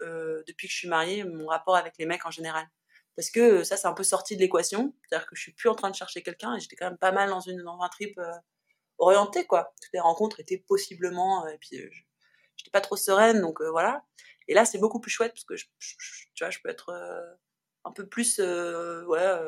depuis 0.46 0.68
que 0.68 0.72
je 0.72 0.78
suis 0.78 0.88
mariée 0.88 1.24
mon 1.24 1.46
rapport 1.46 1.76
avec 1.76 1.94
les 1.98 2.06
mecs 2.06 2.26
en 2.26 2.30
général 2.30 2.66
parce 3.20 3.30
que 3.30 3.64
ça, 3.64 3.76
c'est 3.76 3.86
un 3.86 3.92
peu 3.92 4.02
sorti 4.02 4.36
de 4.36 4.40
l'équation. 4.40 4.94
C'est-à-dire 5.02 5.26
que 5.26 5.36
je 5.36 5.42
suis 5.42 5.52
plus 5.52 5.68
en 5.68 5.74
train 5.74 5.90
de 5.90 5.94
chercher 5.94 6.22
quelqu'un 6.22 6.56
et 6.56 6.60
j'étais 6.60 6.74
quand 6.74 6.86
même 6.86 6.98
pas 6.98 7.12
mal 7.12 7.28
dans, 7.28 7.82
un 7.82 7.88
trip 7.88 8.16
euh, 8.18 8.32
orienté, 8.96 9.46
quoi. 9.46 9.74
Toutes 9.82 9.92
les 9.92 10.00
rencontres 10.00 10.40
étaient 10.40 10.64
possiblement, 10.66 11.46
et 11.48 11.58
puis 11.58 11.76
j'étais 12.56 12.70
pas 12.72 12.80
trop 12.80 12.96
sereine, 12.96 13.42
donc 13.42 13.60
voilà. 13.60 14.04
Et 14.48 14.54
là, 14.54 14.64
c'est 14.64 14.78
beaucoup 14.78 15.00
plus 15.00 15.10
chouette 15.10 15.32
parce 15.32 15.44
que 15.44 15.54
je, 15.54 15.66
tu 16.34 16.44
vois, 16.44 16.50
je 16.50 16.60
peux 16.62 16.70
être 16.70 16.90
un 17.84 17.92
peu 17.92 18.06
plus, 18.06 18.38
ouais, 18.38 19.38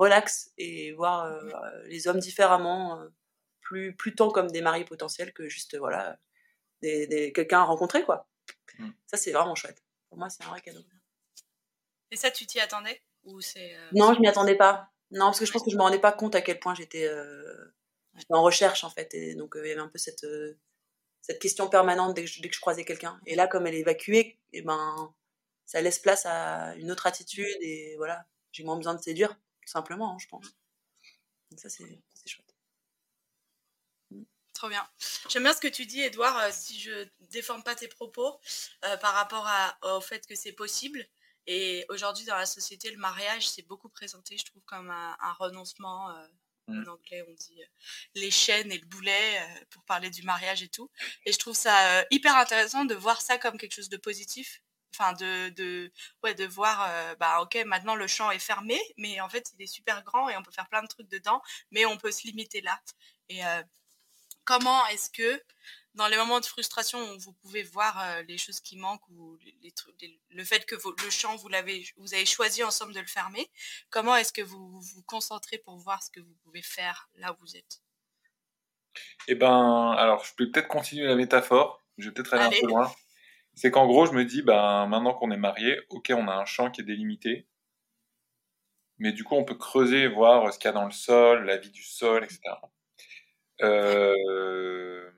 relax 0.00 0.50
et 0.58 0.92
voir 0.92 1.30
les 1.84 2.08
hommes 2.08 2.18
différemment, 2.18 3.00
plus, 3.60 3.94
plus 3.94 4.14
tant 4.14 4.30
comme 4.30 4.50
des 4.50 4.62
maris 4.62 4.84
potentiels 4.84 5.32
que 5.32 5.48
juste, 5.48 5.76
voilà, 5.76 6.18
des, 6.82 7.32
quelqu'un 7.34 7.60
à 7.60 7.64
rencontrer, 7.64 8.02
quoi. 8.04 8.28
Mmh. 8.78 8.90
Ça, 9.06 9.16
c'est 9.16 9.32
vraiment 9.32 9.54
chouette. 9.54 9.84
Pour 10.08 10.18
moi, 10.18 10.30
c'est 10.30 10.42
un 10.44 10.48
vrai 10.48 10.60
cadeau. 10.60 10.80
Et 12.10 12.16
ça, 12.16 12.30
tu 12.30 12.46
t'y 12.46 12.60
attendais? 12.60 13.02
Ou 13.24 13.40
c'est 13.40 13.76
Non, 13.92 14.14
je 14.14 14.20
m'y 14.20 14.28
attendais 14.28 14.56
pas. 14.56 14.88
Non, 15.10 15.26
parce 15.26 15.40
que 15.40 15.46
je 15.46 15.52
pense 15.52 15.62
que 15.62 15.70
je 15.70 15.76
me 15.76 15.82
rendais 15.82 16.00
pas 16.00 16.12
compte 16.12 16.34
à 16.34 16.40
quel 16.40 16.58
point 16.58 16.74
j'étais 16.74 17.08
en 18.30 18.42
recherche, 18.42 18.84
en 18.84 18.90
fait. 18.90 19.12
Et 19.14 19.34
donc, 19.34 19.54
il 19.56 19.68
y 19.68 19.72
avait 19.72 19.80
un 19.80 19.88
peu 19.88 19.98
cette, 19.98 20.26
cette 21.20 21.38
question 21.38 21.68
permanente 21.68 22.14
dès 22.14 22.24
que 22.24 22.30
je, 22.30 22.40
dès 22.40 22.48
que 22.48 22.54
je 22.54 22.60
croisais 22.60 22.84
quelqu'un. 22.84 23.20
Et 23.26 23.34
là, 23.34 23.46
comme 23.46 23.66
elle 23.66 23.74
est 23.74 23.80
évacuée, 23.80 24.18
et 24.52 24.58
eh 24.58 24.62
ben, 24.62 25.14
ça 25.66 25.80
laisse 25.80 25.98
place 25.98 26.26
à 26.26 26.74
une 26.76 26.90
autre 26.90 27.06
attitude 27.06 27.56
et 27.60 27.94
voilà, 27.96 28.26
j'ai 28.52 28.64
moins 28.64 28.76
besoin 28.76 28.94
de 28.94 29.00
séduire, 29.00 29.38
simplement, 29.68 30.14
hein, 30.14 30.18
je 30.18 30.28
pense. 30.28 30.46
Donc 31.50 31.60
ça, 31.60 31.68
c'est 31.68 32.02
chouette. 32.26 32.54
Trop 34.60 34.68
bien. 34.68 34.86
J'aime 35.30 35.44
bien 35.44 35.54
ce 35.54 35.60
que 35.60 35.68
tu 35.68 35.86
dis, 35.86 36.02
Edouard, 36.02 36.36
euh, 36.36 36.50
si 36.52 36.78
je 36.78 37.08
déforme 37.30 37.62
pas 37.62 37.74
tes 37.74 37.88
propos, 37.88 38.38
euh, 38.84 38.96
par 38.98 39.14
rapport 39.14 39.46
à, 39.46 39.96
au 39.96 40.02
fait 40.02 40.26
que 40.26 40.34
c'est 40.34 40.52
possible. 40.52 41.06
Et 41.46 41.86
aujourd'hui, 41.88 42.26
dans 42.26 42.36
la 42.36 42.44
société, 42.44 42.90
le 42.90 42.98
mariage, 42.98 43.48
c'est 43.48 43.62
beaucoup 43.62 43.88
présenté, 43.88 44.36
je 44.36 44.44
trouve, 44.44 44.62
comme 44.66 44.90
un, 44.90 45.32
renoncement. 45.38 46.10
Euh, 46.10 46.26
en 46.68 46.74
mmh. 46.74 46.88
anglais, 46.88 47.24
on 47.26 47.32
dit 47.32 47.62
les 48.14 48.30
chaînes 48.30 48.70
et 48.70 48.78
le 48.78 48.86
boulet 48.86 49.42
pour 49.70 49.82
parler 49.84 50.08
du 50.10 50.22
mariage 50.22 50.62
et 50.62 50.68
tout. 50.68 50.88
Et 51.24 51.32
je 51.32 51.38
trouve 51.38 51.56
ça 51.56 52.04
hyper 52.10 52.36
intéressant 52.36 52.84
de 52.84 52.94
voir 52.94 53.22
ça 53.22 53.38
comme 53.38 53.58
quelque 53.58 53.74
chose 53.74 53.88
de 53.88 53.96
positif 53.96 54.62
enfin 54.94 55.12
de, 55.14 55.50
de 55.50 55.92
ouais 56.22 56.34
de 56.34 56.44
voir 56.46 56.86
euh, 56.88 57.14
bah 57.16 57.40
ok 57.40 57.56
maintenant 57.66 57.94
le 57.94 58.06
champ 58.06 58.30
est 58.30 58.38
fermé 58.38 58.80
mais 58.96 59.20
en 59.20 59.28
fait 59.28 59.50
il 59.54 59.62
est 59.62 59.66
super 59.66 60.02
grand 60.04 60.28
et 60.28 60.36
on 60.36 60.42
peut 60.42 60.52
faire 60.52 60.68
plein 60.68 60.82
de 60.82 60.88
trucs 60.88 61.08
dedans 61.08 61.40
mais 61.70 61.86
on 61.86 61.96
peut 61.96 62.10
se 62.10 62.26
limiter 62.26 62.60
là. 62.60 62.80
Et 63.28 63.44
euh, 63.44 63.62
comment 64.44 64.86
est-ce 64.88 65.10
que 65.10 65.42
dans 65.94 66.06
les 66.06 66.16
moments 66.16 66.40
de 66.40 66.46
frustration 66.46 66.98
où 66.98 67.18
vous 67.18 67.32
pouvez 67.32 67.62
voir 67.62 68.00
euh, 68.00 68.22
les 68.22 68.38
choses 68.38 68.60
qui 68.60 68.76
manquent 68.76 69.08
ou 69.08 69.36
les, 69.62 69.74
le 70.30 70.44
fait 70.44 70.64
que 70.66 70.76
le 70.76 71.10
champ 71.10 71.36
vous 71.36 71.48
l'avez 71.48 71.84
vous 71.96 72.14
avez 72.14 72.26
choisi 72.26 72.62
ensemble 72.62 72.92
de 72.92 73.00
le 73.00 73.06
fermer 73.06 73.50
comment 73.90 74.16
est-ce 74.16 74.32
que 74.32 74.42
vous 74.42 74.80
vous 74.80 75.02
concentrez 75.04 75.58
pour 75.58 75.76
voir 75.78 76.02
ce 76.02 76.10
que 76.10 76.20
vous 76.20 76.34
pouvez 76.42 76.62
faire 76.62 77.08
là 77.14 77.32
où 77.32 77.36
vous 77.40 77.56
êtes? 77.56 77.82
Eh 79.28 79.34
ben 79.34 79.92
alors 79.92 80.24
je 80.24 80.34
peux 80.34 80.50
peut-être 80.50 80.68
continuer 80.68 81.06
la 81.06 81.16
métaphore 81.16 81.82
je 81.98 82.08
vais 82.08 82.14
peut-être 82.14 82.34
aller 82.34 82.56
un 82.56 82.60
peu 82.60 82.66
loin 82.66 82.92
c'est 83.60 83.70
qu'en 83.70 83.86
gros, 83.86 84.06
je 84.06 84.12
me 84.12 84.24
dis, 84.24 84.40
ben, 84.42 84.86
maintenant 84.86 85.12
qu'on 85.12 85.30
est 85.30 85.36
marié, 85.36 85.78
ok, 85.90 86.12
on 86.16 86.28
a 86.28 86.32
un 86.34 86.46
champ 86.46 86.70
qui 86.70 86.80
est 86.80 86.84
délimité, 86.84 87.46
mais 88.98 89.12
du 89.12 89.24
coup, 89.24 89.34
on 89.34 89.44
peut 89.44 89.54
creuser, 89.56 90.06
voir 90.08 90.52
ce 90.52 90.58
qu'il 90.58 90.68
y 90.68 90.70
a 90.70 90.72
dans 90.72 90.84
le 90.84 90.90
sol, 90.92 91.44
la 91.44 91.56
vie 91.56 91.70
du 91.70 91.82
sol, 91.82 92.22
etc. 92.24 92.40
Euh, 93.62 95.10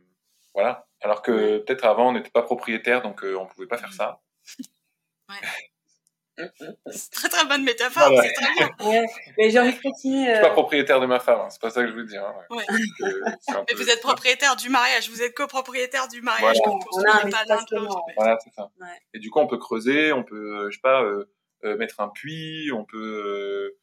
voilà. 0.55 0.87
Alors 1.01 1.23
que 1.23 1.59
peut-être 1.59 1.85
avant, 1.85 2.11
on 2.11 2.13
n'était 2.13 2.31
pas 2.31 2.43
propriétaire, 2.43 3.03
donc 3.03 3.25
euh, 3.25 3.37
on 3.39 3.45
ne 3.45 3.49
pouvait 3.51 3.67
pas 3.67 3.79
faire 3.79 3.93
ça. 3.93 4.21
Ouais. 5.29 5.63
C'est 6.91 7.11
très 7.11 7.29
très 7.29 7.45
bonne 7.47 7.65
métaphore, 7.65 8.11
c'est 8.23 8.33
très 8.33 8.55
bien. 8.55 9.05
Mais 9.39 9.51
j'ai 9.51 9.59
envie 9.59 9.75
de 9.75 9.81
continuer. 9.81 10.27
Je 10.27 10.33
suis 10.33 10.41
pas 10.41 10.49
euh, 10.49 10.53
propriétaire 10.53 11.01
de 11.01 11.07
ma 11.07 11.21
femme, 11.21 11.41
hein, 11.41 11.51
c'est 11.51 11.61
pas 11.61 11.71
ça 11.71 11.83
que 11.83 11.89
je 11.89 11.95
veux 11.95 12.05
dire. 12.05 12.25
Hein, 12.25 12.57
mais 13.69 13.75
vous 13.75 13.89
êtes 13.89 14.01
propriétaire 14.01 14.57
du 14.57 14.69
mariage, 14.69 15.11
vous 15.11 15.23
êtes 15.23 15.35
copropriétaire 15.35 16.09
du 16.09 16.23
mariage. 16.23 16.57
Voilà, 16.65 17.23
on 17.25 17.31
pas 17.31 17.45
l'un 17.45 17.65
Voilà, 18.17 18.39
c'est 18.43 18.53
ça. 18.55 18.71
Et 19.15 19.19
du 19.19 19.31
coup, 19.31 19.41
on 19.41 19.47
peut 19.47 19.59
creuser, 19.59 20.13
on 20.13 20.25
peut, 20.25 20.71
je 20.71 20.77
sais 20.77 20.83
pas, 20.83 21.03
euh, 21.03 21.31
euh, 21.65 21.77
mettre 21.77 22.01
un 22.01 22.09
puits, 22.09 22.71
on 22.73 22.85
peut, 22.85 23.77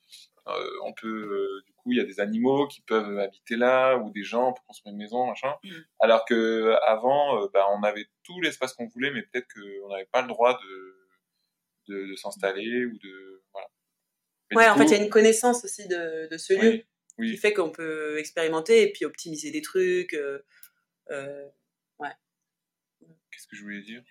on 0.84 0.94
peut, 0.94 1.62
du 1.66 1.74
coup, 1.74 1.92
il 1.92 1.98
y 1.98 2.02
a 2.02 2.06
des 2.06 2.20
animaux 2.20 2.68
qui 2.68 2.82
peuvent 2.82 3.20
habiter 3.20 3.56
là, 3.56 3.98
ou 3.98 4.10
des 4.10 4.24
gens 4.24 4.54
pour 4.54 4.66
construire 4.66 4.94
une 4.94 5.00
maison, 5.00 5.28
machin. 5.28 5.54
Mm. 5.64 5.70
Alors 6.00 6.26
que 6.26 6.76
avant, 6.88 7.48
bah, 7.54 7.68
on 7.72 7.84
avait 7.84 8.08
tout 8.24 8.42
l'espace 8.42 8.74
qu'on 8.74 8.88
voulait, 8.88 9.12
mais 9.12 9.22
peut-être 9.22 9.48
qu'on 9.54 9.90
n'avait 9.90 10.10
pas 10.12 10.22
le 10.22 10.28
droit 10.28 10.54
de 10.54 10.99
de, 11.90 12.16
s'installer 12.16 12.86
ou 12.86 12.98
de 12.98 13.44
voilà. 13.52 13.68
ouais, 14.54 14.70
en 14.70 14.78
fait, 14.78 14.86
il 14.86 14.98
y 14.98 15.02
a 15.02 15.04
une 15.04 15.10
connaissance 15.10 15.66
aussi 15.66 15.88
de, 15.88 16.30
de 16.30 16.38
ce 16.38 16.54
lieu 16.54 16.84
qui 17.18 17.38
fait 17.38 17.54
qu'on 17.54 17.72
peut 17.72 18.18
expérimenter 18.18 18.84
et 18.84 18.92
puis 18.92 19.06
optimiser 19.06 19.52
des 19.52 19.62
trucs. 19.62 20.14
Euh, 20.14 20.40
euh, 21.12 21.48
ouais. 22.00 22.12
Qu'est-ce 23.32 23.48
que 23.48 23.56
je 23.56 23.64
voulais 23.64 23.82
dire? 23.82 24.04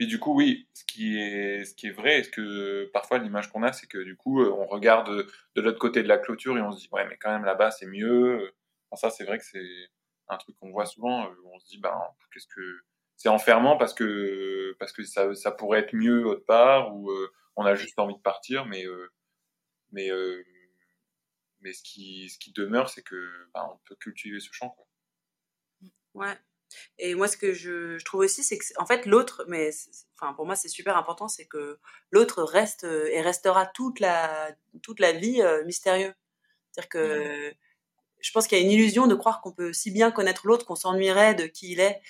Et 0.00 0.06
du 0.06 0.18
coup, 0.18 0.34
oui, 0.34 0.68
ce 0.74 0.84
qui 0.84 1.16
est, 1.18 1.64
ce 1.64 1.74
qui 1.74 1.86
est 1.86 1.92
vrai, 1.92 2.18
est-ce 2.18 2.30
que 2.30 2.90
parfois 2.92 3.18
l'image 3.18 3.50
qu'on 3.50 3.62
a, 3.62 3.72
c'est 3.72 3.86
que 3.86 3.98
du 3.98 4.16
coup, 4.16 4.42
euh, 4.42 4.50
on 4.50 4.66
regarde 4.66 5.28
de 5.54 5.60
l'autre 5.60 5.78
côté 5.78 6.02
de 6.02 6.08
la 6.08 6.18
clôture 6.18 6.58
et 6.58 6.60
on 6.60 6.72
se 6.72 6.80
dit, 6.80 6.88
ouais, 6.92 7.06
mais 7.08 7.16
quand 7.16 7.30
même 7.30 7.44
là-bas, 7.44 7.70
c'est 7.70 7.86
mieux. 7.86 8.52
Enfin, 8.90 9.08
ça, 9.08 9.16
c'est 9.16 9.24
vrai 9.24 9.38
que 9.38 9.44
c'est 9.44 9.88
un 10.28 10.36
truc 10.36 10.56
qu'on 10.56 10.70
voit 10.70 10.86
souvent. 10.86 11.30
on 11.44 11.58
se 11.60 11.66
dit, 11.68 11.78
ben, 11.78 11.96
qu'est-ce 12.32 12.48
que 12.48 12.80
c'est 13.16 13.28
enfermant 13.28 13.76
parce 13.76 13.94
que 13.94 14.76
parce 14.78 14.92
que 14.92 15.04
ça, 15.04 15.34
ça 15.34 15.50
pourrait 15.50 15.80
être 15.80 15.94
mieux 15.94 16.26
autre 16.26 16.44
part 16.44 16.94
ou 16.94 17.10
euh, 17.10 17.32
on 17.56 17.64
a 17.64 17.74
juste 17.74 17.98
envie 17.98 18.14
de 18.14 18.20
partir 18.20 18.66
mais 18.66 18.84
euh, 18.86 19.10
mais 19.92 20.10
euh, 20.10 20.42
mais 21.60 21.72
ce 21.72 21.82
qui 21.82 22.28
ce 22.28 22.38
qui 22.38 22.52
demeure 22.52 22.88
c'est 22.88 23.02
que 23.02 23.30
bah, 23.54 23.68
on 23.72 23.78
peut 23.86 23.96
cultiver 23.96 24.40
ce 24.40 24.50
champ 24.52 24.70
quoi. 24.70 24.86
ouais 26.14 26.38
et 26.98 27.14
moi 27.14 27.28
ce 27.28 27.36
que 27.36 27.52
je, 27.52 27.98
je 27.98 28.04
trouve 28.04 28.20
aussi 28.20 28.42
c'est 28.42 28.58
que 28.58 28.64
en 28.78 28.86
fait 28.86 29.06
l'autre 29.06 29.44
mais 29.48 29.70
enfin 30.18 30.32
pour 30.34 30.44
moi 30.44 30.56
c'est 30.56 30.68
super 30.68 30.96
important 30.96 31.28
c'est 31.28 31.46
que 31.46 31.78
l'autre 32.10 32.42
reste 32.42 32.84
et 32.84 33.20
restera 33.20 33.66
toute 33.66 34.00
la 34.00 34.54
toute 34.82 34.98
la 34.98 35.12
vie 35.12 35.40
mystérieux 35.64 36.14
c'est-à-dire 36.72 36.88
que 36.88 37.50
mmh. 37.50 37.54
je 38.20 38.32
pense 38.32 38.48
qu'il 38.48 38.58
y 38.58 38.60
a 38.60 38.64
une 38.64 38.72
illusion 38.72 39.06
de 39.06 39.14
croire 39.14 39.40
qu'on 39.40 39.52
peut 39.52 39.72
si 39.72 39.92
bien 39.92 40.10
connaître 40.10 40.48
l'autre 40.48 40.66
qu'on 40.66 40.74
s'ennuierait 40.74 41.36
de 41.36 41.46
qui 41.46 41.72
il 41.72 41.80
est 41.80 42.02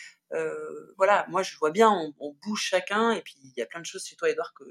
voilà, 0.96 1.26
moi 1.28 1.42
je 1.42 1.56
vois 1.58 1.70
bien, 1.70 1.90
on, 2.18 2.36
bouge 2.42 2.62
chacun, 2.62 3.12
et 3.12 3.22
puis 3.22 3.36
il 3.42 3.52
y 3.56 3.62
a 3.62 3.66
plein 3.66 3.80
de 3.80 3.86
choses 3.86 4.04
chez 4.04 4.16
toi, 4.16 4.30
Edouard, 4.30 4.52
que 4.54 4.64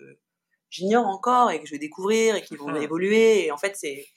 j'ignore 0.69 1.07
encore 1.07 1.51
et 1.51 1.59
que 1.59 1.67
je 1.67 1.71
vais 1.71 1.79
découvrir 1.79 2.35
et 2.35 2.41
qui 2.41 2.55
vont 2.55 2.75
évoluer. 2.75 3.45
Et 3.45 3.51
en 3.51 3.57
fait, 3.57 3.75
c'est, 3.75 4.07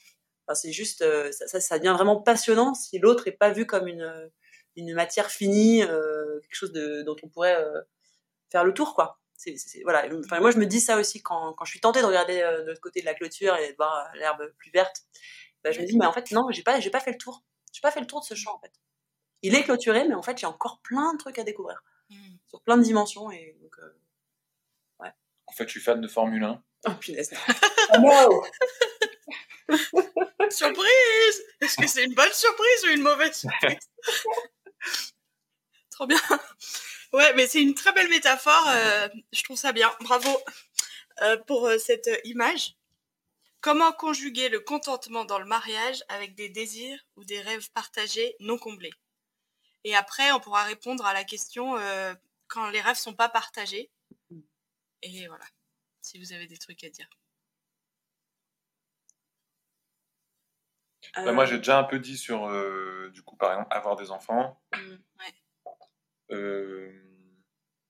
c'est 0.55 0.73
juste, 0.73 1.03
euh, 1.03 1.31
ça, 1.33 1.61
ça, 1.61 1.79
devient 1.79 1.95
vraiment 1.95 2.21
passionnant 2.21 2.75
si 2.75 2.99
l'autre 2.99 3.29
est 3.29 3.33
pas 3.33 3.51
vu 3.51 3.67
comme 3.67 3.89
une, 3.89 4.31
une 4.77 4.95
matière 4.95 5.31
finie, 5.31 5.83
euh, 5.83 6.41
quelque 6.41 6.55
chose 6.55 6.73
de, 6.73 7.03
dont 7.03 7.17
on 7.23 7.29
pourrait 7.29 7.63
faire 8.51 8.65
le 8.65 8.75
tour, 8.75 8.95
quoi. 8.95 9.21
C'est, 9.37 9.57
voilà. 9.83 10.07
Enfin, 10.25 10.41
moi, 10.41 10.51
je 10.51 10.59
me 10.59 10.67
dis 10.67 10.81
ça 10.81 10.99
aussi 10.99 11.23
quand, 11.23 11.53
quand 11.53 11.65
je 11.67 11.71
suis 11.71 11.81
tentée 11.81 12.01
de 12.01 12.07
regarder 12.07 12.39
de 12.39 12.69
l'autre 12.69 12.81
côté 12.81 13.01
de 13.01 13.07
la 13.07 13.15
clôture 13.15 13.57
et 13.57 13.73
de 13.73 13.77
voir 13.77 14.11
l'herbe 14.15 14.51
plus 14.59 14.71
verte. 14.71 15.03
Bah, 15.63 15.73
je 15.73 15.81
me 15.81 15.87
dis, 15.87 15.99
mais 15.99 16.07
en 16.07 16.13
fait, 16.13 16.31
non, 16.31 16.49
j'ai 16.51 16.63
pas, 16.63 16.81
j'ai 16.81 16.91
pas 16.91 17.01
fait 17.01 17.13
le 17.13 17.19
tour. 17.19 17.45
J'ai 17.73 17.81
pas 17.83 17.91
fait 17.91 18.01
le 18.01 18.07
tour 18.07 18.21
de 18.21 18.25
ce 18.25 18.35
champ, 18.35 18.55
en 18.55 18.61
fait 18.61 18.73
il 19.43 19.55
est 19.55 19.63
clôturé, 19.63 20.07
mais 20.09 20.15
en 20.15 20.23
fait, 20.23 20.41
il 20.41 20.43
y 20.43 20.47
a 20.47 20.51
encore 20.51 20.81
plein 20.81 21.13
de 21.15 21.19
trucs 21.19 21.39
à 21.39 21.45
découvrir. 21.45 21.83
Hmm. 22.11 22.37
Sur 22.49 22.63
plein 22.63 22.77
de 22.77 22.83
dimensions. 22.83 23.31
Et 23.31 23.57
donc, 23.61 23.79
euh, 23.79 23.99
ouais. 25.01 25.13
En 25.47 25.53
fait, 25.53 25.65
je 25.65 25.71
suis 25.71 25.81
fan 25.81 26.01
de 26.01 26.09
Formule 26.09 26.45
1. 26.45 26.63
Oh, 26.89 26.91
punaise. 27.01 27.33
oh, 28.05 28.45
surprise 30.51 31.43
Est-ce 31.61 31.77
que 31.77 31.87
c'est 31.89 32.05
une 32.05 32.15
bonne 32.15 32.33
surprise 32.33 32.85
ou 32.85 32.89
une 32.91 33.03
mauvaise 33.03 33.37
surprise? 33.37 33.91
Trop 35.91 36.07
bien. 36.07 36.21
Ouais, 37.13 37.33
mais 37.35 37.47
c'est 37.47 37.63
une 37.63 37.75
très 37.75 37.93
belle 37.93 38.09
métaphore. 38.09 38.69
Euh, 38.69 39.09
je 39.33 39.43
trouve 39.43 39.57
ça 39.57 39.73
bien. 39.73 39.93
Bravo 40.01 40.29
euh, 41.23 41.37
pour 41.47 41.71
cette 41.79 42.11
image. 42.25 42.77
Comment 43.61 43.93
conjuguer 43.93 44.49
le 44.49 44.61
contentement 44.61 45.25
dans 45.25 45.39
le 45.39 45.47
mariage 45.47 46.05
avec 46.09 46.35
des 46.35 46.49
désirs 46.49 47.01
ou 47.17 47.25
des 47.25 47.41
rêves 47.41 47.71
partagés 47.73 48.37
non 48.39 48.59
comblés? 48.59 48.93
Et 49.87 49.95
après, 49.95 50.33
on 50.33 50.41
pourra 50.41 50.65
répondre 50.65 51.07
à 51.07 51.13
la 51.13 51.23
question 51.23 51.77
euh, 51.77 52.13
quand 52.49 52.71
les 52.71 52.81
rêves 52.81 52.97
sont 52.97 53.15
pas 53.15 53.29
partagés. 53.29 53.89
Et 55.01 55.29
voilà, 55.29 55.45
si 56.01 56.19
vous 56.19 56.33
avez 56.33 56.49
des 56.49 56.57
trucs 56.57 56.83
à 56.83 56.91
dire. 56.91 57.09
Bah, 61.15 61.31
moi, 61.31 61.45
j'ai 61.47 61.59
déjà 61.59 61.79
un 61.79 61.85
peu 61.85 62.01
dit 62.01 62.19
sur, 62.19 62.49
euh, 62.49 63.13
du 63.15 63.23
coup, 63.23 63.37
par 63.37 63.53
exemple, 63.53 63.69
avoir 63.71 63.95
des 63.95 64.11
enfants. 64.11 64.61
Mmh, 64.75 64.97
euh, 66.33 66.91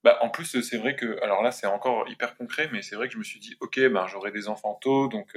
bah, 0.05 0.19
en 0.21 0.29
plus, 0.29 0.61
c'est 0.61 0.77
vrai 0.77 0.97
que, 0.97 1.19
alors 1.23 1.43
là, 1.43 1.51
c'est 1.51 1.67
encore 1.67 2.07
hyper 2.11 2.37
concret, 2.37 2.69
mais 2.71 2.83
c'est 2.83 2.95
vrai 2.95 3.09
que 3.09 3.15
je 3.15 3.19
me 3.19 3.25
suis 3.25 3.41
dit, 3.41 3.57
ok, 3.61 3.81
ben, 3.89 4.07
j'aurai 4.07 4.33
des 4.33 4.49
enfants 4.49 4.75
tôt, 4.75 5.09
donc 5.09 5.35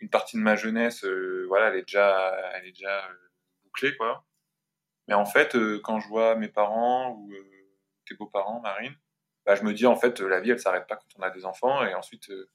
une 0.00 0.10
partie 0.10 0.36
de 0.36 0.42
ma 0.42 0.56
jeunesse, 0.56 1.04
voilà, 1.46 1.68
elle 1.68 1.76
est 1.76 1.82
déjà, 1.82 2.36
elle 2.54 2.66
est 2.66 2.72
déjà 2.72 3.08
bouclée, 3.62 3.96
quoi. 3.96 4.26
Mais 5.08 5.14
en 5.14 5.24
fait, 5.24 5.54
euh, 5.54 5.80
quand 5.82 6.00
je 6.00 6.08
vois 6.08 6.34
mes 6.36 6.48
parents 6.48 7.12
ou 7.12 7.32
euh, 7.32 7.46
tes 8.06 8.14
beaux-parents, 8.14 8.60
Marine, 8.60 8.94
bah, 9.46 9.54
je 9.54 9.62
me 9.62 9.72
dis 9.72 9.86
en 9.86 9.96
fait, 9.96 10.20
la 10.20 10.40
vie, 10.40 10.50
elle 10.50 10.58
s'arrête 10.58 10.88
pas 10.88 10.96
quand 10.96 11.08
on 11.18 11.22
a 11.22 11.30
des 11.30 11.44
enfants. 11.44 11.84
Et 11.84 11.94
ensuite, 11.94 12.28
euh, 12.30 12.50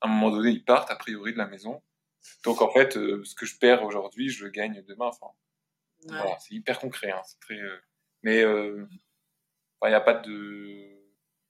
à 0.00 0.06
un 0.06 0.10
moment 0.10 0.30
donné, 0.30 0.50
ils 0.50 0.64
partent 0.64 0.90
a 0.90 0.96
priori 0.96 1.32
de 1.32 1.38
la 1.38 1.46
maison. 1.46 1.82
Donc 2.44 2.62
en 2.62 2.70
fait, 2.70 2.96
euh, 2.96 3.22
ce 3.24 3.34
que 3.34 3.46
je 3.46 3.58
perds 3.58 3.84
aujourd'hui, 3.84 4.28
je 4.30 4.44
le 4.44 4.50
gagne 4.50 4.82
demain. 4.86 5.06
Enfin, 5.06 5.26
voilà, 6.06 6.38
c'est 6.38 6.54
hyper 6.54 6.78
concret. 6.78 7.10
Hein, 7.10 7.22
c'est 7.24 7.40
très, 7.40 7.58
euh, 7.58 7.76
mais 8.22 8.40
il 8.42 9.88
n'y 9.88 9.94
a 9.94 10.00
pas 10.00 10.14
de. 10.14 10.96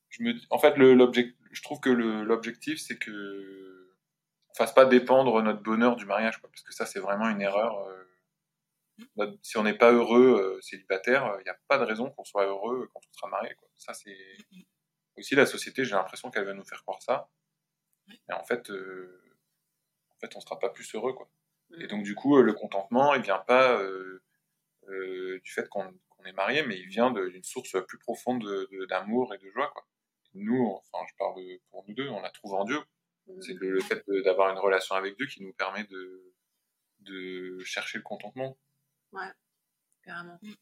Je 0.09 0.23
me, 0.23 0.35
en 0.51 0.59
fait, 0.59 0.77
l'objectif, 0.77 1.37
je 1.53 1.63
trouve 1.63 1.81
que 1.81 1.91
l'objectif, 1.91 2.81
c'est 2.81 2.97
que 2.99 3.93
on 4.49 4.55
fasse 4.55 4.73
pas 4.73 4.87
dépendre 4.87 5.43
notre 5.43 5.63
bonheur 5.63 5.97
du 5.97 6.07
mariage, 6.07 6.39
quoi, 6.39 6.49
parce 6.49 6.63
que 6.63 6.73
ça, 6.73 6.87
c'est 6.87 7.01
vraiment 7.01 7.29
une 7.29 7.43
erreur. 7.43 7.87
Si 9.43 9.57
on 9.59 9.63
n'est 9.63 9.77
pas 9.77 9.93
heureux 9.93 10.59
célibataire, 10.63 11.37
il 11.41 11.45
n'y 11.45 11.51
a 11.51 11.59
pas 11.69 11.79
de 11.79 11.85
raison 11.85 12.11
qu'on 12.11 12.25
soit 12.25 12.47
heureux 12.47 12.89
quand 12.93 13.01
on 13.09 13.13
sera 13.13 13.29
marié. 13.29 13.55
Quoi. 13.55 13.69
Ça, 13.77 13.95
c'est 13.95 14.17
aussi 15.17 15.35
la 15.35 15.47
société. 15.47 15.85
J'ai 15.85 15.95
l'impression 15.95 16.31
qu'elle 16.31 16.45
va 16.45 16.55
nous 16.55 16.65
faire 16.65 16.83
croire 16.83 17.03
ça. 17.03 17.29
Et 18.09 18.33
en 18.33 18.45
fait, 18.45 18.71
euh, 18.71 19.23
en 20.11 20.19
fait, 20.19 20.37
on 20.37 20.41
sera 20.41 20.59
pas 20.59 20.71
plus 20.71 20.95
heureux, 20.95 21.13
quoi. 21.13 21.29
Et 21.79 21.85
mm. 21.85 21.89
donc, 21.89 22.03
du 22.05 22.15
coup, 22.15 22.37
euh, 22.39 22.43
le 22.43 22.53
contentement, 22.53 23.15
il 23.15 23.23
vient 23.23 23.39
pas 23.39 23.81
euh, 23.81 24.23
du 25.43 25.51
fait 25.51 25.69
qu'on 25.69 25.93
est 26.25 26.33
marié, 26.33 26.63
mais 26.63 26.79
il 26.79 26.87
vient 26.87 27.11
d'une 27.11 27.45
source 27.45 27.77
plus 27.87 27.99
profonde 27.99 28.45
d'amour 28.89 29.35
et 29.35 29.39
de 29.39 29.51
joie, 29.51 29.71
quoi. 29.73 29.87
nous, 30.35 30.65
enfin, 30.65 31.05
je 31.09 31.15
parle 31.19 31.35
pour 31.71 31.85
nous 31.87 31.95
deux, 31.95 32.09
on 32.09 32.21
la 32.21 32.31
trouve 32.31 32.55
en 32.55 32.65
Dieu. 32.65 32.81
Mm. 33.27 33.41
C'est 33.43 33.55
le, 33.55 33.81
fait 33.81 34.05
d'avoir 34.25 34.53
une 34.53 34.59
relation 34.59 34.95
avec 34.95 35.17
Dieu 35.17 35.27
qui 35.27 35.43
nous 35.43 35.53
permet 35.53 35.85
de, 35.85 36.35
de 37.01 37.59
chercher 37.65 37.99
le 37.99 38.05
contentement. 38.05 38.57
Ouais, 39.13 39.31
carrément. 40.03 40.39
Mm. 40.43 40.53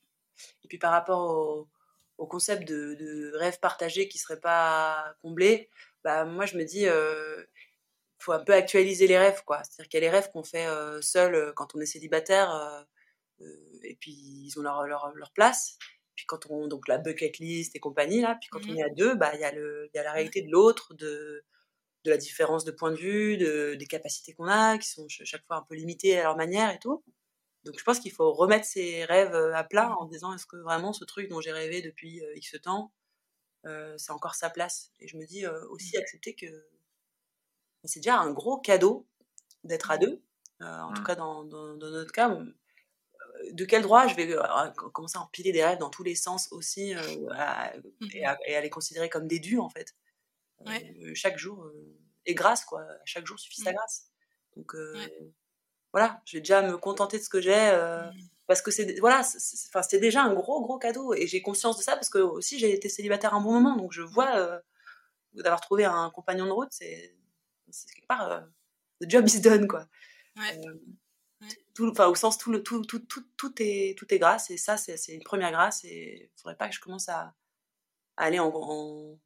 Et 0.64 0.68
puis 0.68 0.78
par 0.78 0.92
rapport 0.92 1.20
au, 1.20 1.68
au 2.18 2.26
concept 2.26 2.66
de, 2.68 2.94
de, 2.94 3.32
rêve 3.36 3.58
partagé 3.60 4.08
qui 4.08 4.18
serait 4.18 4.40
pas 4.40 5.14
comblé, 5.22 5.70
bah, 6.02 6.24
moi 6.24 6.46
je 6.46 6.56
me 6.56 6.64
dis, 6.64 6.86
euh, 6.86 7.44
faut 8.24 8.32
un 8.32 8.44
peu 8.44 8.54
actualiser 8.54 9.06
les 9.06 9.18
rêves, 9.18 9.42
quoi. 9.44 9.62
C'est-à-dire 9.64 9.88
qu'il 9.88 10.00
y 10.00 10.02
a 10.02 10.06
les 10.06 10.10
rêves 10.10 10.30
qu'on 10.32 10.42
fait 10.42 10.66
euh, 10.66 11.00
seul 11.02 11.34
euh, 11.34 11.52
quand 11.54 11.74
on 11.74 11.80
est 11.80 11.86
célibataire, 11.86 12.54
euh, 12.54 13.46
et 13.82 13.96
puis 13.96 14.12
ils 14.12 14.58
ont 14.58 14.62
leur, 14.62 14.84
leur, 14.84 15.12
leur, 15.14 15.32
place. 15.32 15.76
Puis 16.14 16.26
quand 16.26 16.46
on, 16.50 16.68
donc 16.68 16.88
la 16.88 16.98
bucket 16.98 17.38
list 17.38 17.76
et 17.76 17.80
compagnie, 17.80 18.20
là, 18.20 18.36
puis 18.40 18.48
quand 18.50 18.64
on 18.66 18.72
mmh 18.72 18.78
est 18.78 18.82
à 18.82 18.88
deux, 18.88 19.14
bah, 19.14 19.32
il 19.34 19.40
y, 19.40 19.44
a 19.44 19.52
le, 19.52 19.90
y 19.94 19.98
a 19.98 20.02
la 20.02 20.12
réalité 20.12 20.42
de 20.42 20.50
l'autre, 20.50 20.94
de, 20.94 21.44
de 22.04 22.10
la 22.10 22.16
différence 22.16 22.64
de 22.64 22.70
point 22.70 22.92
de 22.92 22.96
vue, 22.96 23.36
de, 23.36 23.74
des 23.74 23.86
capacités 23.86 24.32
qu'on 24.34 24.46
a, 24.46 24.78
qui 24.78 24.88
sont 24.88 25.06
chaque 25.08 25.44
fois 25.46 25.56
un 25.56 25.62
peu 25.62 25.74
limitées 25.74 26.18
à 26.18 26.22
leur 26.24 26.36
manière 26.36 26.70
et 26.70 26.78
tout. 26.78 27.02
Donc 27.64 27.78
je 27.78 27.84
pense 27.84 27.98
qu'il 27.98 28.12
faut 28.12 28.32
remettre 28.32 28.66
ses 28.66 29.04
rêves 29.04 29.34
à 29.34 29.64
plat 29.64 29.88
mmh. 29.88 29.96
en 29.98 30.04
disant 30.06 30.34
est-ce 30.34 30.46
que 30.46 30.56
vraiment 30.56 30.92
ce 30.92 31.04
truc 31.04 31.28
dont 31.28 31.40
j'ai 31.40 31.52
rêvé 31.52 31.82
depuis 31.82 32.22
X 32.36 32.56
temps, 32.62 32.92
euh, 33.66 33.94
c'est 33.96 34.12
encore 34.12 34.34
sa 34.34 34.50
place? 34.50 34.92
Et 35.00 35.08
je 35.08 35.16
me 35.16 35.24
dis 35.26 35.46
euh, 35.46 35.66
aussi 35.68 35.96
mmh. 35.96 36.00
accepter 36.00 36.34
que 36.34 36.46
c'est 37.84 38.00
déjà 38.00 38.18
un 38.18 38.32
gros 38.32 38.58
cadeau 38.58 39.06
d'être 39.64 39.90
à 39.90 39.96
mmh. 39.96 40.00
deux. 40.00 40.22
Euh, 40.60 40.80
en 40.80 40.92
tout 40.92 41.02
cas, 41.02 41.14
dans, 41.14 41.44
dans, 41.44 41.76
notre 41.76 42.12
cas, 42.12 42.38
de 43.50 43.64
quel 43.64 43.82
droit 43.82 44.06
je 44.06 44.14
vais 44.14 44.36
commencer 44.92 45.18
à 45.18 45.22
empiler 45.22 45.52
des 45.52 45.64
rêves 45.64 45.78
dans 45.78 45.90
tous 45.90 46.04
les 46.04 46.14
sens 46.14 46.52
aussi 46.52 46.92
et, 46.92 48.24
à, 48.24 48.60
les 48.60 48.70
considérer 48.70 49.08
comme 49.08 49.26
des 49.26 49.40
dus 49.40 49.58
en 49.58 49.68
fait. 49.68 49.96
chaque 51.14 51.38
jour 51.38 51.70
est 52.26 52.34
grâce 52.34 52.64
quoi. 52.64 52.86
Chaque 53.04 53.26
jour 53.26 53.38
suffit 53.38 53.62
sa 53.62 53.72
grâce. 53.72 54.10
Donc 54.56 54.74
voilà, 55.94 56.20
je 56.24 56.36
vais 56.36 56.40
déjà 56.40 56.60
me 56.60 56.76
contenter 56.76 57.18
de 57.18 57.22
ce 57.22 57.28
que 57.28 57.40
j'ai 57.40 57.70
parce 58.46 58.62
que 58.62 58.70
c'est 58.70 58.98
voilà 59.00 59.20
enfin 59.20 59.82
c'est 59.82 59.98
déjà 59.98 60.22
un 60.22 60.34
gros 60.34 60.60
gros 60.60 60.78
cadeau 60.78 61.14
et 61.14 61.26
j'ai 61.26 61.40
conscience 61.40 61.78
de 61.78 61.82
ça 61.82 61.94
parce 61.94 62.10
que 62.10 62.18
aussi 62.18 62.58
j'ai 62.58 62.74
été 62.74 62.88
célibataire 62.88 63.34
un 63.34 63.40
bon 63.40 63.52
moment 63.52 63.76
donc 63.76 63.92
je 63.92 64.02
vois 64.02 64.36
euh, 64.36 64.58
d'avoir 65.34 65.60
trouvé 65.60 65.84
un 65.84 66.10
compagnon 66.10 66.46
de 66.46 66.50
route 66.50 66.68
c'est 66.72 67.14
quelque 67.94 68.06
part 68.06 68.30
euh, 68.30 68.40
le 69.00 69.08
job 69.08 69.26
is 69.28 69.40
done 69.40 69.66
quoi. 69.66 69.86
Ouais. 70.36 70.60
Euh, 70.66 70.74
tout 71.74 71.88
enfin 71.88 72.06
au 72.08 72.14
sens 72.14 72.38
tout 72.38 72.52
le 72.52 72.62
tout 72.62 72.84
tout 72.84 73.00
tout 73.00 73.24
tout 73.36 73.54
est 73.58 73.96
tout 73.98 74.12
est 74.12 74.18
grâce 74.18 74.50
et 74.50 74.56
ça 74.56 74.76
c'est 74.76 75.14
une 75.14 75.22
première 75.22 75.52
grâce 75.52 75.84
et 75.84 76.30
il 76.34 76.40
faudrait 76.40 76.56
pas 76.56 76.68
que 76.68 76.74
je 76.74 76.80
commence 76.80 77.08
à, 77.08 77.34
aller 78.16 78.38
en, 78.38 78.48
en 78.48 79.18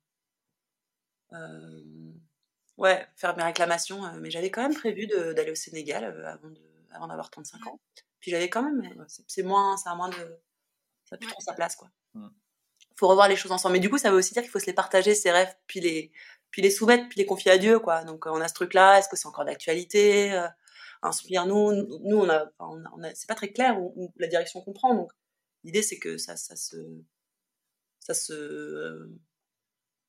ouais 2.79 3.07
faire 3.17 3.37
mes 3.37 3.43
réclamations 3.43 4.01
mais 4.21 4.31
j'avais 4.31 4.51
quand 4.51 4.63
même 4.63 4.75
prévu 4.75 5.07
d'aller 5.07 5.51
au 5.51 5.57
Sénégal 5.57 6.05
avant 6.05 6.49
de 6.49 6.61
avant 6.91 7.07
d'avoir 7.07 7.31
35 7.31 7.67
ans 7.67 7.79
puis 8.21 8.31
j'avais 8.31 8.49
quand 8.49 8.63
même, 8.63 9.07
c'est 9.27 9.43
moins, 9.43 9.77
ça 9.77 9.93
a 9.93 9.95
moins 9.95 10.09
de, 10.09 10.41
ça 11.05 11.15
a 11.15 11.19
plus 11.19 11.29
trop 11.29 11.41
sa 11.41 11.55
place, 11.55 11.77
quoi. 11.77 11.91
Mmh. 12.15 12.29
Faut 12.97 13.09
revoir 13.09 13.29
les 13.29 13.37
choses 13.37 13.53
ensemble. 13.53 13.75
Mais 13.75 13.81
du 13.81 13.89
coup, 13.89 13.99
ça 13.99 14.11
veut 14.11 14.17
aussi 14.17 14.33
dire 14.33 14.43
qu'il 14.43 14.51
faut 14.51 14.59
se 14.59 14.67
les 14.67 14.73
partager, 14.73 15.15
ses 15.15 15.31
rêves, 15.31 15.55
puis 15.67 15.81
les, 15.81 16.11
puis 16.51 16.63
les 16.63 16.71
soumettre, 16.71 17.09
puis 17.09 17.19
les 17.19 17.27
confier 17.27 17.53
à 17.53 17.59
Dieu, 17.59 17.79
quoi. 17.79 18.05
Donc, 18.05 18.27
on 18.27 18.41
a 18.41 18.49
ce 18.49 18.55
truc-là. 18.55 18.99
Est-ce 18.99 19.09
que 19.09 19.17
c'est 19.17 19.29
encore 19.29 19.45
d'actualité? 19.45 20.33
Euh, 20.33 20.49
Inspire-nous. 21.03 21.73
Nous, 22.01 22.17
on 22.17 22.29
a, 22.29 22.51
on 22.59 23.03
a, 23.05 23.15
c'est 23.15 23.29
pas 23.29 23.37
très 23.37 23.53
clair 23.53 23.81
où, 23.81 24.13
la 24.17 24.27
direction 24.27 24.61
qu'on 24.63 24.73
prend. 24.73 24.95
Donc, 24.95 25.13
l'idée, 25.63 25.83
c'est 25.83 25.99
que 25.99 26.19
ça, 26.19 26.37
ça 26.37 26.57
se, 26.57 26.77
ça 28.01 28.15
se, 28.15 28.33
euh, 28.33 29.17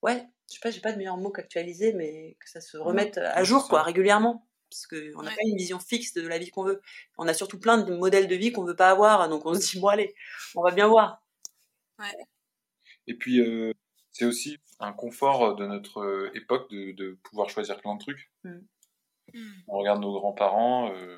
ouais, 0.02 0.28
je 0.50 0.56
sais 0.56 0.60
pas, 0.62 0.72
j'ai 0.72 0.82
pas 0.82 0.92
de 0.92 0.98
meilleur 0.98 1.18
mot 1.18 1.30
qu'actualiser, 1.32 1.94
mais 1.94 2.36
que 2.40 2.50
ça 2.50 2.62
se 2.62 2.78
remette 2.78 3.18
à 3.18 3.44
jour, 3.44 3.68
quoi, 3.68 3.84
régulièrement 3.84 4.46
parce 4.70 4.88
qu'on 4.88 5.24
n'a 5.24 5.32
pas 5.32 5.42
une 5.46 5.58
vision 5.58 5.80
fixe 5.80 6.14
de 6.14 6.28
la 6.28 6.38
vie 6.38 6.50
qu'on 6.50 6.64
veut. 6.64 6.82
On 7.18 7.28
a 7.28 7.34
surtout 7.34 7.60
plein 7.60 7.78
de 7.78 7.96
modèles 7.96 8.28
de 8.28 8.36
vie 8.36 8.52
qu'on 8.52 8.64
veut 8.64 8.76
pas 8.76 8.90
avoir, 8.90 9.28
donc 9.30 9.46
on 9.46 9.54
se 9.54 9.72
dit 9.72 9.80
bon 9.80 9.88
allez, 9.88 10.14
on 10.56 10.62
va 10.62 10.72
bien 10.72 10.88
voir. 10.88 11.22
Ouais. 11.98 12.16
Et 13.08 13.16
puis 13.16 13.42
euh, 13.42 13.74
c'est 14.12 14.26
aussi 14.26 14.58
un 14.80 14.94
confort 14.94 15.56
de 15.56 15.66
notre 15.66 16.00
euh, 16.00 16.32
époque 16.36 16.70
de, 16.72 16.92
de, 16.92 17.18
pouvoir 17.24 17.50
choisir 17.50 17.80
plein 17.82 17.96
de 17.96 18.00
trucs. 18.00 18.32
Mmh. 18.44 18.60
Mmh. 19.34 19.52
On 19.68 19.78
regarde 19.78 20.02
nos 20.02 20.14
grands-parents 20.14 20.94
euh, 20.94 21.18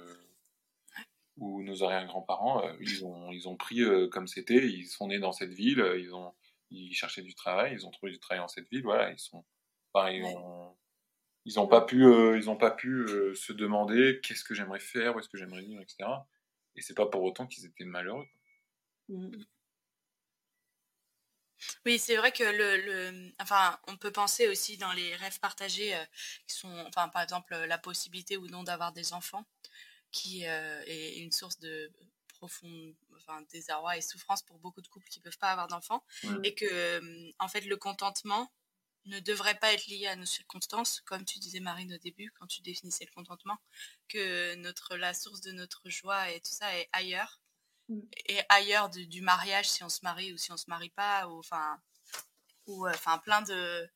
ou 1.38 1.64
nos 1.64 1.84
arrière-grands-parents, 1.84 2.62
ils 2.80 3.06
ont 3.06 3.32
ils 3.32 3.48
ont 3.48 3.56
pris 3.56 3.82
comme 4.12 4.28
c'était, 4.28 4.68
ils 4.68 4.86
sont 4.86 5.08
nés 5.08 5.20
dans 5.20 5.32
cette 5.32 5.54
ville, 5.54 5.84
ils 5.98 6.14
ont 6.14 6.34
ils 6.72 6.94
cherchaient 6.94 7.22
du 7.22 7.36
travail, 7.36 7.74
ils 7.74 7.86
ont 7.86 7.92
trouvé 7.92 8.12
du 8.12 8.20
travail 8.20 8.42
dans 8.42 8.48
cette 8.48 8.70
ville, 8.70 8.84
voilà, 8.84 9.12
ils 9.12 9.20
sont 9.20 9.46
pareil, 9.94 10.24
ils 11.46 11.56
n'ont 11.56 11.68
pas 11.68 11.82
pu, 11.82 12.06
euh, 12.06 12.38
ils 12.38 12.50
ont 12.50 12.58
pas 12.58 12.72
pu 12.72 12.90
euh, 12.90 13.34
se 13.36 13.54
demander 13.54 14.20
qu'est-ce 14.24 14.44
que 14.44 14.54
j'aimerais 14.54 14.80
faire, 14.80 15.16
où 15.16 15.20
est-ce 15.20 15.30
que 15.30 15.38
j'aimerais 15.38 15.62
vivre, 15.62 15.82
etc. 15.82 16.10
Et 16.76 16.82
c'est 16.82 16.94
pas 16.94 17.08
pour 17.08 17.24
autant 17.24 17.48
qu'ils 17.48 17.66
étaient 17.66 17.86
malheureux. 17.86 18.26
Mmh. 19.10 19.44
Oui, 21.86 22.00
c'est 22.00 22.16
vrai 22.16 22.32
que 22.32 22.44
le, 22.44 22.78
le, 22.78 23.32
enfin, 23.40 23.80
on 23.88 23.96
peut 23.96 24.12
penser 24.12 24.48
aussi 24.48 24.78
dans 24.78 24.94
les 24.94 25.16
rêves 25.16 25.40
partagés 25.40 25.96
euh, 25.96 26.04
qui 26.48 26.56
sont, 26.56 26.86
enfin, 26.88 27.08
par 27.10 27.22
exemple, 27.22 27.56
la 27.56 27.78
possibilité 27.78 28.38
ou 28.38 28.48
non 28.48 28.64
d'avoir 28.64 28.94
des 28.94 29.14
enfants, 29.14 29.46
qui 30.12 30.44
est 30.44 31.20
une 31.20 31.32
source 31.32 31.60
de 31.60 31.92
profond 32.42 32.96
enfin, 33.18 33.42
désarroi 33.52 33.98
et 33.98 34.02
souffrance 34.02 34.42
pour 34.42 34.58
beaucoup 34.58 34.82
de 34.82 34.88
couples 34.88 35.08
qui 35.10 35.20
peuvent 35.20 35.38
pas 35.38 35.52
avoir 35.52 35.68
d'enfants, 35.68 36.04
et 36.44 36.56
que, 36.56 37.00
en 37.38 37.48
fait, 37.48 37.62
le 37.62 37.78
contentement 37.78 38.52
ne 39.06 39.20
devrait 39.20 39.60
pas 39.60 39.74
être 39.74 39.86
lié 39.88 40.08
à 40.08 40.16
nos 40.16 40.26
circonstances, 40.26 41.02
comme 41.02 41.24
tu 41.24 41.38
disais 41.39 41.60
Marine 41.60 41.94
au 41.94 41.98
début, 41.98 42.32
quand 42.39 42.48
tu 42.48 42.62
définissais 42.62 43.06
le 43.06 43.14
contentement, 43.14 43.58
que 44.08 44.56
notre, 44.56 44.96
la 44.96 45.14
source 45.14 45.42
de 45.42 45.52
notre 45.52 45.88
joie 45.89 46.32
et 46.32 46.39
tout 46.42 46.54
ça 46.54 46.76
est 46.78 46.89
ailleurs, 46.94 47.42
mm. 47.89 48.00
et 48.28 48.39
ailleurs 48.50 48.89
du 48.89 49.22
mariage 49.22 49.70
si 49.70 49.84
on 49.84 49.89
se 49.89 50.00
marie 50.04 50.34
ou 50.34 50.38
si 50.38 50.52
on 50.52 50.58
se 50.58 50.66
marie 50.68 50.89
pas, 50.89 51.28
ou 51.28 51.39
enfin, 51.39 51.80
ou 52.66 52.88
euh, 52.88 52.92
enfin 52.94 53.18
plein 53.20 53.42
de 53.42 53.88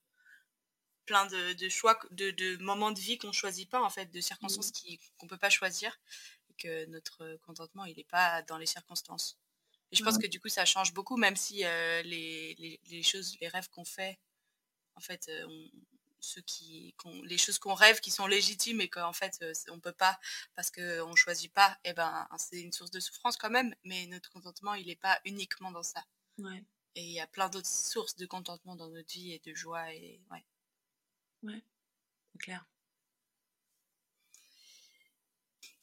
plein 1.05 1.27
de, 1.27 1.53
de 1.53 1.69
choix, 1.69 1.99
de, 2.09 2.31
de, 2.31 2.57
moments 2.57 2.91
de 2.91 2.99
vie 2.99 3.19
qu'on 3.19 3.31
choisit 3.31 3.69
pas 3.69 3.83
en 3.83 3.91
fait, 3.91 4.07
de 4.11 4.21
circonstances 4.21 4.69
mm. 4.69 4.73
qui 4.73 4.99
qu'on 5.17 5.27
peut 5.27 5.37
pas 5.37 5.51
choisir, 5.51 5.99
que 6.57 6.85
notre 6.87 7.37
contentement 7.45 7.85
il 7.85 7.99
est 7.99 8.09
pas 8.09 8.41
dans 8.43 8.57
les 8.57 8.65
circonstances. 8.65 9.37
Et 9.91 9.95
je 9.95 10.03
pense 10.03 10.17
que 10.17 10.27
du 10.27 10.39
coup 10.39 10.49
ça 10.49 10.65
change 10.65 10.93
beaucoup, 10.93 11.15
même 11.17 11.35
si 11.35 11.63
euh, 11.63 12.01
les, 12.03 12.55
les, 12.55 12.79
les 12.87 13.03
choses, 13.03 13.37
les 13.39 13.47
rêves 13.47 13.69
qu'on 13.69 13.85
fait 13.85 14.19
en 14.95 15.01
fait, 15.01 15.27
euh, 15.29 15.67
ceux 16.19 16.41
qui, 16.41 16.95
les 17.23 17.37
choses 17.37 17.59
qu'on 17.59 17.73
rêve 17.73 17.99
qui 17.99 18.11
sont 18.11 18.27
légitimes 18.27 18.81
et 18.81 18.89
qu'en 18.89 19.13
fait 19.13 19.37
euh, 19.41 19.53
on 19.69 19.79
peut 19.79 19.91
pas 19.93 20.19
parce 20.55 20.71
qu'on 20.71 21.11
ne 21.11 21.15
choisit 21.15 21.53
pas, 21.53 21.77
et 21.83 21.89
eh 21.89 21.93
ben 21.93 22.27
c'est 22.37 22.61
une 22.61 22.71
source 22.71 22.91
de 22.91 22.99
souffrance 22.99 23.37
quand 23.37 23.49
même, 23.49 23.75
mais 23.83 24.07
notre 24.07 24.31
contentement 24.31 24.73
il 24.73 24.87
n'est 24.87 24.95
pas 24.95 25.19
uniquement 25.25 25.71
dans 25.71 25.83
ça. 25.83 26.03
Et 26.95 27.03
il 27.03 27.11
y 27.11 27.19
a 27.19 27.27
plein 27.27 27.49
d'autres 27.49 27.69
sources 27.69 28.15
de 28.15 28.25
contentement 28.25 28.75
dans 28.75 28.89
notre 28.89 29.11
vie 29.13 29.33
et 29.33 29.39
de 29.39 29.53
joie 29.53 29.93
et 29.93 30.21
ouais. 30.31 30.45
Ouais, 31.43 31.61
c'est 32.31 32.39
clair. 32.39 32.65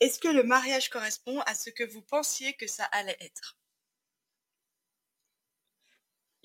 Est-ce 0.03 0.19
que 0.19 0.27
le 0.27 0.43
mariage 0.43 0.91
correspond 0.91 1.39
à 1.43 1.55
ce 1.55 1.71
que 1.71 1.85
vous 1.85 2.03
pensiez 2.03 2.55
que 2.55 2.67
ça 2.67 2.83
allait 2.87 3.17
être? 3.21 3.57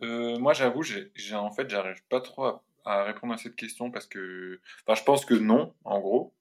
Euh, 0.04 0.38
moi, 0.38 0.54
j'avoue, 0.54 0.84
j'ai, 0.84 1.12
en 1.34 1.50
fait, 1.50 1.68
j'arrive 1.68 2.04
pas 2.08 2.22
trop 2.22 2.62
à, 2.86 3.04
répondre 3.04 3.34
à 3.34 3.38
cette 3.38 3.56
question 3.56 3.90
parce 3.90 4.06
que, 4.06 4.62
enfin, 4.86 4.94
je 4.94 5.04
pense 5.04 5.26
que 5.26 5.34
non, 5.34 5.74
en 5.86 6.00
gros. 6.00 6.36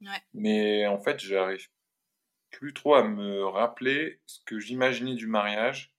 Ouais. 0.00 0.22
Mais 0.32 0.86
en 0.86 0.98
fait, 0.98 1.20
j'arrive 1.20 1.68
plus 2.48 2.72
trop 2.72 2.94
à 2.94 3.02
me 3.06 3.44
rappeler 3.44 4.22
ce 4.24 4.40
que 4.46 4.58
j'imaginais 4.58 5.16
du 5.16 5.26
mariage 5.26 5.92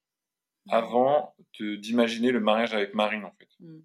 avant 0.67 1.35
de, 1.59 1.75
d'imaginer 1.75 2.31
le 2.31 2.39
mariage 2.39 2.73
avec 2.73 2.95
Marine, 2.95 3.25
en 3.25 3.31
fait. 3.33 3.49
Mmh. 3.59 3.81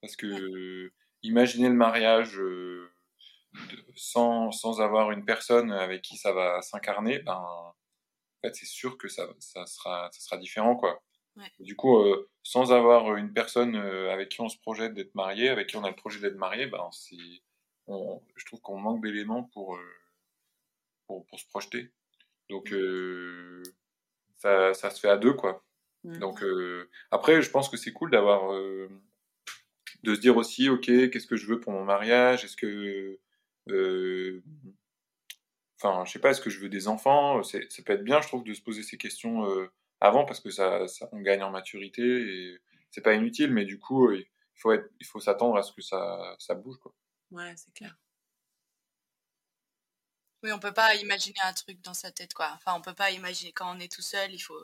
Parce 0.00 0.14
que 0.14 0.92
imaginer 1.24 1.68
le 1.68 1.74
mariage 1.74 2.38
euh, 2.38 2.93
sans, 3.94 4.50
sans 4.50 4.80
avoir 4.80 5.10
une 5.10 5.24
personne 5.24 5.72
avec 5.72 6.02
qui 6.02 6.16
ça 6.16 6.32
va 6.32 6.62
s'incarner, 6.62 7.20
ben, 7.20 7.34
en 7.34 7.74
fait, 8.42 8.54
c'est 8.54 8.66
sûr 8.66 8.98
que 8.98 9.08
ça, 9.08 9.28
ça, 9.38 9.66
sera, 9.66 10.10
ça 10.12 10.20
sera 10.20 10.36
différent, 10.36 10.76
quoi. 10.76 11.02
Du 11.58 11.74
coup, 11.74 11.98
euh, 11.98 12.30
sans 12.44 12.72
avoir 12.72 13.16
une 13.16 13.32
personne 13.32 13.74
euh, 13.74 14.12
avec 14.12 14.28
qui 14.28 14.40
on 14.40 14.48
se 14.48 14.58
projette 14.58 14.94
d'être 14.94 15.16
marié, 15.16 15.48
avec 15.48 15.68
qui 15.68 15.76
on 15.76 15.82
a 15.82 15.90
le 15.90 15.96
projet 15.96 16.20
d'être 16.20 16.36
marié, 16.36 16.66
ben, 16.66 16.88
c'est, 16.92 17.16
je 17.88 18.44
trouve 18.46 18.60
qu'on 18.60 18.78
manque 18.78 19.02
d'éléments 19.02 19.42
pour, 19.52 19.74
euh, 19.74 19.94
pour, 21.06 21.26
pour, 21.26 21.40
se 21.40 21.46
projeter. 21.48 21.90
Donc, 22.50 22.70
mmh. 22.70 23.62
ça, 24.36 24.74
ça 24.74 24.90
se 24.90 25.00
fait 25.00 25.08
à 25.08 25.16
deux, 25.16 25.32
quoi. 25.32 25.64
Mmh. 26.04 26.18
Donc, 26.18 26.44
après, 27.10 27.42
je 27.42 27.50
pense 27.50 27.68
que 27.68 27.76
c'est 27.76 27.92
cool 27.92 28.12
d'avoir 28.12 28.52
de 30.04 30.14
se 30.14 30.20
dire 30.20 30.36
aussi, 30.36 30.68
ok, 30.68 30.84
qu'est-ce 30.84 31.26
que 31.26 31.36
je 31.36 31.46
veux 31.46 31.60
pour 31.60 31.72
mon 31.72 31.84
mariage? 31.84 32.44
Est-ce 32.44 32.56
que, 32.56 32.66
euh, 32.66 33.20
enfin, 35.80 36.04
je 36.04 36.12
sais 36.12 36.18
pas, 36.18 36.30
est-ce 36.30 36.40
que 36.40 36.50
je 36.50 36.60
veux 36.60 36.68
des 36.68 36.88
enfants? 36.88 37.42
Ça 37.42 37.58
peut 37.84 37.92
être 37.92 38.04
bien, 38.04 38.20
je 38.20 38.28
trouve, 38.28 38.44
de 38.44 38.54
se 38.54 38.62
poser 38.62 38.82
ces 38.82 38.96
questions 38.96 39.48
euh, 39.48 39.70
avant 40.00 40.24
parce 40.24 40.40
que 40.40 40.50
ça, 40.50 40.86
on 41.12 41.20
gagne 41.20 41.42
en 41.42 41.50
maturité 41.50 42.02
et 42.02 42.58
c'est 42.90 43.02
pas 43.02 43.14
inutile, 43.14 43.52
mais 43.52 43.64
du 43.64 43.78
coup, 43.78 44.12
il 44.12 44.26
faut 44.56 44.72
être, 44.72 44.88
il 45.00 45.06
faut 45.06 45.20
s'attendre 45.20 45.56
à 45.56 45.62
ce 45.62 45.72
que 45.72 45.82
ça, 45.82 46.36
ça 46.38 46.54
bouge, 46.54 46.78
quoi. 46.78 46.94
Ouais, 47.30 47.54
c'est 47.56 47.72
clair. 47.72 47.96
Oui, 50.42 50.52
on 50.52 50.58
peut 50.58 50.74
pas 50.74 50.94
imaginer 50.96 51.40
un 51.44 51.54
truc 51.54 51.80
dans 51.80 51.94
sa 51.94 52.12
tête, 52.12 52.34
quoi. 52.34 52.50
Enfin, 52.54 52.74
on 52.76 52.82
peut 52.82 52.94
pas 52.94 53.10
imaginer 53.10 53.52
quand 53.52 53.74
on 53.74 53.80
est 53.80 53.90
tout 53.90 54.02
seul. 54.02 54.30
Il 54.32 54.38
faut, 54.38 54.60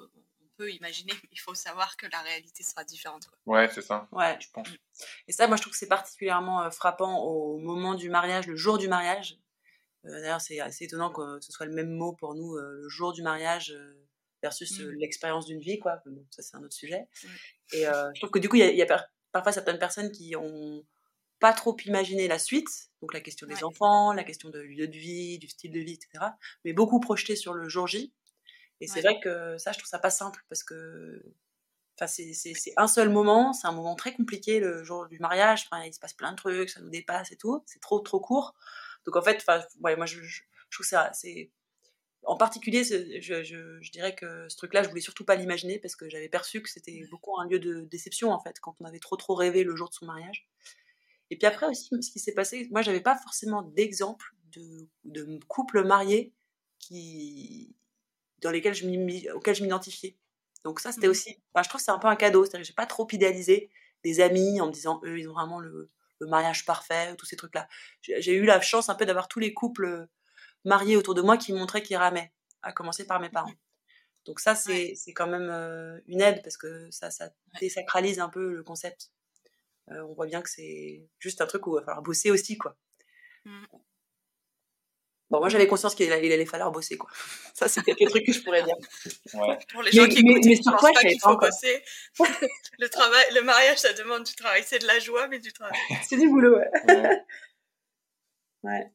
imaginer, 0.69 1.13
mais 1.13 1.29
il 1.33 1.39
faut 1.39 1.55
savoir 1.55 1.97
que 1.97 2.07
la 2.11 2.21
réalité 2.21 2.63
sera 2.63 2.85
différente. 2.85 3.27
Quoi. 3.27 3.39
Ouais, 3.55 3.69
c'est 3.73 3.83
ça. 3.83 4.09
Ouais, 4.13 4.37
je 4.41 4.49
pense. 4.53 4.69
Et 5.29 5.33
ça, 5.33 5.47
moi, 5.47 5.57
je 5.57 5.63
trouve 5.63 5.73
que 5.73 5.79
c'est 5.79 5.89
particulièrement 5.89 6.63
euh, 6.63 6.71
frappant 6.71 7.23
au 7.23 7.59
moment 7.59 7.95
du 7.95 8.11
mariage, 8.11 8.47
le 8.47 8.57
jour 8.57 8.79
du 8.79 8.89
mariage. 8.89 9.39
Euh, 10.05 10.21
d'ailleurs, 10.21 10.41
c'est 10.41 10.61
assez 10.61 10.85
étonnant 10.85 11.13
que 11.13 11.41
ce 11.41 11.53
soit 11.53 11.67
le 11.67 11.73
même 11.73 11.91
mot 11.91 12.13
pour 12.13 12.35
nous, 12.35 12.57
euh, 12.57 12.81
le 12.83 12.89
jour 12.89 13.13
du 13.13 13.23
mariage 13.23 13.77
versus 14.43 14.79
mmh. 14.79 14.91
l'expérience 14.99 15.47
d'une 15.47 15.61
vie, 15.61 15.79
quoi. 15.79 16.03
ça, 16.31 16.43
c'est 16.43 16.57
un 16.57 16.63
autre 16.63 16.75
sujet. 16.75 17.07
Et 17.73 17.83
je 17.83 18.21
trouve 18.21 18.31
que 18.31 18.39
du 18.39 18.49
coup, 18.49 18.57
il 18.57 18.75
y, 18.75 18.83
a, 18.83 19.07
parfois 19.33 19.53
certaines 19.53 19.79
personnes 19.79 20.11
qui 20.11 20.35
ont 20.35 20.83
pas 21.41 21.53
trop 21.53 21.77
imaginé 21.87 22.29
la 22.29 22.39
suite, 22.39 22.69
donc 23.01 23.15
la 23.15 23.21
question 23.21 23.47
des 23.47 23.65
enfants, 23.65 24.13
la 24.13 24.25
question 24.25 24.51
de 24.51 24.61
lieu 24.61 24.89
de 24.89 24.97
vie, 24.97 25.39
du 25.39 25.49
style 25.49 25.73
de 25.73 25.81
vie, 25.81 25.95
etc., 25.95 26.25
mais 26.65 26.73
beaucoup 26.73 27.01
projeté 27.01 27.35
sur 27.35 27.55
le 27.55 27.69
jour 27.69 27.87
J. 27.87 28.13
Et 28.81 28.87
c'est 28.87 29.03
vrai 29.03 29.21
que 29.21 29.59
ça, 29.59 29.73
je 29.73 29.79
trouve 29.79 29.89
ça 29.89 29.99
pas 29.99 30.11
simple 30.11 30.43
parce 30.49 30.65
que 30.65 31.23
enfin, 31.99 32.07
c'est 32.07 32.73
un 32.77 32.89
seul 32.89 33.11
moment, 33.11 33.53
c'est 33.53 33.67
un 33.67 33.73
moment 33.73 33.95
très 33.95 34.15
compliqué 34.15 34.59
le 34.59 34.83
jour 34.85 35.07
du 35.07 35.19
mariage. 35.19 35.67
Enfin, 35.71 35.85
il 35.85 35.93
se 35.93 36.01
passe 36.01 36.15
plein 36.15 36.33
de 36.33 36.37
trucs, 36.37 36.71
ça 36.71 36.81
nous 36.81 36.89
dépasse 36.89 37.31
et 37.33 37.37
tout. 37.37 37.63
C'est 37.67 37.81
trop, 37.81 38.01
trop 38.01 38.21
court. 38.21 38.55
Donc 39.05 39.17
en 39.17 39.23
fait, 39.23 39.45
ouais, 39.81 39.97
moi, 39.97 40.07
je, 40.07 40.23
je, 40.23 40.43
trouve 40.71 40.87
ça, 40.87 41.11
c'est. 41.13 41.51
En 42.25 42.37
particulier, 42.37 42.85
je, 42.85 43.43
je, 43.43 43.91
dirais 43.93 44.15
que 44.15 44.47
ce 44.51 44.57
truc-là, 44.57 44.83
je 44.83 44.91
voulais 44.91 45.01
surtout 45.01 45.25
pas 45.25 45.37
l'imaginer 45.37 45.79
parce 45.79 45.97
que 45.97 46.09
j'avais 46.11 46.29
perçu 46.29 46.63
que 46.63 46.69
c'était 46.69 47.03
beaucoup 47.11 47.39
un 47.41 47.49
lieu 47.49 47.59
de 47.59 47.81
déception 47.91 48.31
en 48.31 48.39
fait, 48.39 48.61
quand 48.61 48.77
on 48.79 48.85
avait 48.85 48.99
trop 48.99 49.17
trop 49.17 49.35
rêvé 49.35 49.65
le 49.65 49.75
jour 49.75 49.89
de 49.89 49.95
son 49.95 50.05
mariage. 50.05 50.47
Et 51.31 51.39
puis 51.39 51.47
après 51.47 51.67
aussi, 51.67 51.89
ce 52.03 52.11
qui 52.11 52.19
s'est 52.19 52.35
passé, 52.35 52.69
moi, 52.71 52.83
j'avais 52.83 53.01
pas 53.01 53.17
forcément 53.17 53.63
d'exemple 53.63 54.35
de, 54.53 54.89
de 55.05 55.41
couple 55.49 55.83
marié 55.85 56.35
qui 56.79 57.75
dans 58.43 58.51
lesquels 58.51 58.75
je 58.75 59.33
auxquels 59.33 59.55
je 59.55 59.63
m'identifiais. 59.63 60.17
Donc 60.65 60.81
ça, 60.81 60.93
c'était 60.93 61.07
mmh. 61.07 61.11
aussi, 61.11 61.43
je 61.57 61.69
trouve 61.69 61.81
que 61.81 61.85
c'est 61.85 61.91
un 61.91 61.99
peu 61.99 62.09
un 62.09 62.17
cadeau. 62.17 62.45
C'est-à-dire 62.45 62.61
que 62.61 62.67
j'ai 62.67 62.75
pas 62.75 62.87
trop 62.87 63.07
idéalisé 63.13 63.71
des 64.05 64.21
amis 64.21 64.61
en 64.61 64.67
me 64.67 64.73
disant, 64.73 65.01
eux, 65.05 65.19
ils 65.19 65.29
ont 65.29 65.33
vraiment 65.33 65.61
le, 65.61 65.91
mariage 66.23 66.67
parfait, 66.67 67.17
tous 67.17 67.25
ces 67.25 67.37
trucs-là. 67.37 67.67
J'ai 68.03 68.35
eu 68.35 68.45
la 68.45 68.61
chance 68.61 68.91
un 68.91 68.95
peu 68.95 69.07
d'avoir 69.07 69.27
tous 69.27 69.39
les 69.39 69.55
couples 69.55 69.87
euh, 69.87 70.07
mariés 70.67 70.97
autour 70.97 71.15
de 71.15 71.23
moi 71.23 71.39
qui 71.39 71.55
montraient 71.55 71.83
qu'ils 71.83 71.97
ramaient, 71.97 72.31
à 72.61 72.73
commencer 72.73 73.07
par 73.07 73.21
mes 73.21 73.31
parents. 73.31 73.55
Donc 74.27 74.39
ça, 74.39 74.55
c'est 74.55 74.95
quand 75.15 75.27
même 75.27 75.49
euh, 75.51 75.99
une 76.07 76.21
aide 76.21 76.43
parce 76.43 76.59
que 76.59 76.91
ça, 76.91 77.11
ça 77.11 77.31
désacralise 77.59 78.21
un 78.21 78.29
peu 78.29 78.53
le 78.53 78.63
concept. 78.63 79.13
Euh, 79.91 80.03
on 80.03 80.13
voit 80.13 80.27
bien 80.27 80.43
que 80.43 80.51
c'est 80.51 81.09
juste 81.19 81.41
un 81.41 81.47
truc 81.47 81.67
où 81.67 81.77
il 81.77 81.81
va 81.81 81.87
falloir 81.87 82.03
bosser 82.03 82.31
aussi, 82.31 82.59
quoi. 82.59 82.77
Mmh. 83.47 83.65
Bon, 85.31 85.39
moi, 85.39 85.49
j'avais 85.49 85.69
conscience 85.69 85.95
qu'il 85.95 86.13
allait, 86.13 86.33
allait, 86.33 86.45
falloir 86.45 86.73
bosser, 86.73 86.99
quoi. 86.99 87.09
Ça, 87.55 87.69
c'est 87.69 87.83
peut-être 87.83 88.01
le 88.01 88.11
truc 88.11 88.27
que 88.27 88.33
je 88.33 88.43
pourrais 88.43 88.63
dire. 88.63 88.75
Ouais. 89.35 89.59
Pour 89.73 89.83
les 89.83 89.93
gens 89.93 90.07
qui 90.07 90.19
écoutent, 90.19 90.45
mais, 90.45 90.57
sur 90.57 90.77
quoi, 90.77 90.91
pas 90.93 91.01
qu'il 91.01 91.21
faut 91.21 91.37
bosser. 91.37 91.83
le 92.79 92.89
travail, 92.89 93.25
le 93.35 93.43
mariage, 93.43 93.79
ça 93.79 93.93
demande 93.93 94.25
du 94.25 94.35
travail. 94.35 94.65
C'est 94.67 94.81
de 94.81 94.87
la 94.87 94.99
joie, 94.99 95.29
mais 95.29 95.39
du 95.39 95.53
travail. 95.53 95.79
c'est 96.09 96.17
du 96.17 96.29
boulot, 96.29 96.57
ouais. 96.57 97.25
ouais. 98.65 98.93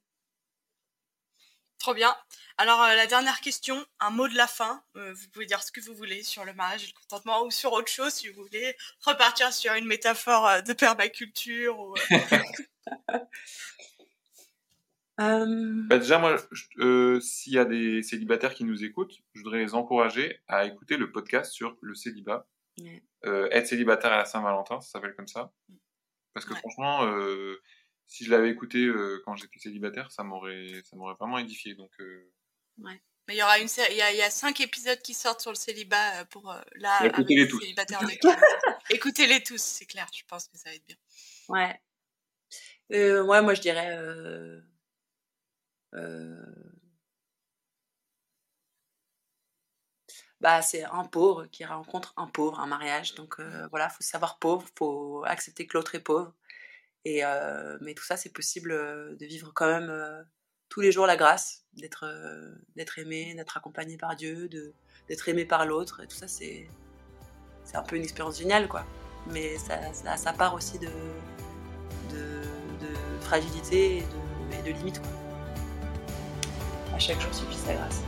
Trop 1.79 1.93
bien. 1.93 2.15
Alors, 2.57 2.81
euh, 2.81 2.95
la 2.95 3.05
dernière 3.05 3.41
question, 3.41 3.85
un 3.99 4.09
mot 4.09 4.27
de 4.27 4.35
la 4.35 4.47
fin. 4.47 4.83
Euh, 4.95 5.13
vous 5.13 5.27
pouvez 5.29 5.45
dire 5.45 5.61
ce 5.61 5.71
que 5.71 5.81
vous 5.81 5.93
voulez 5.93 6.23
sur 6.23 6.43
le 6.45 6.53
mariage 6.53 6.83
et 6.83 6.87
le 6.87 6.93
contentement 6.93 7.43
ou 7.43 7.51
sur 7.51 7.73
autre 7.73 7.91
chose 7.91 8.13
si 8.13 8.27
vous 8.29 8.43
voulez 8.43 8.75
repartir 9.01 9.53
sur 9.53 9.73
une 9.73 9.85
métaphore 9.85 10.47
euh, 10.47 10.61
de 10.61 10.73
permaculture. 10.73 11.79
Ou, 11.79 11.93
Euh, 15.21 15.83
bah 15.87 15.97
déjà, 15.97 16.19
moi, 16.19 16.35
euh, 16.79 17.19
s'il 17.21 17.53
y 17.53 17.57
a 17.57 17.65
des 17.65 18.03
célibataires 18.03 18.53
qui 18.53 18.65
nous 18.65 18.83
écoutent, 18.83 19.15
je 19.33 19.41
voudrais 19.41 19.59
les 19.59 19.73
encourager 19.73 20.41
à 20.47 20.65
écouter 20.65 20.97
le 20.97 21.11
podcast 21.11 21.53
sur 21.53 21.77
le 21.81 21.95
célibat. 21.95 22.47
Euh, 23.25 23.47
être 23.51 23.67
célibataire 23.67 24.11
à 24.11 24.17
la 24.17 24.25
Saint-Valentin, 24.25 24.81
ça 24.81 24.91
s'appelle 24.91 25.15
comme 25.15 25.27
ça. 25.27 25.53
Parce 26.33 26.45
que 26.45 26.53
franchement, 26.55 27.09
si 28.07 28.25
je 28.25 28.31
l'avais 28.31 28.49
écouté 28.49 28.91
quand 29.23 29.35
j'étais 29.35 29.59
célibataire, 29.59 30.11
ça 30.11 30.23
m'aurait, 30.23 30.81
ça 30.83 30.97
m'aurait 30.97 31.15
vraiment 31.17 31.37
édifié. 31.37 31.75
Donc, 31.75 31.91
ouais. 32.79 33.01
Mais 33.27 33.33
il 33.33 33.37
y 33.39 33.41
aura 33.41 33.57
une 33.57 33.69
il 33.89 33.95
y, 33.95 34.01
a, 34.03 34.11
il 34.11 34.17
y 34.17 34.21
a 34.21 34.29
cinq 34.29 34.61
épisodes 34.61 35.01
qui 35.01 35.15
sortent 35.15 35.41
sur 35.41 35.49
le 35.49 35.55
célibat 35.55 36.25
pour 36.25 36.53
là. 36.75 37.05
Écoutez-les 37.05 37.47
tous. 37.47 37.63
Écoutez-les 38.89 39.41
tous, 39.41 39.61
c'est 39.61 39.85
clair. 39.85 40.07
Je 40.13 40.23
pense 40.27 40.47
que 40.47 40.57
ça 40.57 40.69
va 40.69 40.75
être 40.75 40.85
bien. 40.85 40.97
Ouais. 41.49 41.81
ouais, 42.91 43.41
moi 43.41 43.53
je 43.53 43.61
dirais 43.61 43.97
euh, 43.97 44.61
bah, 50.41 50.61
c'est 50.61 50.83
un 50.83 51.05
pauvre 51.05 51.47
qui 51.47 51.65
rencontre 51.65 52.13
un 52.17 52.27
pauvre, 52.27 52.59
un 52.59 52.67
mariage. 52.67 53.15
Donc 53.15 53.39
euh, 53.39 53.67
voilà, 53.71 53.89
faut 53.89 54.03
savoir 54.03 54.39
pauvre, 54.39 54.65
faut 54.77 55.23
accepter 55.25 55.65
que 55.67 55.77
l'autre 55.77 55.95
est 55.95 55.99
pauvre. 56.01 56.33
Et 57.05 57.25
euh, 57.25 57.77
mais 57.81 57.93
tout 57.93 58.03
ça, 58.03 58.17
c'est 58.17 58.33
possible 58.33 58.71
de 58.71 59.25
vivre 59.25 59.51
quand 59.53 59.67
même 59.67 59.91
tous 60.69 60.81
les 60.81 60.91
jours 60.91 61.07
la 61.07 61.17
grâce, 61.17 61.65
d'être 61.73 62.03
aimé, 62.97 63.33
d'être 63.35 63.57
accompagné 63.57 63.97
par 63.97 64.15
Dieu, 64.15 64.49
d'être 65.07 65.29
aimé 65.29 65.45
par 65.45 65.65
l'autre. 65.65 66.01
Et 66.03 66.07
tout 66.07 66.15
ça, 66.15 66.27
c'est 66.27 66.67
un 67.73 67.83
peu 67.83 67.95
une 67.95 68.03
expérience 68.03 68.37
géniale, 68.37 68.67
quoi. 68.67 68.85
Mais 69.27 69.57
ça, 69.57 69.93
ça, 69.93 70.17
ça 70.17 70.33
part 70.33 70.53
aussi 70.53 70.79
de, 70.79 70.89
fragilité 73.21 73.97
et 73.97 74.01
de, 74.01 74.59
et 74.59 74.61
de 74.61 74.77
limites, 74.77 75.01
à 76.95 76.99
chaque 76.99 77.21
jour 77.21 77.33
suffit 77.33 77.57
sa 77.57 77.73
grâce. 77.73 78.01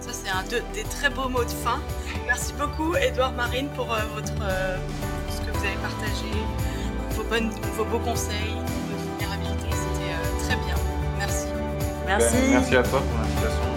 Ça, 0.00 0.10
c'est 0.12 0.30
un 0.30 0.42
des 0.72 0.84
très 0.84 1.10
beaux 1.10 1.28
mots 1.28 1.44
de 1.44 1.50
fin. 1.50 1.80
Merci 2.26 2.52
beaucoup, 2.58 2.94
Edouard 2.96 3.32
Marine, 3.32 3.68
pour 3.74 3.92
euh, 3.92 3.98
votre, 4.14 4.32
euh, 4.42 4.76
ce 5.30 5.40
que 5.40 5.50
vous 5.56 5.64
avez 5.64 5.76
partagé, 5.76 6.30
vos, 7.10 7.24
bonnes, 7.24 7.50
vos 7.76 7.84
beaux 7.84 7.98
conseils, 7.98 8.54
votre 8.90 9.02
vulnérabilité. 9.10 9.68
C'était 9.70 10.12
euh, 10.12 10.46
très 10.46 10.56
bien. 10.64 10.74
Merci. 11.18 11.46
Merci. 12.06 12.36
merci 12.50 12.76
à 12.76 12.82
toi 12.82 13.00
pour 13.00 13.18
l'invitation. 13.18 13.71